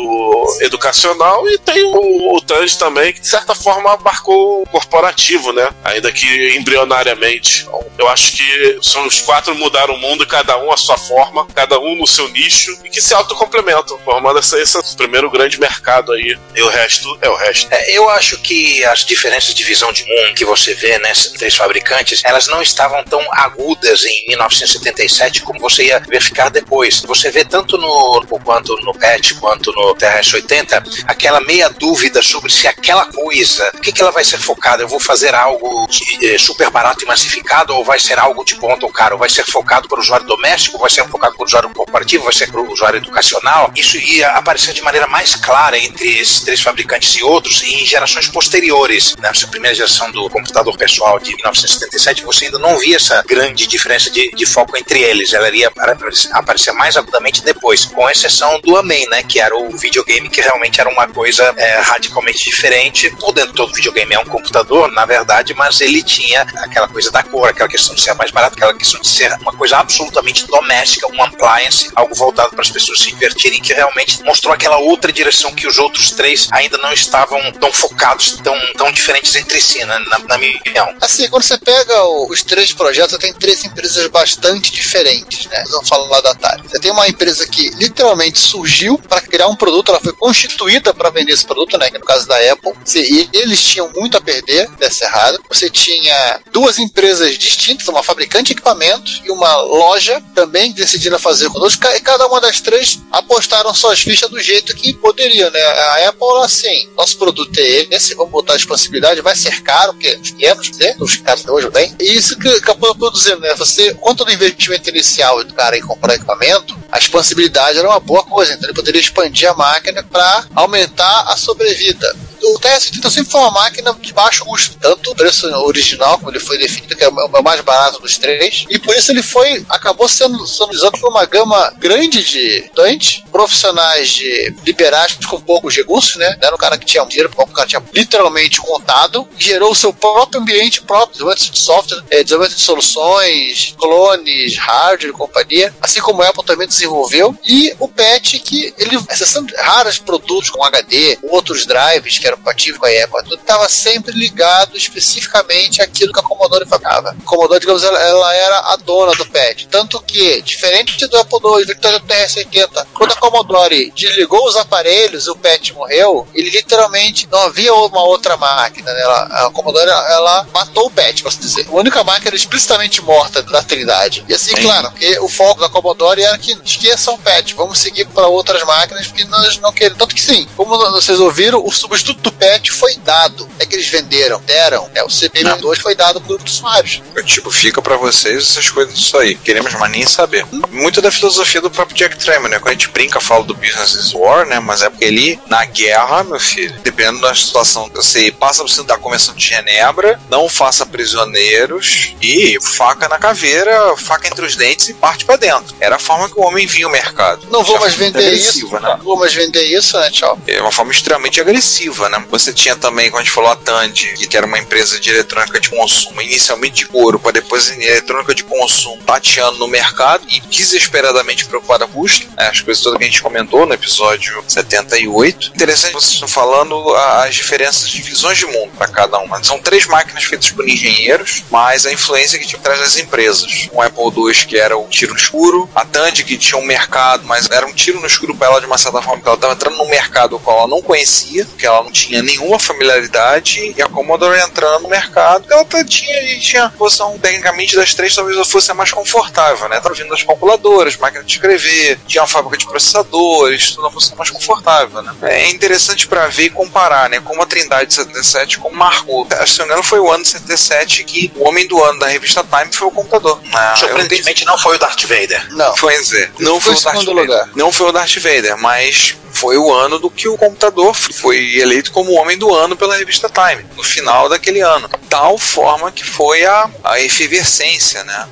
educacional. 0.62 1.46
E 1.50 1.58
tem 1.58 1.84
o, 1.84 2.38
o 2.38 2.42
Tange 2.42 2.78
também, 2.78 3.12
que 3.12 3.20
de 3.20 3.28
certa 3.28 3.54
forma 3.54 3.92
abarcou 3.92 4.62
o 4.62 4.70
corporativo, 4.70 5.52
né? 5.52 5.70
Ainda 5.84 6.10
que 6.14 6.56
embrionariamente. 6.56 7.64
Então, 7.64 7.86
eu 7.98 8.08
acho 8.08 8.38
que 8.38 8.80
são 8.82 9.06
os 9.06 9.20
quatro 9.20 9.54
mudaram 9.56 9.96
o 9.96 9.98
mundo, 9.98 10.26
cada 10.26 10.58
um 10.64 10.72
a 10.72 10.78
sua 10.78 10.98
forma, 10.98 11.46
cada 11.54 11.78
um 11.78 11.94
no 11.98 12.08
seu 12.08 12.30
nicho, 12.30 12.72
e 12.86 12.90
que 12.90 13.02
se 13.02 13.14
autocomplementam, 13.14 14.00
formando 14.06 14.40
essa, 14.40 14.58
esse 14.58 14.96
primeiro 14.96 15.30
grande 15.30 15.60
mercado 15.60 16.14
aí. 16.14 16.38
E 16.56 16.62
o 16.62 16.70
resto 16.70 17.18
é 17.22 17.30
o 17.30 17.36
resto. 17.36 17.68
É, 17.70 17.92
eu 17.92 18.08
acho 18.10 18.38
que 18.38 18.86
as 18.86 19.04
diferenças 19.04 19.54
de 19.54 19.64
visão 19.66 19.92
de 19.92 20.06
mundo 20.06 20.36
que 20.36 20.46
você 20.46 20.74
vê 20.74 20.98
nesses 21.00 21.34
três 21.34 21.54
fabricantes, 21.54 22.22
elas 22.24 22.48
não 22.48 22.62
estavam 22.62 23.04
tão 23.04 23.22
agudas 23.34 24.06
em 24.06 24.28
1977 24.30 25.42
como 25.42 25.60
você 25.60 25.88
ia 25.88 26.00
verificar 26.00 26.50
depois. 26.50 26.67
Você 27.06 27.32
vê 27.32 27.46
tanto 27.46 27.78
no 27.78 28.26
quanto 28.44 28.76
no 28.78 28.94
PET 28.94 29.36
quanto 29.36 29.72
no 29.74 29.96
TRS-80 29.96 31.04
aquela 31.06 31.40
meia 31.42 31.70
dúvida 31.70 32.22
sobre 32.22 32.52
se 32.52 32.68
aquela 32.68 33.06
coisa, 33.06 33.72
o 33.76 33.82
que, 33.82 33.92
que 33.92 34.02
ela 34.02 34.12
vai 34.12 34.24
ser 34.24 34.38
focada? 34.38 34.84
Eu 34.84 34.88
vou 34.88 35.00
fazer 35.00 35.34
algo 35.34 35.88
de, 35.88 36.26
eh, 36.26 36.38
super 36.38 36.70
barato 36.70 37.04
e 37.04 37.08
massificado 37.08 37.74
ou 37.74 37.84
vai 37.84 38.00
ser 38.00 38.20
algo 38.20 38.44
de 38.44 38.56
ponta 38.56 38.86
ou 38.86 38.92
caro? 38.92 39.18
Vai 39.18 39.30
ser 39.30 39.46
focado 39.46 39.88
para 39.88 39.98
o 39.98 40.02
usuário 40.02 40.26
doméstico? 40.26 40.78
Vai 40.78 40.90
ser 40.90 41.08
focado 41.08 41.36
para 41.36 41.44
o 41.44 41.46
usuário 41.46 41.70
corporativo? 41.70 42.24
Vai 42.24 42.34
ser 42.34 42.52
para 42.52 42.62
o 42.62 42.72
usuário 42.72 42.98
educacional? 42.98 43.72
Isso 43.76 43.98
ia 43.98 44.30
aparecer 44.30 44.74
de 44.74 44.82
maneira 44.82 45.08
mais 45.08 45.36
clara 45.36 45.78
entre 45.78 46.20
esses 46.20 46.42
três 46.42 46.62
fabricantes 46.62 47.16
e 47.16 47.24
outros 47.24 47.64
em 47.64 47.86
gerações 47.86 48.28
posteriores. 48.28 49.16
Nessa 49.20 49.48
primeira 49.48 49.76
geração 49.76 50.12
do 50.12 50.30
computador 50.30 50.76
pessoal 50.78 51.20
de 51.20 51.36
1977, 51.36 52.24
você 52.24 52.46
ainda 52.46 52.60
não 52.60 52.78
via 52.78 52.96
essa 52.96 53.24
grande 53.24 53.68
diferença 53.68 54.10
de, 54.10 54.32
de 54.32 54.46
foco 54.46 54.78
entre 54.78 55.02
eles. 55.02 55.34
Ela 55.34 55.48
iria 55.48 55.68
aparecer, 55.68 56.32
aparecer 56.58 56.74
mais 56.74 56.98
agudamente 56.98 57.44
depois, 57.44 57.86
com 57.86 58.10
exceção 58.10 58.60
do 58.62 58.76
Amém, 58.76 59.08
né? 59.10 59.24
Que 59.24 59.40
era 59.40 59.56
o 59.56 59.78
videogame 59.78 60.28
que 60.28 60.42
realmente 60.42 60.82
era 60.82 60.90
uma 60.90 61.08
coisa 61.08 61.54
é, 61.56 61.80
radicalmente 61.80 62.44
diferente. 62.44 63.10
Todo 63.18 63.36
dentro 63.36 63.54
todo 63.54 63.74
videogame 63.74 64.16
é 64.16 64.20
um 64.20 64.26
computador, 64.26 64.92
na 64.92 65.06
verdade, 65.06 65.54
mas 65.54 65.80
ele 65.80 66.02
tinha 66.02 66.42
aquela 66.42 66.88
coisa 66.88 67.12
da 67.12 67.22
cor, 67.22 67.50
aquela 67.50 67.70
questão 67.70 67.94
de 67.94 68.02
ser 68.02 68.14
mais 68.16 68.32
barato, 68.32 68.56
aquela 68.56 68.74
questão 68.74 69.00
de 69.00 69.08
ser 69.08 69.32
uma 69.40 69.54
coisa 69.54 69.78
absolutamente 69.78 70.48
doméstica, 70.48 71.08
um 71.08 71.24
appliance, 71.24 71.90
algo 71.96 72.16
voltado 72.16 72.50
para 72.50 72.62
as 72.62 72.70
pessoas 72.70 73.00
se 73.00 73.12
divertirem, 73.12 73.62
que 73.62 73.74
realmente 73.74 74.24
mostrou 74.24 74.54
aquela 74.54 74.78
outra 74.78 75.12
direção 75.12 75.54
que 75.54 75.68
os 75.68 75.78
outros 75.78 76.12
três 76.12 76.48
ainda 76.52 76.78
não 76.80 76.92
estavam 76.92 77.52
tão 77.54 77.72
focados, 77.72 78.40
tão, 78.44 78.58
tão 78.74 78.92
diferentes 78.92 79.36
entre 79.36 79.62
si, 79.62 79.84
né, 79.86 80.00
na, 80.08 80.20
na 80.20 80.38
minha 80.38 80.58
opinião. 80.58 80.96
Assim, 81.02 81.30
quando 81.30 81.44
você 81.44 81.58
pega 81.58 82.04
os 82.04 82.44
três 82.44 82.74
projetos, 82.74 83.18
tem 83.18 83.34
três 83.34 83.64
empresas 83.64 84.08
bastante 84.08 84.72
diferentes, 84.72 85.46
né? 85.46 85.64
Vamos 85.70 85.88
falar 85.88 86.22
da 86.22 86.34
Você 86.64 86.80
tem 86.80 86.92
uma 86.92 87.08
empresa 87.08 87.48
que 87.48 87.70
literalmente 87.72 88.40
surgiu 88.40 88.98
para 88.98 89.22
criar 89.22 89.48
um 89.48 89.56
produto, 89.56 89.90
ela 89.90 90.00
foi 90.00 90.14
constituída 90.14 90.94
para 90.94 91.10
vender 91.10 91.34
esse 91.34 91.46
produto, 91.46 91.78
né? 91.78 91.90
Que 91.90 91.98
no 91.98 92.06
caso 92.06 92.28
da 92.28 92.36
Apple. 92.52 92.74
E 92.96 93.30
eles 93.34 93.62
tinham 93.62 93.90
muito 93.96 94.18
a 94.18 94.22
perder 94.22 94.70
dessa 94.78 95.06
errada. 95.06 95.40
Você 95.50 95.70
tinha 95.70 96.40
duas 96.52 96.80
empresas 96.80 97.38
distintas, 97.38 97.88
uma 97.88 98.04
fabricante 98.04 98.48
de 98.48 98.54
equipamentos 98.54 99.22
e 99.26 99.32
uma 99.32 99.58
loja 99.58 100.22
também 100.34 100.72
decidindo 100.72 101.18
fazer 101.20 101.50
conosco. 101.50 101.86
E 101.88 102.00
cada 102.02 102.28
uma 102.28 102.40
das 102.40 102.62
três 102.62 103.00
apostaram 103.12 103.74
suas 103.74 104.00
fichas 104.00 104.30
do 104.30 104.40
jeito 104.40 104.76
que 104.76 104.94
poderiam, 104.94 105.50
né? 105.52 105.62
A 105.62 106.10
Apple, 106.10 106.44
assim, 106.44 106.90
nosso 106.96 107.18
produto 107.18 107.58
é 107.58 107.88
esse, 107.92 108.16
vamos 108.16 108.32
botar 108.32 108.54
a 108.54 108.58
expansibilidade, 108.58 109.22
vai 109.22 109.36
ser 109.36 109.62
caro, 109.62 109.94
porque 109.94 110.18
os 110.22 110.32
500, 110.32 110.78
né? 110.78 110.96
Os 111.00 111.18
caras 111.18 111.46
hoje 111.48 111.70
bem. 111.70 111.96
E 112.00 112.16
isso 112.16 112.38
que 112.38 112.48
acabou 112.50 112.94
produzindo, 112.96 113.40
né? 113.40 113.54
Você, 113.56 113.94
quanto 113.96 114.26
do 114.26 114.32
investimento 114.32 114.90
inicial 114.90 115.44
do 115.44 115.54
cara 115.54 115.78
em 115.78 115.82
comprar 115.82 116.16
equipamento, 116.16 116.37
momento 116.38 116.87
a 116.92 116.98
expansibilidade 116.98 117.78
era 117.78 117.88
uma 117.88 118.00
boa 118.00 118.24
coisa, 118.24 118.54
então 118.54 118.68
ele 118.68 118.76
poderia 118.76 119.02
expandir 119.02 119.50
a 119.50 119.54
máquina 119.54 120.04
para 120.04 120.46
aumentar 120.56 121.26
a 121.28 121.36
sobrevida. 121.36 122.16
O 122.44 122.60
TS-80 122.60 123.10
sempre 123.10 123.32
foi 123.32 123.42
uma 123.42 123.52
máquina 123.52 123.94
de 124.00 124.14
baixo 124.14 124.46
custo, 124.46 124.78
tanto 124.80 125.12
o 125.12 125.16
preço 125.16 125.48
original, 125.66 126.18
como 126.18 126.32
ele 126.32 126.40
foi 126.40 126.58
definido, 126.58 126.96
que 126.96 127.04
é 127.04 127.10
o 127.10 127.44
mais 127.44 127.62
barato 127.62 128.00
dos 128.00 128.18
três, 128.18 128.66
e 128.70 128.80
por 128.80 128.96
isso 128.96 129.12
ele 129.12 129.24
foi, 129.24 129.66
acabou 129.70 130.08
sendo, 130.08 130.42
usado 130.42 131.00
por 131.00 131.10
uma 131.10 131.26
gama 131.26 131.74
grande 131.78 132.24
de 132.24 132.60
estudantes, 132.60 133.24
profissionais 133.32 134.10
de 134.10 134.56
liberais 134.66 135.18
com 135.28 135.42
poucos 135.42 135.76
recursos, 135.76 136.16
né? 136.16 136.38
Era 136.42 136.56
um 136.56 136.58
cara 136.58 136.78
que 136.78 136.86
tinha 136.86 137.06
dinheiro, 137.06 137.32
o 137.36 137.48
cara 137.48 137.68
tinha 137.68 137.84
literalmente 137.94 138.62
contado, 138.62 139.28
gerou 139.38 139.72
o 139.72 139.76
seu 139.76 139.92
próprio 139.92 140.42
ambiente 140.42 140.82
próprio, 140.82 141.14
desenvolvimento 141.14 141.52
de 141.52 141.60
software, 141.60 142.04
eh, 142.10 142.24
desenvolvimento 142.24 142.58
de 142.58 142.64
soluções, 142.64 143.76
clones, 143.78 144.58
hardware 144.58 145.10
e 145.10 145.14
companhia, 145.14 145.76
assim 145.82 146.00
como 146.00 146.22
a 146.22 146.30
Apple 146.30 146.46
também 146.46 146.68
desenvolveu, 146.78 147.36
e 147.46 147.76
o 147.80 147.88
PET, 147.88 148.40
que 148.40 148.74
ele, 148.78 148.98
exceção 149.10 149.46
raros 149.58 149.98
produtos 150.00 150.50
com 150.50 150.64
HD, 150.64 151.18
outros 151.24 151.66
drives 151.66 152.18
que 152.20 152.28
eram 152.28 152.38
compatíveis 152.38 152.78
com 152.80 152.86
a 152.86 152.90
Apple, 153.04 153.24
tudo 153.30 153.42
estava 153.42 153.68
sempre 153.70 154.12
ligado 154.14 154.78
especificamente 154.78 155.82
àquilo 155.82 156.14
que 156.14 156.20
a 156.20 156.24
Commodore 156.24 156.66
fabricava. 156.68 157.16
A 157.20 157.24
Commodore, 157.26 157.60
digamos, 157.60 157.84
ela, 157.84 158.00
ela 158.00 158.34
era 158.36 158.60
a 158.74 158.76
dona 158.78 159.14
do 159.16 159.26
PET, 159.26 159.68
tanto 159.70 160.00
que, 160.02 160.42
diferente 160.42 161.06
do 161.08 161.18
Apple 161.18 161.40
II, 161.44 161.66
Victoria 161.66 162.00
do 162.00 162.06
TRS-80, 162.06 162.88
quando 162.94 163.12
a 163.12 163.16
Commodore 163.16 163.92
desligou 163.96 164.48
os 164.48 164.56
aparelhos 164.56 165.28
o 165.28 165.36
PET 165.36 165.74
morreu, 165.74 166.28
ele 166.34 166.50
literalmente 166.50 167.28
não 167.32 167.40
havia 167.40 167.74
uma 167.74 168.04
outra 168.04 168.38
máquina, 168.38 168.92
né? 168.94 169.02
Ela- 169.02 169.48
a 169.48 169.50
Commodore, 169.52 169.90
ela 169.90 170.48
matou 170.54 170.88
o 170.88 170.92
PET, 170.92 171.24
posso 171.24 171.40
dizer. 171.40 171.68
A 171.70 171.76
única 171.76 172.04
máquina 172.04 172.36
explicitamente 172.36 173.02
morta 173.02 173.42
da 173.42 173.62
Trindade. 173.64 174.26
E 174.28 174.34
assim, 174.34 174.54
claro, 174.56 174.92
porque 174.92 175.20
o 175.20 175.28
foco 175.30 175.62
da 175.62 175.70
Commodore 175.70 176.22
era 176.22 176.38
que 176.38 176.56
esqueçam 176.72 177.16
o 177.16 177.20
PET, 177.20 177.54
vamos 177.56 177.80
seguir 177.80 178.06
para 178.08 178.28
outras 178.28 178.64
máquinas, 178.64 179.08
porque 179.08 179.26
nós 179.26 179.58
não 179.60 179.72
queremos. 179.72 179.98
Tanto 179.98 180.16
que 180.16 180.22
sim, 180.22 180.48
como 180.56 180.78
vocês 180.92 181.20
ouviram, 181.20 181.64
o 181.66 181.72
substituto 181.72 182.22
do 182.22 182.32
PET 182.32 182.72
foi 182.72 182.96
dado. 182.98 183.48
É 183.60 183.66
que 183.66 183.76
eles 183.76 183.88
venderam, 183.88 184.42
deram. 184.42 184.90
É, 184.94 185.04
o 185.04 185.08
CPM2 185.08 185.78
foi 185.78 185.96
dado 185.96 186.20
para 186.20 186.26
o 186.26 186.30
grupo 186.30 186.44
de 186.44 186.52
usuários. 186.52 187.02
Tipo, 187.26 187.52
fica 187.52 187.82
pra 187.82 187.98
vocês 187.98 188.44
essas 188.44 188.70
coisas 188.70 188.94
disso 188.94 189.18
aí. 189.18 189.36
Queremos 189.36 189.74
mais 189.74 189.92
nem 189.92 190.06
saber. 190.06 190.46
Muito 190.72 191.02
da 191.02 191.12
filosofia 191.12 191.62
do 191.62 191.70
próprio 191.70 191.98
Jack 191.98 192.18
Tremor, 192.18 192.50
né? 192.50 192.60
Quando 192.60 192.70
a 192.70 192.74
gente 192.74 192.90
brinca, 192.90 193.20
fala 193.20 193.44
do 193.44 193.54
Business 193.54 193.94
is 193.94 194.14
War, 194.14 194.46
né? 194.46 194.60
Mas 194.60 194.82
é 194.82 194.90
porque 194.90 195.06
ele, 195.06 195.40
na 195.48 195.66
guerra, 195.66 196.24
meu 196.24 196.40
filho, 196.40 196.76
dependendo 196.84 197.22
da 197.22 197.34
situação, 197.36 197.90
você 197.94 198.32
passa 198.32 198.62
por 198.62 198.70
cima 198.70 198.86
da 198.86 198.98
Convenção 198.98 199.36
de 199.36 199.46
Genebra, 199.46 200.20
não 200.30 200.50
faça 200.50 200.86
prisioneiros 200.86 202.14
e 202.22 202.58
faca 202.62 203.08
na 203.08 203.18
caveira, 203.18 203.96
faca 203.98 204.28
entre 204.28 204.46
os 204.46 204.56
dentes 204.56 204.90
e 204.90 204.94
parte 204.94 205.26
pra 205.26 205.36
dentro. 205.36 205.76
Era 205.80 205.96
a 205.98 206.00
forma 206.00 206.30
que 206.30 206.40
o 206.40 206.44
homem 206.44 206.57
via 206.66 206.88
o 206.88 206.92
mercado. 206.92 207.48
Não 207.50 207.64
vou 207.64 207.80
mais 207.80 207.94
vender 207.94 208.34
isso. 208.34 208.68
né? 208.74 208.80
Não 208.82 208.98
vou 209.00 209.18
mais 209.18 209.34
vender 209.34 209.64
isso, 209.64 209.98
né? 210.00 210.10
Tchau. 210.10 210.40
É 210.48 210.62
uma 210.62 210.72
forma 210.72 210.92
extremamente 210.92 211.42
agressiva, 211.42 212.10
né? 212.10 212.24
Você 212.30 212.54
tinha 212.54 212.76
também, 212.76 213.10
como 213.10 213.22
a 213.22 213.24
gente 213.24 213.34
falou, 213.34 213.52
a 213.52 213.56
Tandy, 213.56 214.28
que 214.28 214.38
era 214.38 214.46
uma 214.46 214.58
empresa 214.58 215.00
de 215.00 215.10
eletrônica 215.10 215.60
de 215.60 215.70
consumo, 215.70 216.22
inicialmente 216.22 216.76
de 216.76 216.86
couro, 216.88 217.20
para 217.20 217.34
depois 217.34 217.70
em 217.70 217.84
eletrônica 217.84 218.34
de 218.34 218.44
consumo, 218.44 219.02
tateando 219.06 219.60
no 219.60 219.68
mercado 219.68 220.26
e 220.30 220.40
desesperadamente 220.40 221.46
preocupada 221.46 221.86
com 221.88 221.98
custo, 221.98 222.28
né? 222.38 222.50
as 222.50 222.62
coisas 222.62 222.84
todas 222.84 223.00
que 223.00 223.06
a 223.06 223.08
gente 223.08 223.24
comentou 223.24 223.66
no 223.66 223.74
episódio 223.74 224.44
78. 224.48 225.52
Interessante, 225.56 225.94
vocês 225.94 226.14
estão 226.14 226.28
falando 226.28 226.96
as 226.96 227.34
diferenças 227.34 227.90
de 227.90 228.02
visões 228.04 228.38
de 228.38 228.46
mundo 228.46 228.72
para 228.78 228.88
cada 228.88 229.18
uma. 229.18 229.44
São 229.44 229.60
três 229.60 229.88
máquinas 229.88 230.24
feitas 230.24 230.52
por 230.52 230.68
engenheiros, 230.68 231.44
mas 231.50 231.88
a 231.88 231.92
influência 231.92 232.38
que 232.38 232.46
tinha 232.46 232.60
atrás 232.60 232.80
das 232.80 232.98
empresas. 232.98 233.68
Um 233.74 233.82
Apple 233.82 234.04
II 234.16 234.46
que 234.46 234.58
era 234.58 234.78
o 234.78 234.88
tiro 234.88 235.16
escuro, 235.16 235.68
a 235.74 235.84
Tandy 235.84 236.24
que 236.24 236.38
tinha 236.48 236.58
um 236.60 236.66
mercado, 236.66 237.24
mas 237.26 237.50
era 237.52 237.66
um 237.66 237.74
tiro 237.74 238.00
no 238.00 238.08
escuro 238.08 238.34
para 238.36 238.48
ela 238.48 238.60
de 238.62 238.66
uma 238.66 238.78
certa 238.78 239.02
forma, 239.02 239.18
porque 239.18 239.28
ela 239.30 239.36
estava 239.36 239.54
entrando 239.54 239.78
num 239.78 239.90
mercado 239.90 240.36
o 240.36 240.40
qual 240.40 240.60
ela 240.60 240.68
não 240.68 240.82
conhecia, 240.82 241.46
porque 241.46 241.66
ela 241.66 241.84
não 241.84 241.92
tinha 241.92 242.22
nenhuma 242.22 242.58
familiaridade, 242.58 243.74
e 243.76 243.82
a 243.82 243.88
Commodore 243.88 244.40
entrando 244.40 244.84
no 244.84 244.90
mercado, 244.90 245.46
ela 245.52 245.66
tá- 245.66 245.84
tinha, 245.84 246.40
tinha 246.40 246.66
a 246.66 246.70
posição, 246.70 247.18
tecnicamente, 247.20 247.76
das 247.76 247.94
três, 247.94 248.16
talvez 248.16 248.36
ela 248.38 248.46
fosse 248.46 248.72
a 248.72 248.74
mais 248.74 248.92
confortável, 248.92 249.68
né? 249.70 249.80
Tava 249.80 249.94
vindo 249.96 250.10
das 250.10 250.24
calculadoras, 250.24 250.96
máquina 250.98 251.24
de 251.24 251.32
escrever, 251.34 252.00
tinha 252.08 252.22
uma 252.22 252.28
fábrica 252.28 252.58
de 252.58 252.66
processadores, 252.66 253.72
tudo 253.72 253.82
uma 253.82 253.92
posição 253.92 254.16
mais 254.18 254.30
confortável, 254.30 255.02
né? 255.02 255.14
É 255.24 255.50
interessante 255.50 256.08
para 256.08 256.28
ver 256.28 256.46
e 256.46 256.50
comparar, 256.50 257.10
né? 257.10 257.20
Como 257.20 257.42
a 257.42 257.46
Trindade 257.46 257.94
77 257.94 258.60
como 258.60 258.76
marcou. 258.76 259.26
Que 259.26 259.36
se 259.48 259.60
não 259.60 259.66
me 259.66 259.72
engano, 259.72 259.84
foi 259.84 260.00
o 260.00 260.10
ano 260.12 260.24
de 260.24 260.30
77 260.30 261.04
que 261.04 261.32
o 261.36 261.48
homem 261.48 261.68
do 261.68 261.84
ano 261.84 262.00
da 262.00 262.08
revista 262.08 262.44
Time 262.44 262.72
foi 262.74 262.88
o 262.88 262.92
computador. 262.92 263.40
Ah, 263.54 263.76
Surpreendentemente 263.78 264.46
não 264.46 264.58
foi 264.58 264.76
o 264.76 264.80
Darth 264.80 265.04
Vader. 265.04 265.48
Não. 265.54 265.74
Pois 265.76 266.14
é, 266.14 266.30
não 266.40 266.60
Foi 266.60 266.74
foi, 266.74 266.82
o 266.82 266.84
Darth 266.84 267.00
segundo 267.00 267.16
Vader. 267.16 267.32
lugar. 267.32 267.50
Não 267.56 267.72
foi 267.72 267.88
o 267.88 267.92
Darth 267.92 268.16
Vader, 268.18 268.58
mas 268.58 269.16
foi 269.32 269.58
o 269.58 269.72
ano 269.72 270.00
do 270.00 270.10
que 270.10 270.28
o 270.28 270.38
computador 270.38 270.96
foi 270.96 271.58
eleito 271.58 271.92
como 271.92 272.14
homem 272.14 272.38
do 272.38 272.54
ano 272.54 272.76
pela 272.76 272.98
revista 272.98 273.30
Time, 273.30 273.66
no 273.76 273.84
final 273.84 274.28
daquele 274.30 274.62
ano. 274.62 274.90
Tal 275.10 275.38
forma 275.38 275.92
que 275.92 276.04
foi 276.04 276.44
a, 276.46 276.70
a 276.84 277.00
efervescência, 277.00 278.04
né? 278.04 278.28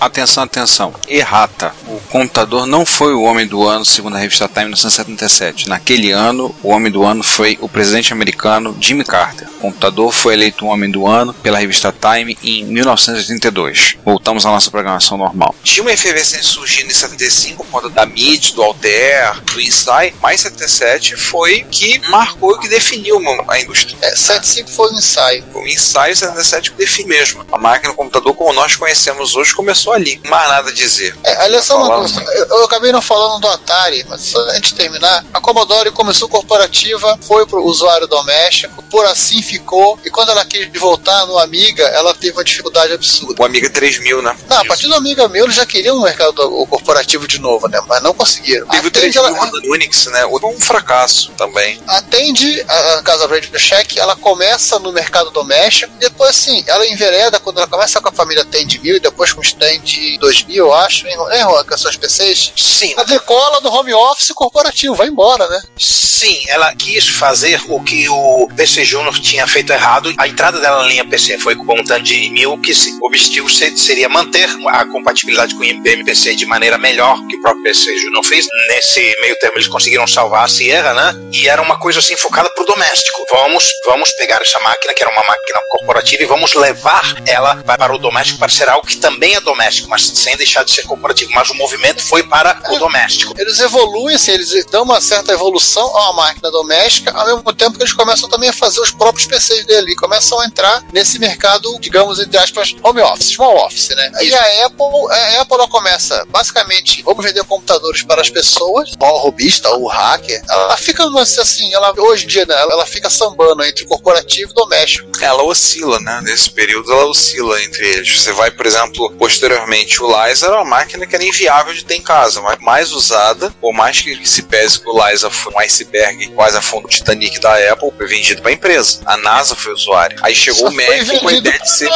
Atenção, 0.00 0.44
atenção. 0.44 0.94
Errata. 1.06 1.74
O 1.86 2.00
computador 2.08 2.66
não 2.66 2.86
foi 2.86 3.12
o 3.12 3.20
homem 3.20 3.46
do 3.46 3.68
ano, 3.68 3.84
segundo 3.84 4.16
a 4.16 4.18
revista 4.18 4.48
Time, 4.48 4.62
em 4.62 4.68
1977. 4.68 5.68
Naquele 5.68 6.10
ano, 6.10 6.54
o 6.62 6.70
homem 6.70 6.90
do 6.90 7.04
ano 7.04 7.22
foi 7.22 7.58
o 7.60 7.68
presidente 7.68 8.10
americano 8.10 8.74
Jimmy 8.80 9.04
Carter. 9.04 9.46
O 9.58 9.60
computador 9.60 10.10
foi 10.10 10.32
eleito 10.32 10.64
o 10.64 10.68
homem 10.68 10.90
do 10.90 11.06
ano 11.06 11.34
pela 11.34 11.58
revista 11.58 11.92
Time 11.92 12.38
em 12.42 12.64
1982. 12.64 13.96
Voltamos 14.02 14.46
à 14.46 14.48
nossa 14.48 14.70
programação 14.70 15.18
normal. 15.18 15.54
Tinha 15.62 15.82
uma 15.82 15.92
efervescência 15.92 16.44
surgindo 16.44 16.90
em 16.90 16.94
75 16.94 17.62
por 17.62 17.70
conta 17.70 17.90
da 17.90 18.04
MIT, 18.04 18.54
do 18.54 18.62
Altair, 18.62 19.38
do 19.52 19.60
Insight, 19.60 20.14
mas 20.22 20.40
77 20.40 21.14
foi 21.16 21.66
que 21.70 22.00
marcou 22.08 22.56
e 22.56 22.60
que 22.60 22.68
definiu 22.68 23.20
a 23.46 23.60
indústria. 23.60 23.98
É, 24.00 24.16
75 24.16 24.70
foi 24.70 24.90
o 24.92 24.94
ensaio. 24.94 25.44
O 25.54 25.66
ensaio 25.66 26.16
77 26.16 26.70
que 26.70 26.78
define 26.78 27.10
mesmo. 27.10 27.44
A 27.52 27.58
máquina, 27.58 27.92
o 27.92 27.96
computador, 27.96 28.34
como 28.34 28.54
nós 28.54 28.76
conhecemos 28.76 29.36
hoje, 29.36 29.54
começou 29.54 29.89
ali. 29.92 30.20
Mais 30.26 30.48
nada 30.48 30.70
a 30.70 30.72
dizer. 30.72 31.16
É, 31.24 31.44
aliás, 31.44 31.64
só 31.64 31.76
uma 31.76 31.96
coisa, 31.98 32.20
eu, 32.34 32.46
eu 32.46 32.64
acabei 32.64 32.92
não 32.92 33.02
falando 33.02 33.40
do 33.40 33.48
Atari, 33.48 34.04
mas 34.08 34.20
só 34.22 34.38
antes 34.50 34.70
de 34.70 34.74
terminar, 34.74 35.24
a 35.32 35.40
Commodore 35.40 35.90
começou 35.90 36.28
corporativa, 36.28 37.18
foi 37.22 37.46
pro 37.46 37.64
usuário 37.64 38.06
doméstico, 38.06 38.82
por 38.84 39.04
assim 39.06 39.42
ficou, 39.42 39.98
e 40.04 40.10
quando 40.10 40.30
ela 40.30 40.44
quis 40.44 40.68
voltar 40.78 41.26
no 41.26 41.38
Amiga, 41.38 41.84
ela 41.88 42.14
teve 42.14 42.32
uma 42.36 42.44
dificuldade 42.44 42.92
absurda. 42.92 43.40
O 43.42 43.44
Amiga 43.44 43.68
3000, 43.70 44.22
né? 44.22 44.36
Não, 44.48 44.58
a 44.58 44.64
partir 44.64 44.86
do 44.88 44.94
Amiga 44.94 45.28
1000 45.28 45.44
eles 45.44 45.54
já 45.56 45.66
queriam 45.66 45.96
no 45.96 46.02
mercado 46.02 46.32
do- 46.32 46.66
corporativo 46.66 47.26
de 47.26 47.38
novo, 47.40 47.68
né? 47.68 47.80
Mas 47.86 48.02
não 48.02 48.12
conseguiram. 48.14 48.66
Teve 48.68 48.86
o 48.86 48.88
Atende, 48.88 49.12
3000 49.18 49.36
ela, 49.36 49.46
do 49.60 49.72
Unix, 49.72 50.06
né? 50.06 50.26
Um 50.26 50.60
fracasso 50.60 51.30
também. 51.32 51.80
atende 51.86 52.64
a, 52.68 52.94
a 52.94 53.02
Casa 53.02 53.26
Radio 53.26 53.58
Shack, 53.58 53.98
ela 53.98 54.16
começa 54.16 54.78
no 54.78 54.92
mercado 54.92 55.30
doméstico, 55.30 55.92
depois 55.98 56.30
assim, 56.30 56.64
ela 56.66 56.86
envereda 56.86 57.38
quando 57.38 57.58
ela 57.58 57.66
começa 57.66 58.00
com 58.00 58.08
a 58.08 58.12
família 58.12 58.44
Tend 58.44 58.78
1000 58.78 58.96
e 58.96 59.00
depois 59.00 59.32
com 59.32 59.40
o 59.40 59.44
Stand 59.84 60.18
2000, 60.18 60.56
eu 60.56 60.72
acho, 60.74 61.06
hein, 61.06 61.16
hein 61.32 61.42
Juan, 61.42 61.64
suas 61.76 61.96
PCs? 61.96 62.52
Sim. 62.56 62.94
A 62.96 63.04
decola 63.04 63.60
do 63.60 63.72
home 63.72 63.92
office 63.94 64.30
corporativo, 64.32 64.94
vai 64.94 65.08
embora, 65.08 65.46
né? 65.48 65.60
Sim, 65.78 66.42
ela 66.48 66.74
quis 66.74 67.08
fazer 67.08 67.60
o 67.68 67.80
que 67.82 68.08
o 68.08 68.48
PC 68.54 68.84
Júnior 68.84 69.18
tinha 69.18 69.46
feito 69.46 69.72
errado. 69.72 70.12
A 70.18 70.28
entrada 70.28 70.60
dela 70.60 70.82
na 70.82 70.88
linha 70.88 71.04
PC 71.06 71.38
foi 71.38 71.54
com 71.56 71.80
um 71.80 71.84
tanto 71.84 72.02
de 72.04 72.28
mil, 72.30 72.58
que 72.58 72.72
o 73.00 73.06
objetivo 73.06 73.48
se- 73.50 73.76
seria 73.78 74.08
manter 74.08 74.48
a 74.68 74.84
compatibilidade 74.86 75.54
com 75.54 75.60
o 75.60 75.64
MPC 75.64 76.34
de 76.34 76.44
maneira 76.46 76.76
melhor 76.76 77.16
que 77.26 77.36
o 77.36 77.40
próprio 77.40 77.62
PC 77.62 77.96
Júnior 77.98 78.24
fez. 78.24 78.46
Nesse 78.68 79.00
meio 79.20 79.38
termo 79.38 79.56
eles 79.56 79.68
conseguiram 79.68 80.06
salvar 80.06 80.44
a 80.44 80.48
Sierra, 80.48 80.92
né? 80.92 81.14
E 81.32 81.48
era 81.48 81.62
uma 81.62 81.78
coisa 81.78 82.00
assim 82.00 82.16
focada 82.16 82.50
pro 82.50 82.64
doméstico. 82.66 83.24
Vamos, 83.30 83.70
vamos 83.86 84.10
pegar 84.12 84.40
essa 84.42 84.58
máquina, 84.60 84.92
que 84.92 85.02
era 85.02 85.10
uma 85.12 85.22
máquina 85.26 85.58
corporativa, 85.70 86.22
e 86.22 86.26
vamos 86.26 86.52
levar 86.54 87.14
ela 87.26 87.56
pa- 87.64 87.78
para 87.78 87.94
o 87.94 87.98
doméstico 87.98 88.38
para 88.38 88.48
ser 88.50 88.68
algo 88.68 88.86
que 88.86 88.96
também 88.96 89.34
é 89.36 89.40
doméstico, 89.40 89.69
mas 89.88 90.02
sem 90.02 90.36
deixar 90.36 90.64
de 90.64 90.72
ser 90.72 90.82
corporativo. 90.82 91.30
Mas 91.34 91.50
o 91.50 91.54
movimento 91.54 92.02
foi 92.02 92.22
para 92.22 92.60
o 92.70 92.78
doméstico. 92.78 93.34
Eles 93.38 93.60
evoluem, 93.60 94.16
assim, 94.16 94.32
eles 94.32 94.64
dão 94.66 94.82
uma 94.82 95.00
certa 95.00 95.32
evolução 95.32 95.84
a 95.96 96.10
uma 96.10 96.24
máquina 96.24 96.50
doméstica, 96.50 97.12
ao 97.12 97.26
mesmo 97.26 97.52
tempo 97.52 97.76
que 97.76 97.82
eles 97.82 97.92
começam 97.92 98.28
também 98.28 98.48
a 98.48 98.52
fazer 98.52 98.80
os 98.80 98.90
próprios 98.90 99.26
PCs 99.26 99.66
dele, 99.66 99.92
e 99.92 99.96
começam 99.96 100.40
a 100.40 100.46
entrar 100.46 100.82
nesse 100.92 101.18
mercado, 101.18 101.78
digamos, 101.80 102.18
entre 102.18 102.38
aspas, 102.38 102.74
home 102.82 103.00
office, 103.00 103.30
small 103.30 103.56
office, 103.66 103.90
né? 103.90 104.12
E 104.22 104.34
a 104.34 104.66
Apple, 104.66 104.86
a 105.10 105.40
Apple 105.40 105.56
ela 105.56 105.68
começa, 105.68 106.24
basicamente, 106.28 107.02
vamos 107.02 107.24
vender 107.24 107.44
computadores 107.44 108.02
para 108.02 108.20
as 108.20 108.30
pessoas, 108.30 108.90
ou 108.98 109.08
o 109.08 109.18
robista, 109.18 109.68
ou 109.70 109.84
o 109.84 109.88
hacker, 109.88 110.42
ela 110.48 110.76
fica, 110.76 111.04
assim, 111.40 111.72
ela, 111.74 111.92
hoje 111.98 112.24
em 112.24 112.28
dia, 112.28 112.46
né, 112.46 112.54
ela 112.54 112.86
fica 112.86 113.10
sambando 113.10 113.62
entre 113.64 113.84
corporativo 113.84 114.50
e 114.50 114.54
doméstico. 114.54 115.10
Ela 115.20 115.42
oscila, 115.42 115.98
né? 116.00 116.20
Nesse 116.22 116.50
período 116.50 116.92
ela 116.92 117.06
oscila 117.06 117.62
entre 117.62 117.86
eles. 117.86 118.20
Você 118.20 118.32
vai, 118.32 118.50
por 118.50 118.66
exemplo, 118.66 119.10
posteriormente, 119.18 119.59
o 120.02 120.26
Liza 120.26 120.46
era 120.46 120.56
uma 120.56 120.64
máquina 120.64 121.06
que 121.06 121.14
era 121.14 121.24
inviável 121.24 121.72
de 121.72 121.84
ter 121.84 121.94
em 121.94 122.02
casa, 122.02 122.40
mas 122.40 122.58
mais 122.60 122.92
usada, 122.92 123.50
por 123.60 123.72
mais 123.72 124.00
que 124.00 124.26
se 124.26 124.42
pese 124.42 124.80
que 124.80 124.88
o 124.88 125.06
Liza 125.06 125.30
foi 125.30 125.52
um 125.52 125.58
iceberg 125.60 126.28
quase 126.28 126.56
a 126.56 126.62
fundo 126.62 126.82
do 126.82 126.88
Titanic 126.88 127.38
da 127.40 127.54
Apple, 127.72 127.92
foi 127.96 128.06
vendido 128.06 128.42
para 128.42 128.50
a 128.50 128.54
empresa. 128.54 129.00
A 129.04 129.16
NASA 129.16 129.54
foi 129.54 129.72
usuário. 129.72 130.18
Aí 130.22 130.34
chegou 130.34 130.60
Só 130.60 130.68
o 130.68 130.74
Mac 130.74 131.20
com 131.20 131.28
a 131.28 131.32
ideia 131.32 131.58
de 131.58 131.70
ser 131.70 131.90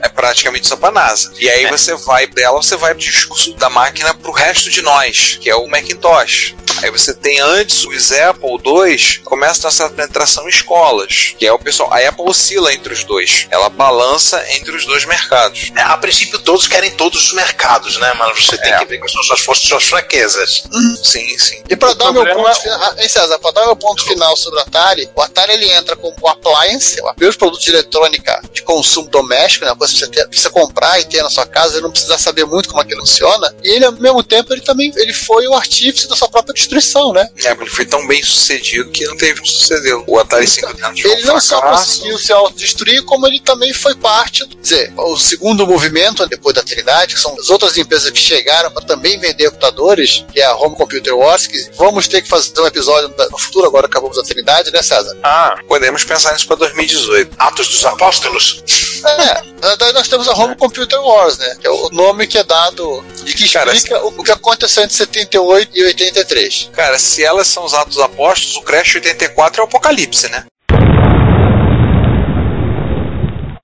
é 0.00 0.08
praticamente 0.08 0.66
só 0.66 0.76
pra 0.76 0.90
NASA. 0.90 1.32
E 1.38 1.48
aí 1.48 1.66
você 1.66 1.94
vai 1.94 2.26
dela, 2.26 2.62
você 2.62 2.76
vai 2.76 2.94
pro 2.94 3.02
discurso 3.02 3.54
da 3.54 3.68
máquina 3.68 4.14
pro 4.14 4.32
resto 4.32 4.70
de 4.70 4.82
nós, 4.82 5.38
que 5.40 5.50
é 5.50 5.56
o 5.56 5.66
Macintosh. 5.66 6.54
Aí 6.82 6.90
você 6.90 7.14
tem 7.14 7.40
antes 7.40 7.84
os 7.84 8.12
Apple 8.12 8.50
II, 8.64 9.18
começa 9.24 9.60
a 9.60 9.62
ter 9.62 9.68
essa 9.68 9.88
penetração 9.90 10.44
em 10.46 10.48
escolas, 10.50 11.34
que 11.38 11.46
é 11.46 11.52
o 11.52 11.58
pessoal. 11.58 11.92
A 11.92 11.98
Apple 12.08 12.24
oscila 12.28 12.72
entre 12.72 12.92
os 12.92 13.04
dois. 13.04 13.46
Ela 13.50 13.68
balança 13.68 14.42
entre 14.50 14.74
os 14.74 14.84
dois 14.86 15.04
mercados. 15.04 15.70
É, 15.76 15.82
a 15.82 15.96
princípio 15.96 16.38
todos 16.40 16.66
querem 16.66 16.90
todos 16.92 17.26
os 17.26 17.32
mercados, 17.32 17.96
né? 17.98 18.12
Mas 18.18 18.44
você 18.44 18.56
tem 18.58 18.72
É. 18.72 18.78
que 18.78 18.84
ver 18.86 18.98
quais 18.98 19.12
são 19.12 19.22
suas 19.22 19.40
forças 19.40 19.64
e 19.64 19.68
suas 19.68 19.84
fraquezas. 19.84 20.64
Sim, 21.02 21.38
sim. 21.38 21.62
E 21.68 21.76
para 21.76 21.94
dar 21.94 22.10
o 22.10 22.12
meu 22.12 22.26
ponto 22.34 22.54
final, 22.60 22.80
ah, 22.82 22.94
hein, 22.98 23.08
César, 23.08 23.38
para 23.38 23.50
dar 23.52 23.66
meu 23.66 23.76
ponto 23.76 24.02
final 24.04 24.36
sobre 24.36 24.58
o 24.58 24.62
Atari, 24.62 25.08
o 25.14 25.22
Atari 25.22 25.52
ele 25.52 25.70
entra 25.70 25.96
como 25.96 26.14
o 26.20 26.28
appliance, 26.28 27.00
o 27.00 27.14
primeiro 27.14 27.38
produto 27.38 27.62
de 27.62 27.70
eletrônica 27.70 28.42
de 28.52 28.62
consumo 28.62 29.08
doméstico, 29.08 29.64
né, 29.64 29.70
uma 29.70 29.76
coisa 29.76 29.92
que 29.92 29.98
você 30.00 30.08
ter- 30.08 30.26
precisa 30.26 30.50
comprar 30.50 31.00
e 31.00 31.04
ter 31.04 31.22
na 31.22 31.30
sua 31.30 31.46
casa, 31.46 31.78
e 31.78 31.80
não 31.80 31.90
precisa 31.90 32.18
saber 32.18 32.44
muito 32.44 32.68
como 32.68 32.80
aquilo 32.80 33.00
funciona. 33.00 33.54
E 33.62 33.70
ele 33.76 33.84
ao 33.84 33.92
mesmo 33.92 34.22
tempo 34.22 34.52
ele 34.52 34.62
também 34.62 34.92
ele 34.96 35.12
foi 35.12 35.46
o 35.46 35.54
artífice 35.54 36.08
da 36.08 36.16
sua 36.16 36.28
própria 36.28 36.54
destruição, 36.54 36.71
né? 37.12 37.28
É, 37.44 37.52
ele 37.52 37.70
foi 37.70 37.84
tão 37.84 38.06
bem 38.06 38.22
sucedido 38.22 38.90
que 38.90 39.04
não 39.06 39.16
teve 39.16 39.40
um 39.40 39.44
sucedeu. 39.44 40.04
O 40.06 40.18
Atari 40.18 40.46
500 40.46 41.00
foi 41.00 41.10
um 41.10 41.12
Ele 41.12 41.22
não 41.24 41.40
só 41.40 41.60
conseguiu 41.60 42.18
se 42.18 42.32
autodestruir, 42.32 43.02
como 43.04 43.26
ele 43.26 43.40
também 43.40 43.72
foi 43.72 43.94
parte, 43.94 44.46
quer 44.46 44.60
dizer, 44.60 44.92
o 44.96 45.16
segundo 45.18 45.66
movimento 45.66 46.26
depois 46.26 46.54
da 46.54 46.62
Trindade, 46.62 47.14
que 47.14 47.20
são 47.20 47.34
as 47.38 47.50
outras 47.50 47.76
empresas 47.76 48.10
que 48.10 48.18
chegaram 48.18 48.70
para 48.70 48.84
também 48.84 49.18
vender 49.18 49.50
computadores, 49.50 50.24
que 50.32 50.40
é 50.40 50.44
a 50.44 50.54
Home 50.56 50.76
Computer 50.76 51.14
Wars, 51.16 51.46
que 51.46 51.70
vamos 51.76 52.08
ter 52.08 52.22
que 52.22 52.28
fazer 52.28 52.58
um 52.60 52.66
episódio 52.66 53.12
no 53.30 53.38
futuro, 53.38 53.66
agora 53.66 53.86
acabamos 53.86 54.18
a 54.18 54.22
Trindade, 54.22 54.70
né, 54.70 54.82
César? 54.82 55.16
Ah, 55.22 55.56
Podemos 55.66 56.04
pensar 56.04 56.32
nisso 56.32 56.46
para 56.46 56.56
2018. 56.56 57.34
Atos 57.38 57.68
dos 57.68 57.84
Apóstolos. 57.84 58.62
É, 59.04 59.92
nós 59.92 60.08
temos 60.08 60.28
a 60.28 60.32
Home 60.32 60.56
Computer 60.56 61.00
Wars, 61.00 61.38
né? 61.38 61.56
Que 61.60 61.66
é 61.66 61.70
o 61.70 61.90
nome 61.90 62.26
que 62.26 62.38
é 62.38 62.44
dado 62.44 63.04
e 63.26 63.32
que 63.32 63.48
Cara, 63.50 63.72
explica 63.72 64.04
o 64.04 64.12
o 64.22 64.24
que 64.24 64.32
aconteceu 64.32 64.84
entre 64.84 64.94
78 64.96 65.70
e 65.74 65.84
83. 65.84 66.70
Cara, 66.72 66.98
se 66.98 67.24
elas 67.24 67.48
são 67.48 67.64
os 67.64 67.74
atos 67.74 67.98
apóstolos, 67.98 68.56
o 68.56 68.62
Crash 68.62 68.94
84 68.94 69.60
é 69.60 69.64
o 69.64 69.66
Apocalipse, 69.66 70.28
né? 70.28 70.44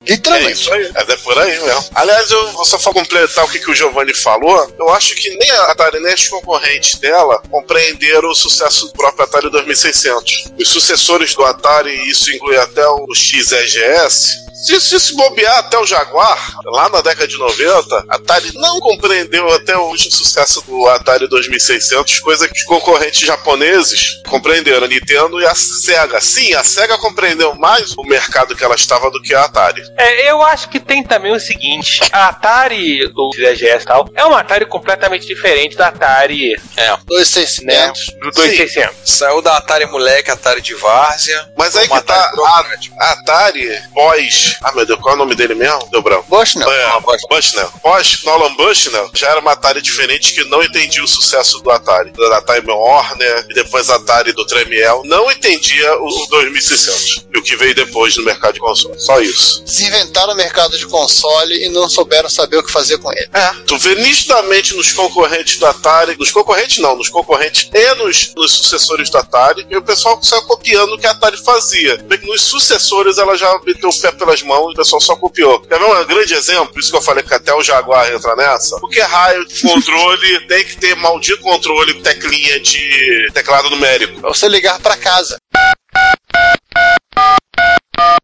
É 0.09 0.12
Literalmente. 0.12 0.62
isso 0.62 0.72
aí, 0.72 0.91
é 0.95 1.16
por 1.16 1.39
aí 1.39 1.61
mesmo. 1.61 1.84
Aliás, 1.95 2.30
eu 2.30 2.53
vou 2.53 2.64
só 2.64 2.78
completar 2.93 3.45
o 3.45 3.49
que, 3.49 3.59
que 3.59 3.70
o 3.70 3.74
Giovanni 3.74 4.14
falou. 4.14 4.74
Eu 4.78 4.89
acho 4.91 5.14
que 5.14 5.28
nem 5.36 5.51
a 5.51 5.64
Atari 5.64 6.01
nem 6.01 6.14
os 6.14 6.28
concorrentes 6.28 6.99
dela 6.99 7.43
compreenderam 7.51 8.30
o 8.30 8.34
sucesso 8.34 8.86
do 8.86 8.93
próprio 8.93 9.24
Atari 9.24 9.51
2600. 9.51 10.53
Os 10.59 10.68
sucessores 10.68 11.34
do 11.34 11.45
Atari, 11.45 11.95
isso 12.09 12.32
inclui 12.32 12.57
até 12.57 12.89
o 12.89 13.07
XEGS, 13.14 14.47
Se, 14.64 14.80
se 14.80 14.98
se 14.98 15.14
bobear 15.16 15.59
até 15.59 15.78
o 15.78 15.86
Jaguar, 15.86 16.38
lá 16.66 16.88
na 16.88 17.00
década 17.00 17.28
de 17.28 17.38
90, 17.38 18.04
a 18.09 18.16
Atari 18.16 18.50
não 18.54 18.80
compreendeu 18.80 19.48
até 19.54 19.76
hoje 19.78 20.09
o 20.09 20.12
sucesso 20.12 20.61
do 20.66 20.86
Atari 20.88 21.28
2600, 21.28 22.20
coisa 22.20 22.48
que 22.48 22.54
os 22.59 22.64
concorrentes 22.64 23.20
japoneses 23.20 24.20
compreenderam, 24.28 24.84
a 24.84 24.88
Nintendo 24.88 25.40
e 25.40 25.46
a 25.46 25.54
Sega. 25.54 26.20
Sim, 26.20 26.54
a 26.54 26.64
Sega 26.64 26.98
compreendeu 26.98 27.54
mais 27.54 27.92
o 27.96 28.02
mercado 28.02 28.56
que 28.56 28.64
ela 28.64 28.74
estava 28.74 29.11
do 29.11 29.22
que 29.22 29.34
a 29.34 29.44
Atari. 29.44 29.82
É, 29.96 30.30
eu 30.30 30.42
acho 30.42 30.68
que 30.68 30.80
tem 30.80 31.02
também 31.04 31.32
o 31.32 31.40
seguinte: 31.40 32.00
a 32.12 32.28
Atari 32.28 33.06
do 33.12 33.30
3GS 33.36 33.82
e 33.82 33.84
tal 33.84 34.09
é 34.14 34.24
uma 34.24 34.40
Atari 34.40 34.66
completamente 34.66 35.26
diferente 35.26 35.76
da 35.76 35.88
Atari 35.88 36.54
É. 36.76 36.96
2600. 37.06 38.06
do 38.20 38.30
2600. 38.32 38.94
Saiu 39.04 39.40
da 39.40 39.56
Atari 39.56 39.86
moleque, 39.86 40.30
Atari 40.30 40.61
de 40.61 40.74
várzea. 40.74 41.48
Mas 41.56 41.76
aí 41.76 41.86
que 41.88 42.00
tá 42.02 42.14
Atari 42.16 42.36
burocrática. 42.36 42.94
a, 42.98 43.04
a 43.04 43.12
Atari 43.12 43.82
pós. 43.94 44.47
Ah, 44.62 44.72
meu 44.72 44.84
Deus, 44.86 45.01
qual 45.01 45.12
é 45.12 45.16
o 45.16 45.18
nome 45.18 45.34
dele 45.34 45.55
mesmo? 45.55 45.88
Deu 45.90 46.03
branco. 46.03 46.24
Bushnell. 46.28 46.70
É, 46.70 47.01
Bushnell. 47.28 47.72
Pós 47.82 48.22
Nolan 48.24 48.55
Bushnell, 48.55 49.11
já 49.14 49.30
era 49.30 49.40
uma 49.40 49.53
Atari 49.53 49.80
diferente 49.80 50.32
que 50.32 50.44
não 50.44 50.62
entendia 50.62 51.03
o 51.03 51.09
sucesso 51.09 51.61
do 51.61 51.70
Atari. 51.70 52.11
Da 52.12 52.42
Time 52.42 52.72
Warner 52.72 53.46
e 53.51 53.55
depois 53.55 53.90
a 53.90 53.96
Atari 53.96 54.32
do 54.32 54.46
Tremiel. 54.46 55.03
Não 55.05 55.30
entendia 55.30 55.94
o 56.01 56.26
2600 56.28 57.26
e 57.34 57.38
o 57.38 57.42
que 57.42 57.57
veio 57.57 57.74
depois 57.74 58.16
no 58.16 58.24
mercado 58.24 58.55
de 58.55 58.61
console. 58.61 58.99
Só 58.99 59.20
isso. 59.20 59.62
Se 59.66 59.84
inventaram 59.84 60.32
o 60.32 60.36
mercado 60.36 60.76
de 60.76 60.86
console 60.86 61.64
e 61.64 61.68
não 61.68 61.88
souberam 61.88 62.28
saber 62.28 62.59
o 62.59 62.62
que 62.62 62.70
fazer 62.70 62.99
com 62.99 63.12
ele. 63.12 63.28
É, 63.32 63.51
tu 63.66 63.78
vê 63.78 63.94
nitidamente 63.94 64.74
nos 64.74 64.92
concorrentes 64.92 65.59
do 65.59 65.66
Atari, 65.66 66.16
nos 66.18 66.30
concorrentes 66.30 66.78
não, 66.78 66.96
nos 66.96 67.09
concorrentes 67.09 67.68
e 67.72 67.94
nos, 67.94 68.34
nos 68.34 68.53
sucessores 68.53 69.11
do 69.11 69.18
Atari, 69.18 69.66
e 69.68 69.76
o 69.76 69.82
pessoal 69.82 70.18
saiu 70.22 70.42
copiando 70.42 70.94
o 70.94 70.99
que 70.99 71.07
a 71.07 71.11
Atari 71.11 71.36
fazia. 71.38 71.99
Nos 72.22 72.42
sucessores 72.42 73.18
ela 73.18 73.36
já 73.36 73.59
meteu 73.64 73.88
o 73.88 74.01
pé 74.01 74.12
pelas 74.12 74.38
mãos 74.43 74.72
o 74.72 74.76
pessoal 74.76 75.01
só 75.01 75.16
copiou. 75.16 75.61
Quer 75.61 75.78
ver 75.78 75.84
um 75.84 76.07
grande 76.07 76.34
exemplo? 76.34 76.78
Isso 76.78 76.91
que 76.91 76.97
eu 76.97 77.03
falei 77.03 77.22
que 77.22 77.34
até 77.34 77.55
o 77.55 77.62
Jaguar 77.62 78.12
entra 78.12 78.34
nessa. 78.36 78.78
Porque 78.80 79.01
raio 79.01 79.47
de 79.47 79.62
controle 79.62 80.41
tem 80.47 80.64
que 80.64 80.76
ter 80.76 80.97
maldito 80.97 81.43
controle 81.43 81.95
com 81.95 82.03
teclinha 82.03 82.61
de 82.61 83.30
teclado 83.32 83.70
numérico. 83.70 84.20
Pra 84.20 84.30
você 84.30 84.49
ligar 84.49 84.78
pra 84.80 84.97
casa. 84.97 85.39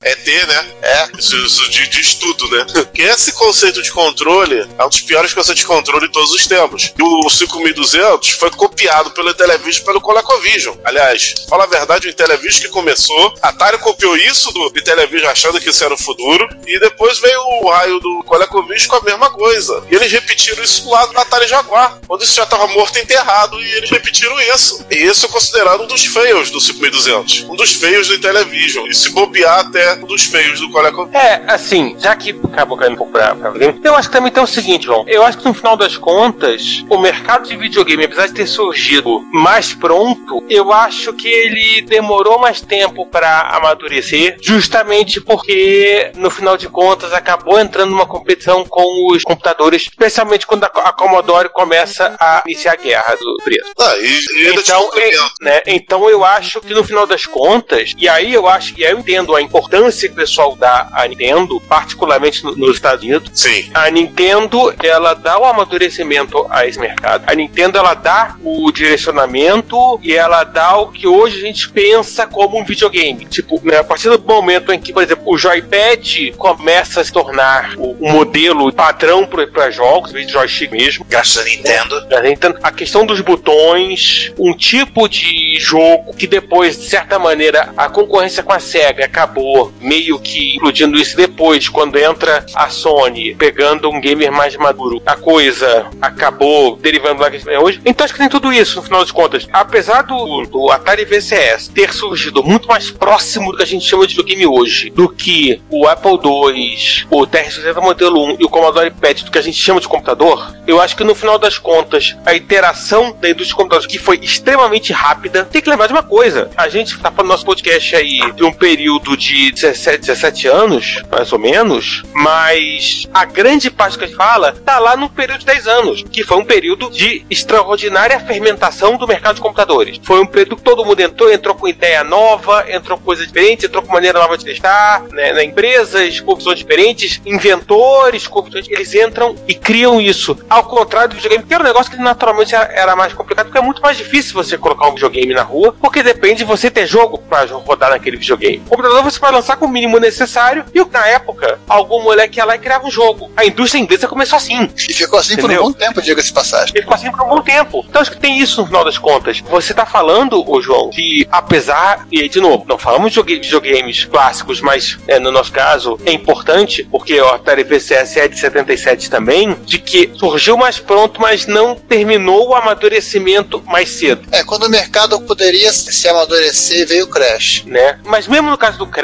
É 0.02 0.14
ter, 0.14 0.46
né? 0.46 0.66
É. 0.82 1.08
Isso, 1.18 1.36
isso 1.36 1.70
de, 1.70 1.88
de 1.88 2.00
estudo, 2.00 2.48
né? 2.50 2.66
Que 2.94 3.02
esse 3.02 3.32
conceito 3.32 3.82
de 3.82 3.90
controle 3.90 4.68
é 4.78 4.84
um 4.84 4.88
dos 4.88 5.00
piores 5.00 5.34
conceitos 5.34 5.62
de 5.62 5.66
controle 5.66 6.06
de 6.06 6.12
todos 6.12 6.30
os 6.30 6.46
tempos. 6.46 6.92
E 6.96 7.02
o 7.02 7.28
5200 7.28 8.30
foi 8.30 8.50
copiado 8.50 9.10
pelo 9.10 9.30
Intellivision 9.30 9.82
e 9.82 9.84
pelo 9.84 10.00
ColecoVision. 10.00 10.76
Aliás, 10.84 11.34
fala 11.48 11.64
a 11.64 11.66
verdade, 11.66 12.06
o 12.06 12.10
Intellivision 12.10 12.62
que 12.62 12.68
começou, 12.68 13.34
Atari 13.42 13.78
copiou 13.78 14.16
isso 14.16 14.52
do 14.52 14.66
Intellivision 14.66 15.30
achando 15.30 15.60
que 15.60 15.70
isso 15.70 15.82
era 15.82 15.94
o 15.94 15.98
futuro, 15.98 16.48
e 16.66 16.78
depois 16.78 17.18
veio 17.18 17.40
o 17.62 17.70
raio 17.70 17.98
do 17.98 18.22
ColecoVision 18.24 18.88
com 18.88 18.96
a 18.96 19.02
mesma 19.02 19.30
coisa. 19.30 19.82
E 19.90 19.94
eles 19.94 20.12
repetiram 20.12 20.62
isso 20.62 20.88
lá 20.88 21.06
do 21.06 21.18
Atari 21.18 21.48
Jaguar, 21.48 21.98
quando 22.06 22.22
isso 22.22 22.34
já 22.34 22.44
estava 22.44 22.66
morto 22.68 22.98
e 22.98 23.02
enterrado, 23.02 23.60
e 23.60 23.72
eles 23.72 23.90
repetiram 23.90 24.40
isso. 24.54 24.84
E 24.90 24.96
isso 24.96 25.26
é 25.26 25.28
considerado 25.28 25.82
um 25.82 25.86
dos 25.86 26.04
feios 26.04 26.50
do 26.50 26.60
5200. 26.60 27.44
Um 27.48 27.56
dos 27.56 27.72
feios 27.72 28.08
do 28.08 28.14
Intellivision. 28.14 28.86
E 28.86 28.94
se 28.94 29.10
bobear 29.10 29.63
até 29.66 29.96
dos 29.96 30.24
feios 30.24 30.60
do 30.60 30.70
ColecoVision. 30.70 31.22
É, 31.22 31.42
assim, 31.46 31.96
já 31.98 32.14
que 32.14 32.38
acabou 32.52 32.76
caindo 32.76 32.94
um 32.94 32.96
pouco 32.96 33.12
pra, 33.12 33.34
pra 33.34 33.50
videogame, 33.50 33.80
eu 33.84 33.94
acho 33.94 34.08
que 34.08 34.16
também 34.16 34.32
tem 34.32 34.42
o 34.42 34.46
seguinte, 34.46 34.84
João. 34.86 35.04
Eu 35.08 35.22
acho 35.22 35.38
que 35.38 35.44
no 35.44 35.54
final 35.54 35.76
das 35.76 35.96
contas, 35.96 36.84
o 36.88 36.98
mercado 36.98 37.48
de 37.48 37.56
videogame, 37.56 38.04
apesar 38.04 38.26
de 38.26 38.34
ter 38.34 38.46
surgido 38.46 39.20
mais 39.32 39.74
pronto, 39.74 40.44
eu 40.48 40.72
acho 40.72 41.12
que 41.12 41.28
ele 41.28 41.82
demorou 41.82 42.38
mais 42.38 42.60
tempo 42.60 43.06
pra 43.06 43.40
amadurecer, 43.56 44.36
justamente 44.40 45.20
porque, 45.20 46.12
no 46.16 46.30
final 46.30 46.56
de 46.56 46.68
contas, 46.68 47.12
acabou 47.12 47.58
entrando 47.58 47.90
numa 47.90 48.06
competição 48.06 48.64
com 48.64 49.12
os 49.12 49.22
computadores, 49.22 49.82
especialmente 49.82 50.46
quando 50.46 50.64
a, 50.64 50.92
Commodore 50.94 51.48
começa 51.48 52.16
a 52.18 52.42
iniciar 52.46 52.72
a 52.72 52.76
guerra 52.76 53.16
do 53.16 53.36
preço. 53.44 53.72
Ah, 53.78 53.94
e, 53.98 54.44
e 54.44 54.54
Então, 54.54 54.90
é, 54.96 55.10
né, 55.40 55.62
então 55.66 56.08
eu 56.08 56.24
acho 56.24 56.60
que 56.60 56.72
no 56.72 56.84
final 56.84 57.06
das 57.06 57.26
contas, 57.26 57.94
e 57.98 58.08
aí 58.08 58.32
eu 58.32 58.48
acho, 58.48 58.74
e 58.78 58.84
aí 58.84 58.92
eu 58.92 58.98
entendo 58.98 59.34
a 59.34 59.42
importância 59.58 60.08
que 60.08 60.14
o 60.14 60.16
pessoal 60.16 60.56
dá 60.56 60.88
à 60.92 61.06
Nintendo, 61.06 61.60
particularmente 61.68 62.42
no- 62.42 62.56
nos 62.56 62.74
Estados 62.74 63.04
Unidos. 63.04 63.30
Sim. 63.34 63.70
A 63.72 63.88
Nintendo, 63.90 64.74
ela 64.82 65.14
dá 65.14 65.38
o 65.38 65.44
amadurecimento 65.44 66.44
a 66.50 66.66
esse 66.66 66.78
mercado. 66.78 67.22
A 67.26 67.34
Nintendo, 67.34 67.78
ela 67.78 67.94
dá 67.94 68.34
o 68.42 68.70
direcionamento 68.72 70.00
e 70.02 70.12
ela 70.14 70.42
dá 70.42 70.76
o 70.76 70.88
que 70.90 71.06
hoje 71.06 71.38
a 71.38 71.40
gente 71.46 71.68
pensa 71.70 72.26
como 72.26 72.58
um 72.58 72.64
videogame. 72.64 73.24
Tipo, 73.26 73.60
né, 73.64 73.78
a 73.78 73.84
partir 73.84 74.08
do 74.10 74.18
momento 74.18 74.72
em 74.72 74.78
que, 74.80 74.92
por 74.92 75.02
exemplo, 75.04 75.24
o 75.26 75.38
joypad 75.38 76.32
começa 76.36 77.00
a 77.00 77.04
se 77.04 77.12
tornar 77.12 77.74
o, 77.76 77.92
o 78.00 78.10
modelo 78.10 78.72
padrão 78.72 79.24
para 79.26 79.70
jogos, 79.70 80.12
de 80.12 80.26
joystick 80.28 80.70
mesmo, 80.72 81.04
Graças 81.08 81.38
a 81.38 81.44
Nintendo. 81.44 82.06
a 82.12 82.20
Nintendo- 82.22 82.58
a 82.62 82.72
questão 82.72 83.06
dos 83.06 83.20
botões, 83.20 84.32
um 84.38 84.52
tipo 84.56 85.08
de 85.08 85.58
jogo 85.60 86.12
que 86.14 86.26
depois, 86.26 86.76
de 86.78 86.88
certa 86.88 87.18
maneira, 87.18 87.72
a 87.76 87.88
concorrência 87.88 88.42
com 88.42 88.52
a 88.52 88.58
SEGA 88.58 89.04
acabou 89.04 89.43
meio 89.80 90.18
que 90.18 90.54
explodindo 90.54 90.98
isso 90.98 91.16
depois, 91.16 91.68
quando 91.68 91.98
entra 91.98 92.44
a 92.54 92.68
Sony 92.68 93.34
pegando 93.34 93.90
um 93.90 94.00
gamer 94.00 94.32
mais 94.32 94.56
maduro. 94.56 95.02
A 95.06 95.16
coisa 95.16 95.86
acabou 96.00 96.76
derivando 96.76 97.20
lá 97.22 97.30
que 97.30 97.38
vê 97.38 97.56
hoje. 97.56 97.80
Então 97.84 98.04
acho 98.04 98.14
que 98.14 98.20
tem 98.20 98.28
tudo 98.28 98.52
isso, 98.52 98.76
no 98.76 98.82
final 98.82 99.00
das 99.00 99.10
contas. 99.10 99.46
Apesar 99.52 100.02
do, 100.02 100.42
do 100.42 100.70
Atari 100.70 101.04
VCS 101.04 101.68
ter 101.68 101.92
surgido 101.92 102.42
muito 102.42 102.68
mais 102.68 102.90
próximo 102.90 103.52
do 103.52 103.58
que 103.58 103.62
a 103.62 103.66
gente 103.66 103.86
chama 103.86 104.06
de 104.06 104.14
videogame 104.14 104.46
hoje, 104.46 104.90
do 104.90 105.08
que 105.08 105.60
o 105.70 105.86
Apple 105.86 106.12
II, 106.12 107.06
o 107.10 107.26
TR-60 107.26 107.80
modelo 107.80 108.24
1 108.24 108.36
e 108.40 108.44
o 108.44 108.48
Commodore 108.48 108.90
PET, 108.90 109.24
do 109.24 109.30
que 109.30 109.38
a 109.38 109.42
gente 109.42 109.56
chama 109.56 109.80
de 109.80 109.88
computador, 109.88 110.54
eu 110.66 110.80
acho 110.80 110.96
que 110.96 111.04
no 111.04 111.14
final 111.14 111.38
das 111.38 111.58
contas, 111.58 112.16
a 112.24 112.34
interação 112.34 113.16
da 113.20 113.28
indústria 113.28 113.48
de 113.48 113.54
computadores, 113.54 113.86
que 113.86 113.98
foi 113.98 114.18
extremamente 114.22 114.92
rápida, 114.92 115.44
tem 115.44 115.60
que 115.60 115.68
lembrar 115.68 115.86
de 115.86 115.92
uma 115.92 116.02
coisa. 116.02 116.50
A 116.56 116.68
gente 116.68 116.98
tá 116.98 117.10
falando 117.10 117.28
no 117.28 117.32
nosso 117.32 117.44
podcast 117.44 117.96
aí 117.96 118.20
de 118.32 118.44
um 118.44 118.52
período 118.52 119.16
de 119.16 119.33
17, 119.52 120.00
17 120.00 120.48
anos, 120.48 121.02
mais 121.10 121.32
ou 121.32 121.38
menos, 121.38 122.02
mas 122.12 123.08
a 123.12 123.24
grande 123.24 123.70
parte 123.70 123.98
que 123.98 124.04
a 124.04 124.06
gente 124.06 124.16
fala 124.16 124.52
tá 124.52 124.78
lá 124.78 124.96
no 124.96 125.08
período 125.08 125.40
de 125.40 125.46
10 125.46 125.66
anos, 125.66 126.04
que 126.10 126.22
foi 126.22 126.36
um 126.36 126.44
período 126.44 126.90
de 126.90 127.24
extraordinária 127.30 128.18
fermentação 128.20 128.96
do 128.96 129.06
mercado 129.06 129.36
de 129.36 129.40
computadores. 129.40 130.00
Foi 130.02 130.20
um 130.20 130.26
período 130.26 130.56
que 130.56 130.62
todo 130.62 130.84
mundo 130.84 131.00
entrou, 131.00 131.32
entrou 131.32 131.54
com 131.54 131.68
ideia 131.68 132.04
nova, 132.04 132.64
entrou 132.68 132.98
com 132.98 133.04
coisa 133.04 133.26
diferente, 133.26 133.66
entrou 133.66 133.82
com 133.82 133.92
maneira 133.92 134.18
nova 134.18 134.36
de 134.36 134.44
testar, 134.44 135.02
né, 135.12 135.32
na 135.32 135.44
empresas 135.44 136.20
com 136.20 136.34
visões 136.34 136.58
diferentes, 136.58 137.20
inventores 137.24 138.26
com 138.26 138.42
visões, 138.42 138.68
eles 138.68 138.94
entram 138.94 139.34
e 139.46 139.54
criam 139.54 140.00
isso. 140.00 140.36
Ao 140.48 140.64
contrário 140.64 141.10
do 141.10 141.16
videogame, 141.16 141.44
que 141.44 141.54
era 141.54 141.62
um 141.62 141.66
negócio 141.66 141.90
que 141.90 141.98
naturalmente 141.98 142.54
era, 142.54 142.64
era 142.72 142.96
mais 142.96 143.12
complicado, 143.12 143.46
porque 143.46 143.58
é 143.58 143.62
muito 143.62 143.80
mais 143.82 143.96
difícil 143.96 144.34
você 144.34 144.58
colocar 144.58 144.88
um 144.88 144.94
videogame 144.94 145.32
na 145.34 145.42
rua, 145.42 145.74
porque 145.80 146.02
depende 146.02 146.38
de 146.38 146.44
você 146.44 146.70
ter 146.70 146.86
jogo 146.86 147.18
pra 147.18 147.44
rodar 147.44 147.90
naquele 147.90 148.16
videogame. 148.16 148.62
O 148.66 148.70
computador 148.70 149.02
você 149.02 149.18
pode 149.24 149.36
lançar 149.36 149.56
com 149.56 149.64
o 149.64 149.68
mínimo 149.68 149.98
necessário, 149.98 150.66
e 150.74 150.84
na 150.92 151.06
época, 151.06 151.58
algum 151.66 152.02
moleque 152.02 152.38
ia 152.38 152.44
lá 152.44 152.56
e 152.56 152.58
criava 152.58 152.86
um 152.86 152.90
jogo. 152.90 153.30
A 153.34 153.46
indústria 153.46 153.80
inglesa 153.80 154.06
começou 154.06 154.36
assim. 154.36 154.68
E 154.88 154.92
ficou 154.92 155.18
assim 155.18 155.36
por 155.36 155.44
um 155.44 155.52
Entendeu? 155.54 155.62
bom 155.62 155.72
tempo, 155.72 156.02
diga-se 156.02 156.28
de 156.28 156.34
passagem. 156.34 156.72
Ele 156.74 156.82
ficou 156.82 156.94
assim 156.94 157.10
por 157.10 157.22
um 157.22 157.28
bom 157.28 157.40
tempo. 157.40 157.84
Então 157.88 158.02
acho 158.02 158.10
que 158.10 158.18
tem 158.18 158.38
isso 158.38 158.60
no 158.60 158.66
final 158.66 158.84
das 158.84 158.98
contas. 158.98 159.40
Você 159.40 159.72
tá 159.72 159.86
falando, 159.86 160.44
ô 160.46 160.60
João, 160.60 160.90
que 160.90 161.26
apesar, 161.32 162.06
e 162.12 162.20
aí, 162.20 162.28
de 162.28 162.38
novo, 162.38 162.66
não 162.68 162.76
falamos 162.76 163.12
de 163.12 163.22
videogames 163.22 164.04
clássicos, 164.04 164.60
mas 164.60 164.98
é, 165.08 165.18
no 165.18 165.30
nosso 165.32 165.50
caso 165.52 165.98
é 166.04 166.12
importante, 166.12 166.84
porque 166.90 167.18
o 167.18 167.28
Atari 167.28 167.64
VCS 167.64 168.18
é 168.18 168.28
de 168.28 168.38
77 168.38 169.08
também, 169.08 169.54
de 169.64 169.78
que 169.78 170.10
surgiu 170.16 170.58
mais 170.58 170.78
pronto, 170.78 171.18
mas 171.18 171.46
não 171.46 171.74
terminou 171.74 172.50
o 172.50 172.54
amadurecimento 172.54 173.62
mais 173.66 173.88
cedo. 173.88 174.28
É, 174.30 174.44
quando 174.44 174.64
o 174.64 174.68
mercado 174.68 175.18
poderia 175.22 175.72
se 175.72 176.06
amadurecer, 176.08 176.86
veio 176.86 177.04
o 177.06 177.08
crash. 177.08 177.64
né? 177.66 177.98
Mas 178.04 178.28
mesmo 178.28 178.50
no 178.50 178.58
caso 178.58 178.78
do 178.78 178.86
Crash, 178.86 179.03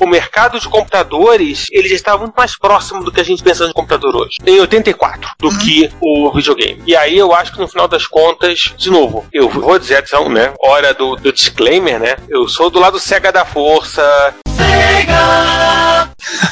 o 0.00 0.06
mercado 0.06 0.58
de 0.58 0.68
computadores, 0.68 1.66
ele 1.70 1.88
já 1.88 1.94
estava 1.94 2.18
muito 2.18 2.34
mais 2.34 2.56
próximo 2.56 3.04
do 3.04 3.12
que 3.12 3.20
a 3.20 3.24
gente 3.24 3.42
pensa 3.42 3.66
de 3.66 3.72
computador 3.72 4.16
hoje. 4.16 4.38
Em 4.46 4.60
84, 4.60 5.30
do 5.38 5.56
que 5.58 5.90
o 6.00 6.32
videogame. 6.32 6.82
E 6.86 6.96
aí 6.96 7.16
eu 7.16 7.34
acho 7.34 7.52
que 7.52 7.60
no 7.60 7.68
final 7.68 7.88
das 7.88 8.06
contas, 8.06 8.72
de 8.76 8.90
novo, 8.90 9.26
eu 9.32 9.48
vou 9.48 9.78
dizer, 9.78 9.96
atenção, 9.96 10.28
né? 10.28 10.52
Hora 10.60 10.94
do, 10.94 11.16
do 11.16 11.32
disclaimer, 11.32 11.98
né? 11.98 12.16
Eu 12.28 12.48
sou 12.48 12.70
do 12.70 12.78
lado 12.78 12.98
Sega 12.98 13.32
da 13.32 13.44
Força. 13.44 14.02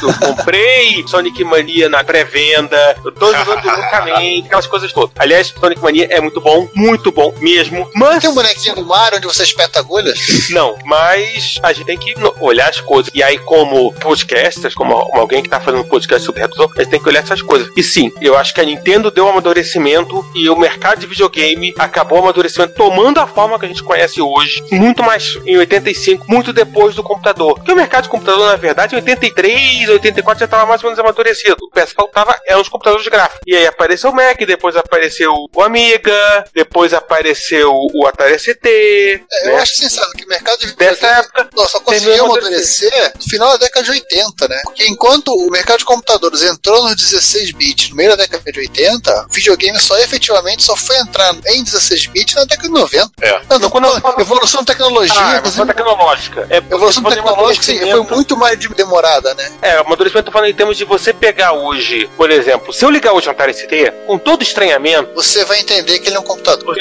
Eu 0.02 0.14
comprei 0.14 1.04
Sonic 1.06 1.42
Mania 1.44 1.88
na 1.88 2.04
pré-venda. 2.04 2.96
Eu 3.04 3.12
tô 3.12 3.32
jogando 3.34 3.64
loucamente, 3.64 4.46
aquelas 4.46 4.66
coisas 4.66 4.92
todas. 4.92 5.10
Aliás, 5.18 5.48
Sonic 5.48 5.82
Mania 5.82 6.06
é 6.10 6.20
muito 6.20 6.40
bom, 6.40 6.68
muito 6.74 7.10
bom 7.10 7.34
mesmo. 7.38 7.88
Mas. 7.94 8.20
Tem 8.20 8.30
um 8.30 8.34
bonequinho 8.34 8.74
do 8.76 8.84
Mario 8.84 9.18
onde 9.18 9.26
você 9.26 9.42
espeta 9.42 9.80
agulhas? 9.80 10.48
Não, 10.50 10.76
mas 10.84 11.58
a 11.62 11.72
gente 11.72 11.86
tem 11.86 11.98
que 11.98 12.14
olhar 12.40 12.68
as 12.68 12.80
coisas. 12.80 13.10
E 13.14 13.22
aí, 13.22 13.38
como 13.38 13.92
podcasters, 13.94 14.74
como 14.74 14.94
alguém 14.94 15.42
que 15.42 15.48
tá 15.48 15.60
fazendo 15.60 15.84
podcast 15.84 16.24
sobre 16.24 16.42
redução, 16.42 16.70
a 16.76 16.80
gente 16.80 16.90
tem 16.90 17.00
que 17.00 17.08
olhar 17.08 17.22
essas 17.22 17.42
coisas. 17.42 17.68
E 17.76 17.82
sim, 17.82 18.12
eu 18.20 18.36
acho 18.36 18.54
que 18.54 18.60
a 18.60 18.64
Nintendo 18.64 19.10
deu 19.10 19.26
um 19.26 19.30
amadurecimento 19.30 20.24
e 20.34 20.48
o 20.48 20.56
mercado 20.56 21.00
de 21.00 21.06
videogame 21.06 21.74
acabou 21.78 22.18
o 22.18 22.22
amadurecimento 22.22 22.74
tomando 22.74 23.18
a 23.18 23.26
forma 23.26 23.58
que 23.58 23.64
a 23.64 23.68
gente 23.68 23.82
conhece 23.82 24.20
hoje, 24.20 24.62
muito 24.70 25.02
mais 25.02 25.38
em 25.46 25.56
85, 25.56 26.24
muito 26.28 26.52
depois 26.52 26.94
do 26.94 27.02
computador. 27.02 27.54
Porque 27.54 27.72
o 27.72 27.76
mercado 27.76 28.04
de 28.04 28.08
computador, 28.10 28.46
na 28.46 28.56
verdade, 28.56 28.94
em 28.94 28.98
83 28.98 29.63
86, 29.64 29.88
84 29.88 30.38
já 30.40 30.44
estava 30.44 30.66
mais 30.66 30.82
ou 30.82 30.90
menos 30.90 30.98
amadurecido. 30.98 31.56
O 31.62 31.70
PS 31.70 31.92
faltava 31.92 32.38
eram 32.46 32.60
os 32.60 32.68
computadores 32.68 33.06
gráficos. 33.08 33.40
E 33.46 33.56
aí 33.56 33.66
apareceu 33.66 34.10
o 34.10 34.14
Mac, 34.14 34.38
depois 34.46 34.76
apareceu 34.76 35.32
o 35.54 35.62
Amiga, 35.62 36.44
depois 36.52 36.92
apareceu 36.92 37.72
o 37.72 38.06
Atari 38.06 38.38
ST. 38.38 38.58
É, 38.64 39.48
eu 39.48 39.54
né? 39.54 39.62
acho 39.62 39.74
sensato 39.76 40.12
que 40.12 40.24
o 40.24 40.28
mercado 40.28 40.58
de 40.58 40.74
Dessa 40.74 41.06
época, 41.06 41.48
só 41.68 41.80
conseguiu 41.80 42.24
amadurecer 42.24 43.12
no 43.16 43.22
final 43.22 43.50
da 43.52 43.56
década 43.58 43.84
de 43.84 43.90
80, 43.92 44.48
né? 44.48 44.60
Porque 44.64 44.86
enquanto 44.86 45.28
o 45.28 45.50
mercado 45.50 45.78
de 45.78 45.84
computadores 45.84 46.42
entrou 46.42 46.82
nos 46.84 46.96
16 46.96 47.52
bits 47.52 47.90
no 47.90 47.96
meio 47.96 48.10
da 48.10 48.16
década 48.16 48.50
de 48.50 48.58
80, 48.60 49.26
o 49.30 49.32
videogame 49.32 49.78
só 49.78 49.96
efetivamente 49.98 50.62
só 50.62 50.76
foi 50.76 50.96
entrar 50.98 51.34
em 51.46 51.62
16 51.62 52.06
bits 52.08 52.34
na 52.34 52.44
década 52.44 52.68
de 52.68 52.74
90. 52.74 53.10
É. 53.20 53.40
Não, 53.48 53.58
não, 53.58 53.70
quando, 53.70 53.86
evolução 54.20 54.60
de 54.60 54.66
tecnologia, 54.66 55.14
Ah, 55.16 55.36
evolução 55.36 55.66
tecnológica. 55.66 56.46
É, 56.50 56.56
evolução 56.58 57.02
tecnológica 57.02 57.64
sim, 57.64 57.78
foi 57.78 58.02
muito 58.02 58.36
mais 58.36 58.58
de- 58.58 58.68
demorada, 58.68 59.34
né? 59.34 59.52
É, 59.62 59.78
o 59.78 59.80
amadurecimento 59.86 60.18
eu 60.28 60.32
tô 60.32 60.32
falando 60.32 60.50
em 60.50 60.55
termos 60.55 60.76
de 60.76 60.84
você 60.84 61.12
pegar 61.12 61.52
hoje, 61.52 62.09
por 62.16 62.30
exemplo, 62.30 62.72
se 62.72 62.84
eu 62.84 62.90
ligar 62.90 63.12
hoje 63.12 63.28
um 63.28 63.32
Atari 63.32 63.55
ST, 63.55 63.92
com 64.07 64.18
todo 64.18 64.42
estranhamento, 64.42 65.12
Você 65.14 65.44
vai 65.44 65.61
entender 65.61 65.98
que 66.00 66.09
ele 66.09 66.16
é 66.16 66.20
um 66.20 66.22
computador. 66.22 66.76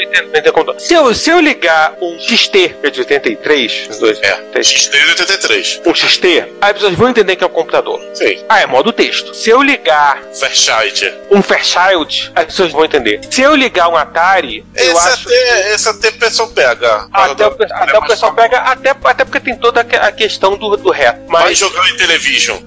se, 0.79 0.93
eu, 0.93 1.13
se 1.15 1.29
eu 1.29 1.39
ligar 1.39 1.93
um 2.01 2.19
XT, 2.19 2.75
que 2.81 2.87
é 2.87 2.89
de 2.89 2.99
83, 2.99 3.87
os 3.89 3.97
dois, 3.99 4.19
É, 4.21 4.61
XT 4.63 4.89
de 4.97 5.09
83. 5.11 5.81
um 5.85 5.93
XT, 5.95 6.27
aí 6.61 6.71
as 6.71 6.73
pessoas 6.73 6.93
vão 6.95 7.09
entender 7.09 7.35
que 7.35 7.43
é 7.43 7.47
um 7.47 7.49
computador. 7.49 7.99
Sim. 8.13 8.43
Ah, 8.49 8.61
é 8.61 8.65
modo 8.65 8.91
texto. 8.91 9.33
Se 9.33 9.49
eu 9.49 9.61
ligar 9.61 10.21
Fairchild. 10.39 11.13
um 11.31 11.41
Fairchild, 11.41 12.31
as 12.35 12.45
pessoas 12.45 12.71
vão 12.71 12.83
entender. 12.85 13.21
Se 13.31 13.41
eu 13.41 13.55
ligar 13.55 13.87
um 13.89 13.95
Atari, 13.97 14.65
eu 14.75 14.91
Esse 14.91 15.07
acho. 15.09 15.27
até, 15.27 15.73
esse 15.73 15.89
até 15.89 16.09
o 16.09 16.13
pessoal 16.13 16.49
pega. 16.49 17.07
Até, 17.11 17.47
o, 17.47 17.55
até 17.71 17.97
o 17.97 18.05
pessoal 18.05 18.33
pega, 18.33 18.57
até, 18.59 18.95
até 19.03 19.25
porque 19.25 19.39
tem 19.39 19.55
toda 19.55 19.81
a 19.81 19.83
que- 19.83 20.11
questão 20.23 20.57
do, 20.57 20.75
do 20.77 20.89
reto. 20.91 21.19
Vai 21.27 21.43
Mas, 21.45 21.57
jogar 21.57 21.87
em 21.89 21.97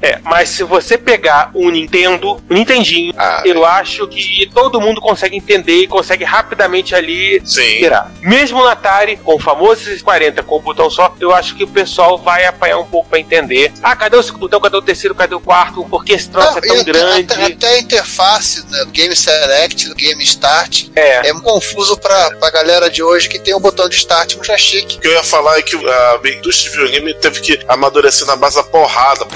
é, 0.03 0.19
mas 0.23 0.49
se 0.51 0.63
você 0.65 0.97
pegar 0.99 1.51
um 1.55 1.71
Nintendo, 1.71 2.35
um 2.51 2.55
Nintendinho, 2.55 3.13
Ah, 3.17 3.43
eu 3.45 3.65
acho 3.65 4.07
que 4.09 4.49
todo 4.55 4.81
mundo 4.81 5.01
consegue 5.01 5.37
entender 5.37 5.83
e 5.83 5.87
consegue 5.87 6.25
rapidamente 6.25 6.95
ali 6.95 7.41
Sim. 7.45 7.79
virar. 7.81 8.11
Mesmo 8.21 8.59
no 8.61 8.69
Atari, 8.69 9.17
com 9.17 9.35
o 9.35 9.39
famoso 9.39 9.77
40 10.05 10.43
com 10.43 10.57
o 10.57 10.61
botão 10.61 10.89
só, 10.91 11.15
eu 11.21 11.35
acho 11.35 11.55
que 11.55 11.65
o 11.65 11.69
pessoal 11.69 12.19
vai 12.19 12.45
apanhar 12.47 12.79
um 12.79 12.85
pouco 12.85 13.09
pra 13.09 13.19
entender. 13.19 13.73
Ah, 13.83 13.95
cadê 13.97 14.17
o 14.17 14.23
segundo 14.23 14.41
botão? 14.41 14.61
Cadê 14.61 14.77
o 14.77 14.83
terceiro? 14.83 15.15
Cadê 15.15 15.35
o 15.35 15.41
quarto? 15.41 15.85
Por 15.85 16.05
que 16.05 16.13
esse 16.13 16.29
troço 16.29 16.53
Não, 16.53 16.59
é 16.59 16.61
tão 16.61 16.85
grande? 16.85 17.33
Até, 17.33 17.45
até 17.47 17.69
a 17.75 17.79
interface 17.79 18.65
né, 18.71 18.85
do 18.85 18.91
Game 18.91 19.15
Select, 19.15 19.89
do 19.89 19.95
Game 19.95 20.23
Start, 20.25 20.87
É. 20.95 21.29
é 21.29 21.35
confuso 21.41 21.97
pra, 21.99 22.31
pra 22.33 22.51
galera 22.51 22.89
de 22.91 23.03
hoje 23.03 23.29
que 23.29 23.39
tem 23.39 23.55
o 23.55 23.61
botão 23.61 23.89
de 23.89 23.97
Start 23.97 24.35
no 24.35 24.45
joystick. 24.45 24.97
O 24.97 25.01
que 25.01 25.09
eu 25.09 25.13
ia 25.13 25.23
falar 25.25 25.59
é 25.59 25.63
que 25.63 25.77
a 25.77 26.19
indústria 26.29 26.71
de 26.71 26.77
videogame 26.77 27.15
teve 27.15 27.41
que 27.41 27.61
amadurecer 27.69 28.27
na 28.27 28.37
base 28.37 28.57
da 28.57 28.63
porrada. 28.63 29.27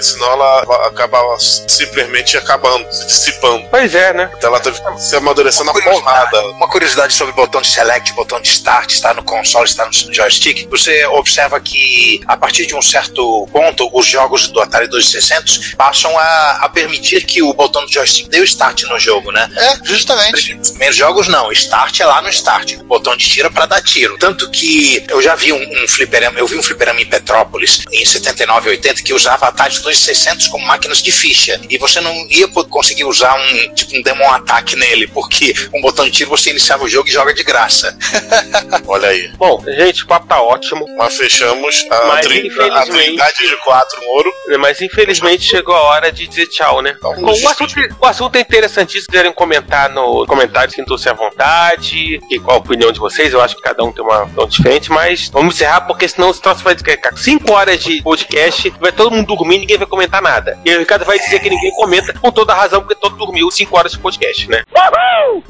Senão 0.00 0.32
ela 0.32 0.88
acabava 0.88 1.38
simplesmente 1.38 2.36
acabando, 2.36 2.84
se 2.92 3.06
dissipando. 3.06 3.68
Pois 3.70 3.94
é, 3.94 4.12
né? 4.12 4.28
Então 4.36 4.50
ela 4.50 4.58
teve 4.58 4.80
que 4.82 5.00
se 5.00 5.14
amadurecer 5.14 5.64
na 5.64 5.72
porrada. 5.72 6.48
Uma 6.48 6.68
curiosidade 6.68 7.14
sobre 7.14 7.32
o 7.32 7.36
botão 7.36 7.62
de 7.62 7.68
select, 7.68 8.12
botão 8.12 8.40
de 8.40 8.48
start, 8.48 8.90
está 8.90 9.14
no 9.14 9.22
console, 9.22 9.68
está 9.68 9.86
no 9.86 9.92
joystick. 10.12 10.68
Você 10.68 11.06
observa 11.06 11.60
que 11.60 12.20
a 12.26 12.36
partir 12.36 12.66
de 12.66 12.74
um 12.74 12.82
certo 12.82 13.46
ponto, 13.52 13.88
os 13.92 14.04
jogos 14.04 14.48
do 14.48 14.60
Atari 14.60 14.88
2600 14.88 15.74
passam 15.76 16.18
a, 16.18 16.58
a 16.62 16.68
permitir 16.68 17.24
que 17.24 17.40
o 17.40 17.54
botão 17.54 17.86
do 17.86 17.92
joystick 17.92 18.28
dê 18.28 18.40
o 18.40 18.44
start 18.44 18.82
no 18.88 18.98
jogo, 18.98 19.30
né? 19.30 19.48
É, 19.56 19.78
justamente. 19.84 20.58
Os 20.60 20.70
primeiros 20.70 20.96
jogos 20.96 21.28
não, 21.28 21.52
start 21.52 22.00
é 22.00 22.04
lá 22.04 22.20
no 22.20 22.30
start, 22.30 22.72
o 22.80 22.82
botão 22.82 23.16
de 23.16 23.30
tira 23.30 23.48
para 23.48 23.66
dar 23.66 23.80
tiro. 23.80 24.18
Tanto 24.18 24.50
que 24.50 25.04
eu 25.08 25.22
já 25.22 25.36
vi 25.36 25.52
um, 25.52 25.84
um 25.84 25.86
fliperama, 25.86 26.36
eu 26.40 26.48
vi 26.48 26.58
um 26.58 26.62
fliperama 26.64 27.00
em 27.00 27.06
Petrópolis 27.06 27.84
em 27.92 28.04
79 28.04 28.70
e 28.70 28.72
80 28.72 29.00
que 29.04 29.14
usava 29.14 29.46
Atari 29.46 29.83
2600 29.84 30.48
como 30.48 30.66
máquinas 30.66 30.98
de 31.02 31.12
ficha 31.12 31.60
e 31.70 31.78
você 31.78 32.00
não 32.00 32.12
ia 32.30 32.48
conseguir 32.48 33.04
usar 33.04 33.34
um 33.34 33.74
tipo 33.74 33.96
um 33.96 34.02
demon 34.02 34.28
attack 34.30 34.74
nele, 34.76 35.06
porque 35.08 35.54
um 35.72 35.80
botão 35.80 36.04
de 36.04 36.10
tiro 36.10 36.30
você 36.30 36.50
iniciava 36.50 36.84
o 36.84 36.88
jogo 36.88 37.08
e 37.08 37.12
joga 37.12 37.32
de 37.32 37.42
graça. 37.44 37.96
Olha 38.86 39.08
aí. 39.08 39.28
Bom, 39.36 39.62
gente, 39.66 40.04
o 40.04 40.06
papo 40.06 40.26
tá 40.26 40.40
ótimo. 40.42 40.84
Mas 40.96 41.16
fechamos 41.16 41.84
a, 41.90 42.06
Mas, 42.06 42.26
trin- 42.26 42.48
a 42.72 42.82
trindade 42.86 43.48
de 43.48 43.56
quatro 43.58 44.00
no 44.00 44.08
ouro. 44.08 44.32
Mas 44.58 44.80
infelizmente 44.80 45.42
chegou 45.44 45.74
a 45.74 45.82
hora 45.82 46.10
de 46.12 46.26
dizer 46.26 46.46
tchau, 46.46 46.80
né? 46.82 46.94
Então, 46.96 47.14
Bom, 47.16 47.32
o, 47.32 47.48
assunto, 47.48 47.74
o 48.00 48.06
assunto 48.06 48.36
é 48.36 48.40
interessante. 48.40 49.00
Se 49.00 49.06
quiserem 49.06 49.32
comentar 49.32 49.90
no 49.90 50.26
comentário, 50.26 50.72
sintam-se 50.72 51.08
à 51.08 51.12
vontade. 51.12 52.20
E 52.30 52.38
qual 52.38 52.56
a 52.56 52.60
opinião 52.60 52.90
de 52.92 52.98
vocês? 52.98 53.32
Eu 53.32 53.40
acho 53.40 53.56
que 53.56 53.62
cada 53.62 53.82
um 53.84 53.92
tem 53.92 54.04
uma 54.04 54.22
opinião 54.22 54.48
diferente. 54.48 54.90
Mas 54.90 55.28
vamos 55.28 55.54
encerrar, 55.54 55.82
porque 55.82 56.08
senão 56.08 56.30
esse 56.30 56.40
troço 56.40 56.62
vai 56.62 56.76
ficar 56.76 57.16
5 57.16 57.52
horas 57.52 57.82
de 57.82 58.02
podcast. 58.02 58.72
Vai 58.80 58.92
todo 58.92 59.10
mundo 59.10 59.26
dormir 59.26 59.58
ninguém 59.58 59.73
vai 59.78 59.86
comentar 59.86 60.20
nada. 60.22 60.58
E 60.64 60.70
aí 60.70 60.76
o 60.76 60.80
Ricardo 60.80 61.04
vai 61.04 61.18
dizer 61.18 61.40
que 61.40 61.50
ninguém 61.50 61.70
comenta 61.72 62.12
com 62.12 62.30
toda 62.30 62.52
a 62.52 62.56
razão, 62.56 62.80
porque 62.80 62.94
todo 62.94 63.16
dormiu 63.16 63.50
5 63.50 63.76
horas 63.76 63.92
de 63.92 63.98
podcast, 63.98 64.48
né? 64.48 64.62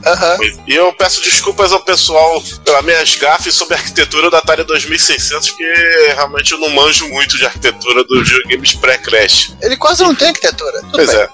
Aham. 0.07 0.37
E 0.67 0.75
eu 0.75 0.93
peço 0.93 1.23
desculpas 1.23 1.73
ao 1.73 1.81
pessoal 1.81 2.43
pelas 2.65 2.85
minhas 2.85 3.15
gafes 3.17 3.55
sobre 3.55 3.75
a 3.75 3.79
arquitetura 3.79 4.31
da 4.31 4.39
Atari 4.39 4.65
2600, 4.65 5.51
porque 5.51 6.13
realmente 6.15 6.53
eu 6.53 6.59
não 6.59 6.71
manjo 6.71 7.09
muito 7.09 7.37
de 7.37 7.45
arquitetura 7.47 8.05
dos 8.05 8.29
videogames 8.29 8.75
pré-crash. 8.75 9.55
Ele 9.63 9.77
quase 9.77 10.03
não 10.03 10.15
tem 10.15 10.29
arquitetura. 10.29 10.81
Tudo 10.81 10.93
Pois 10.93 11.11
bem. 11.11 11.21
é. 11.21 11.29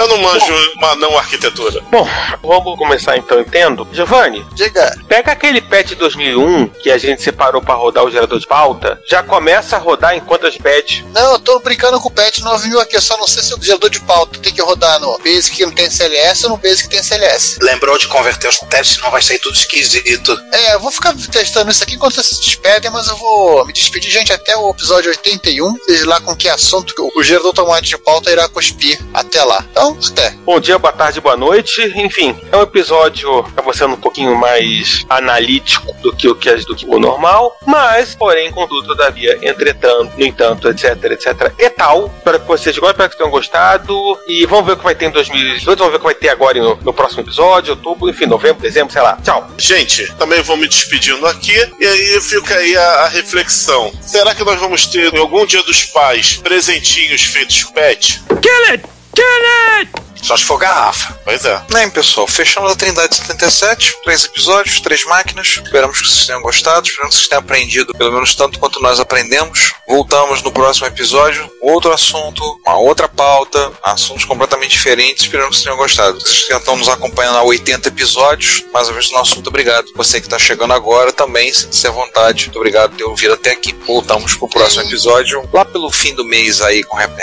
Eu 0.00 0.08
não 0.08 0.18
manjo 0.18 0.46
uma 0.76 0.94
não 0.96 1.16
arquitetura. 1.18 1.80
Bom, 1.90 2.08
vamos 2.42 2.78
começar 2.78 3.16
então, 3.16 3.40
entendo. 3.40 3.86
Giovanni, 3.92 4.44
Diga. 4.54 4.94
Pega 5.08 5.32
aquele 5.32 5.60
patch 5.60 5.92
2001 5.94 6.68
que 6.68 6.90
a 6.90 6.98
gente 6.98 7.22
separou 7.22 7.60
pra 7.62 7.74
rodar 7.74 8.04
o 8.04 8.10
gerador 8.10 8.38
de 8.38 8.46
pauta, 8.46 9.00
já 9.08 9.22
começa 9.22 9.76
a 9.76 9.78
rodar 9.78 10.14
enquanto 10.16 10.46
a 10.46 10.50
gente 10.50 10.62
pede. 10.62 11.04
Não, 11.12 11.32
eu 11.32 11.38
tô 11.38 11.58
brincando 11.60 12.00
com 12.00 12.08
o 12.08 12.12
patch 12.12 12.33
novinho 12.42 12.78
aqui. 12.80 12.96
Eu 12.96 13.02
só 13.02 13.16
não 13.16 13.26
sei 13.26 13.42
se 13.42 13.54
o 13.54 13.62
gerador 13.62 13.90
de 13.90 14.00
pauta 14.00 14.38
tem 14.38 14.52
que 14.52 14.62
rodar 14.62 15.00
no 15.00 15.18
Basic 15.18 15.56
que 15.56 15.66
não 15.66 15.72
tem 15.72 15.90
CLS 15.90 16.44
ou 16.44 16.50
no 16.50 16.56
Basic 16.56 16.88
que 16.88 16.94
tem 16.94 17.02
CLS. 17.02 17.58
Lembrou 17.62 17.96
de 17.98 18.08
converter 18.08 18.48
os 18.48 18.58
testes, 18.58 18.96
senão 18.96 19.10
vai 19.10 19.22
sair 19.22 19.38
tudo 19.38 19.54
esquisito. 19.54 20.38
É, 20.52 20.74
eu 20.74 20.80
vou 20.80 20.90
ficar 20.90 21.14
testando 21.30 21.70
isso 21.70 21.82
aqui 21.82 21.94
enquanto 21.94 22.14
vocês 22.14 22.28
se 22.28 22.40
despedem, 22.40 22.90
mas 22.90 23.08
eu 23.08 23.16
vou 23.16 23.64
me 23.66 23.72
despedir, 23.72 24.10
gente, 24.10 24.32
até 24.32 24.56
o 24.56 24.70
episódio 24.70 25.10
81. 25.10 25.76
Seja 25.86 26.08
lá 26.08 26.20
com 26.20 26.34
que 26.34 26.48
assunto 26.48 26.94
que 26.94 27.02
o 27.02 27.22
gerador 27.22 27.48
automático 27.48 27.98
de 27.98 28.04
pauta 28.04 28.30
irá 28.30 28.48
cuspir 28.48 29.00
até 29.12 29.42
lá. 29.42 29.64
Então, 29.70 29.96
até. 30.10 30.30
Bom 30.44 30.58
dia, 30.58 30.78
boa 30.78 30.92
tarde, 30.92 31.20
boa 31.20 31.36
noite. 31.36 31.82
Enfim, 31.96 32.36
é 32.50 32.56
um 32.56 32.62
episódio 32.62 33.40
acaba 33.40 33.72
sendo 33.72 33.94
um 33.94 34.00
pouquinho 34.00 34.36
mais 34.36 35.04
analítico 35.08 35.92
do 36.02 36.14
que 36.14 36.28
o 36.28 36.34
que 36.34 36.54
do 36.56 36.76
que 36.76 36.86
o 36.86 36.98
normal, 36.98 37.56
mas, 37.66 38.14
porém, 38.14 38.50
contudo, 38.52 38.88
todavia, 38.88 39.38
entretanto, 39.42 40.12
no 40.16 40.24
entanto, 40.24 40.68
etc, 40.68 41.04
etc, 41.04 41.52
e 41.58 41.68
tal. 41.70 42.08
Espero 42.24 42.40
que 42.40 42.46
vocês 42.46 42.78
gostem, 42.78 42.92
espero 42.92 43.10
que 43.10 43.16
tenham 43.18 43.30
gostado. 43.30 44.18
E 44.26 44.46
vamos 44.46 44.64
ver 44.64 44.72
o 44.72 44.76
que 44.78 44.84
vai 44.84 44.94
ter 44.94 45.04
em 45.04 45.10
2018, 45.10 45.76
vamos 45.76 45.92
ver 45.92 45.96
o 45.96 46.00
que 46.00 46.06
vai 46.06 46.14
ter 46.14 46.30
agora 46.30 46.58
no, 46.58 46.74
no 46.76 46.90
próximo 46.90 47.20
episódio, 47.20 47.72
outubro, 47.74 48.08
enfim, 48.08 48.24
novembro, 48.24 48.62
dezembro, 48.62 48.90
sei 48.90 49.02
lá. 49.02 49.18
Tchau. 49.22 49.46
Gente, 49.58 50.10
também 50.14 50.40
vou 50.40 50.56
me 50.56 50.66
despedindo 50.66 51.26
aqui. 51.26 51.52
E 51.78 51.86
aí 51.86 52.20
fica 52.22 52.54
aí 52.54 52.74
a, 52.78 52.82
a 52.82 53.08
reflexão. 53.08 53.92
Será 54.00 54.34
que 54.34 54.42
nós 54.42 54.58
vamos 54.58 54.86
ter, 54.86 55.12
em 55.12 55.18
algum 55.18 55.44
dia 55.44 55.62
dos 55.64 55.84
pais, 55.84 56.36
presentinhos 56.36 57.24
feitos 57.24 57.64
pet? 57.64 58.22
Kill 58.40 58.72
it! 58.72 58.84
Kill 59.14 59.82
it! 59.82 59.90
Só 60.24 60.36
se 60.38 60.44
for 60.44 60.56
garrafa. 60.58 61.18
Pois 61.22 61.44
é. 61.44 61.60
Bem, 61.70 61.90
pessoal, 61.90 62.26
fechamos 62.26 62.72
a 62.72 62.76
Trindade 62.76 63.14
77, 63.14 63.94
três 64.04 64.24
episódios, 64.24 64.80
três 64.80 65.04
máquinas. 65.04 65.46
Esperamos 65.62 66.00
que 66.00 66.08
vocês 66.08 66.26
tenham 66.26 66.40
gostado, 66.40 66.86
esperamos 66.86 67.14
que 67.14 67.18
vocês 67.20 67.28
tenham 67.28 67.40
aprendido 67.42 67.92
pelo 67.94 68.12
menos 68.12 68.34
tanto 68.34 68.58
quanto 68.58 68.80
nós 68.80 68.98
aprendemos. 68.98 69.72
Voltamos 69.86 70.42
no 70.42 70.50
próximo 70.50 70.86
episódio, 70.86 71.50
outro 71.60 71.92
assunto, 71.92 72.42
uma 72.66 72.78
outra 72.78 73.06
pauta, 73.06 73.70
assuntos 73.82 74.24
completamente 74.24 74.70
diferentes. 74.70 75.24
Esperamos 75.24 75.56
que 75.58 75.62
vocês 75.62 75.64
tenham 75.64 75.76
gostado. 75.76 76.18
Vocês 76.18 76.46
já 76.48 76.56
estão 76.56 76.74
nos 76.76 76.88
acompanhando 76.88 77.36
há 77.36 77.42
80 77.42 77.88
episódios, 77.88 78.64
mais 78.72 78.88
uma 78.88 78.94
vez 78.94 79.10
no 79.10 79.18
nosso 79.18 79.34
muito 79.34 79.48
obrigado. 79.48 79.86
Você 79.94 80.20
que 80.20 80.26
está 80.26 80.38
chegando 80.38 80.72
agora 80.72 81.12
também, 81.12 81.52
sinta-se 81.52 81.86
à 81.86 81.90
vontade. 81.90 82.44
Muito 82.46 82.56
obrigado 82.56 82.90
por 82.92 82.96
ter 82.96 83.04
ouvido 83.04 83.34
até 83.34 83.50
aqui. 83.50 83.74
Voltamos 83.86 84.34
pro 84.34 84.48
próximo 84.48 84.84
episódio, 84.84 85.46
lá 85.52 85.66
pelo 85.66 85.90
fim 85.90 86.14
do 86.14 86.24
mês 86.24 86.62
aí, 86.62 86.82
com 86.82 86.96
reto. 86.96 87.14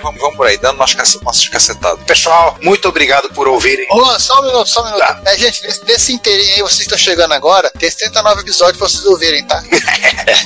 Vamos, 0.00 0.20
vamos 0.20 0.36
por 0.36 0.46
aí, 0.46 0.56
dando 0.58 0.76
nossas 0.76 0.94
cace- 0.94 1.18
nossas 1.24 1.48
cacetadas. 1.48 2.04
Pessoal, 2.04 2.35
muito 2.62 2.88
obrigado 2.88 3.28
por 3.30 3.48
ouvirem. 3.48 3.86
Ô, 3.90 3.98
Luan, 3.98 4.18
só 4.18 4.40
um 4.40 4.46
minuto, 4.46 4.68
só 4.68 4.82
um 4.82 4.86
minuto. 4.86 5.04
É, 5.24 5.38
gente, 5.38 5.62
nesse, 5.62 5.84
nesse 5.84 6.12
inteirinho 6.12 6.54
aí, 6.54 6.62
vocês 6.62 6.80
estão 6.80 6.98
chegando 6.98 7.32
agora, 7.32 7.70
tem 7.78 7.90
79 7.90 8.42
episódios 8.42 8.78
pra 8.78 8.88
vocês 8.88 9.04
ouvirem, 9.06 9.44
tá? 9.44 9.62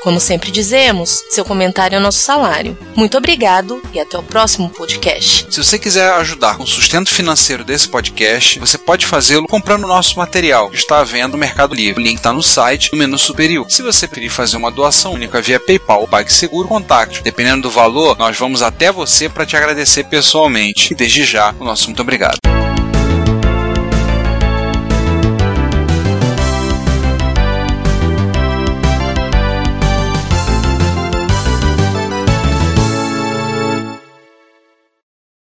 Como 0.00 0.20
sempre 0.20 0.50
dizemos, 0.50 1.24
seu 1.28 1.44
comentário 1.44 1.96
é 1.96 1.98
nosso 1.98 2.20
salário. 2.20 2.78
Muito 2.94 3.18
obrigado 3.18 3.82
e 3.92 4.00
até 4.00 4.16
o 4.16 4.22
próximo 4.22 4.70
podcast. 4.70 5.46
Se 5.50 5.62
você 5.62 5.78
quiser 5.78 6.10
ajudar 6.12 6.56
com 6.56 6.62
o 6.62 6.66
sustento 6.66 7.10
financeiro 7.10 7.64
desse 7.64 7.88
podcast, 7.88 8.58
você 8.58 8.78
pode 8.78 9.06
fazê-lo 9.06 9.46
comprando 9.46 9.84
o 9.84 9.88
nosso 9.88 10.16
material, 10.16 10.70
que 10.70 10.76
está 10.76 11.00
à 11.00 11.04
venda 11.04 11.28
no 11.28 11.38
Mercado 11.38 11.74
Livre. 11.74 12.00
O 12.00 12.04
link 12.04 12.16
está 12.16 12.32
no 12.32 12.42
site, 12.42 12.92
no 12.92 12.98
menu 12.98 13.18
superior. 13.18 13.66
Se 13.68 13.82
você 13.82 14.06
preferir 14.06 14.30
fazer 14.30 14.56
uma 14.56 14.70
doação 14.70 15.12
única 15.12 15.42
via 15.42 15.60
PayPal 15.60 16.00
ou 16.00 16.08
PagSeguro, 16.08 16.68
contacte. 16.68 17.22
Dependendo 17.22 17.62
do 17.62 17.70
valor, 17.70 18.16
nós 18.18 18.38
vamos 18.38 18.62
até 18.62 18.90
você 18.90 19.28
para 19.28 19.46
te 19.46 19.56
agradecer 19.56 20.04
pessoalmente. 20.04 20.92
E 20.92 20.96
desde 20.96 21.24
já, 21.24 21.54
o 21.58 21.64
nosso 21.64 21.86
muito 21.86 22.02
obrigado. 22.02 22.38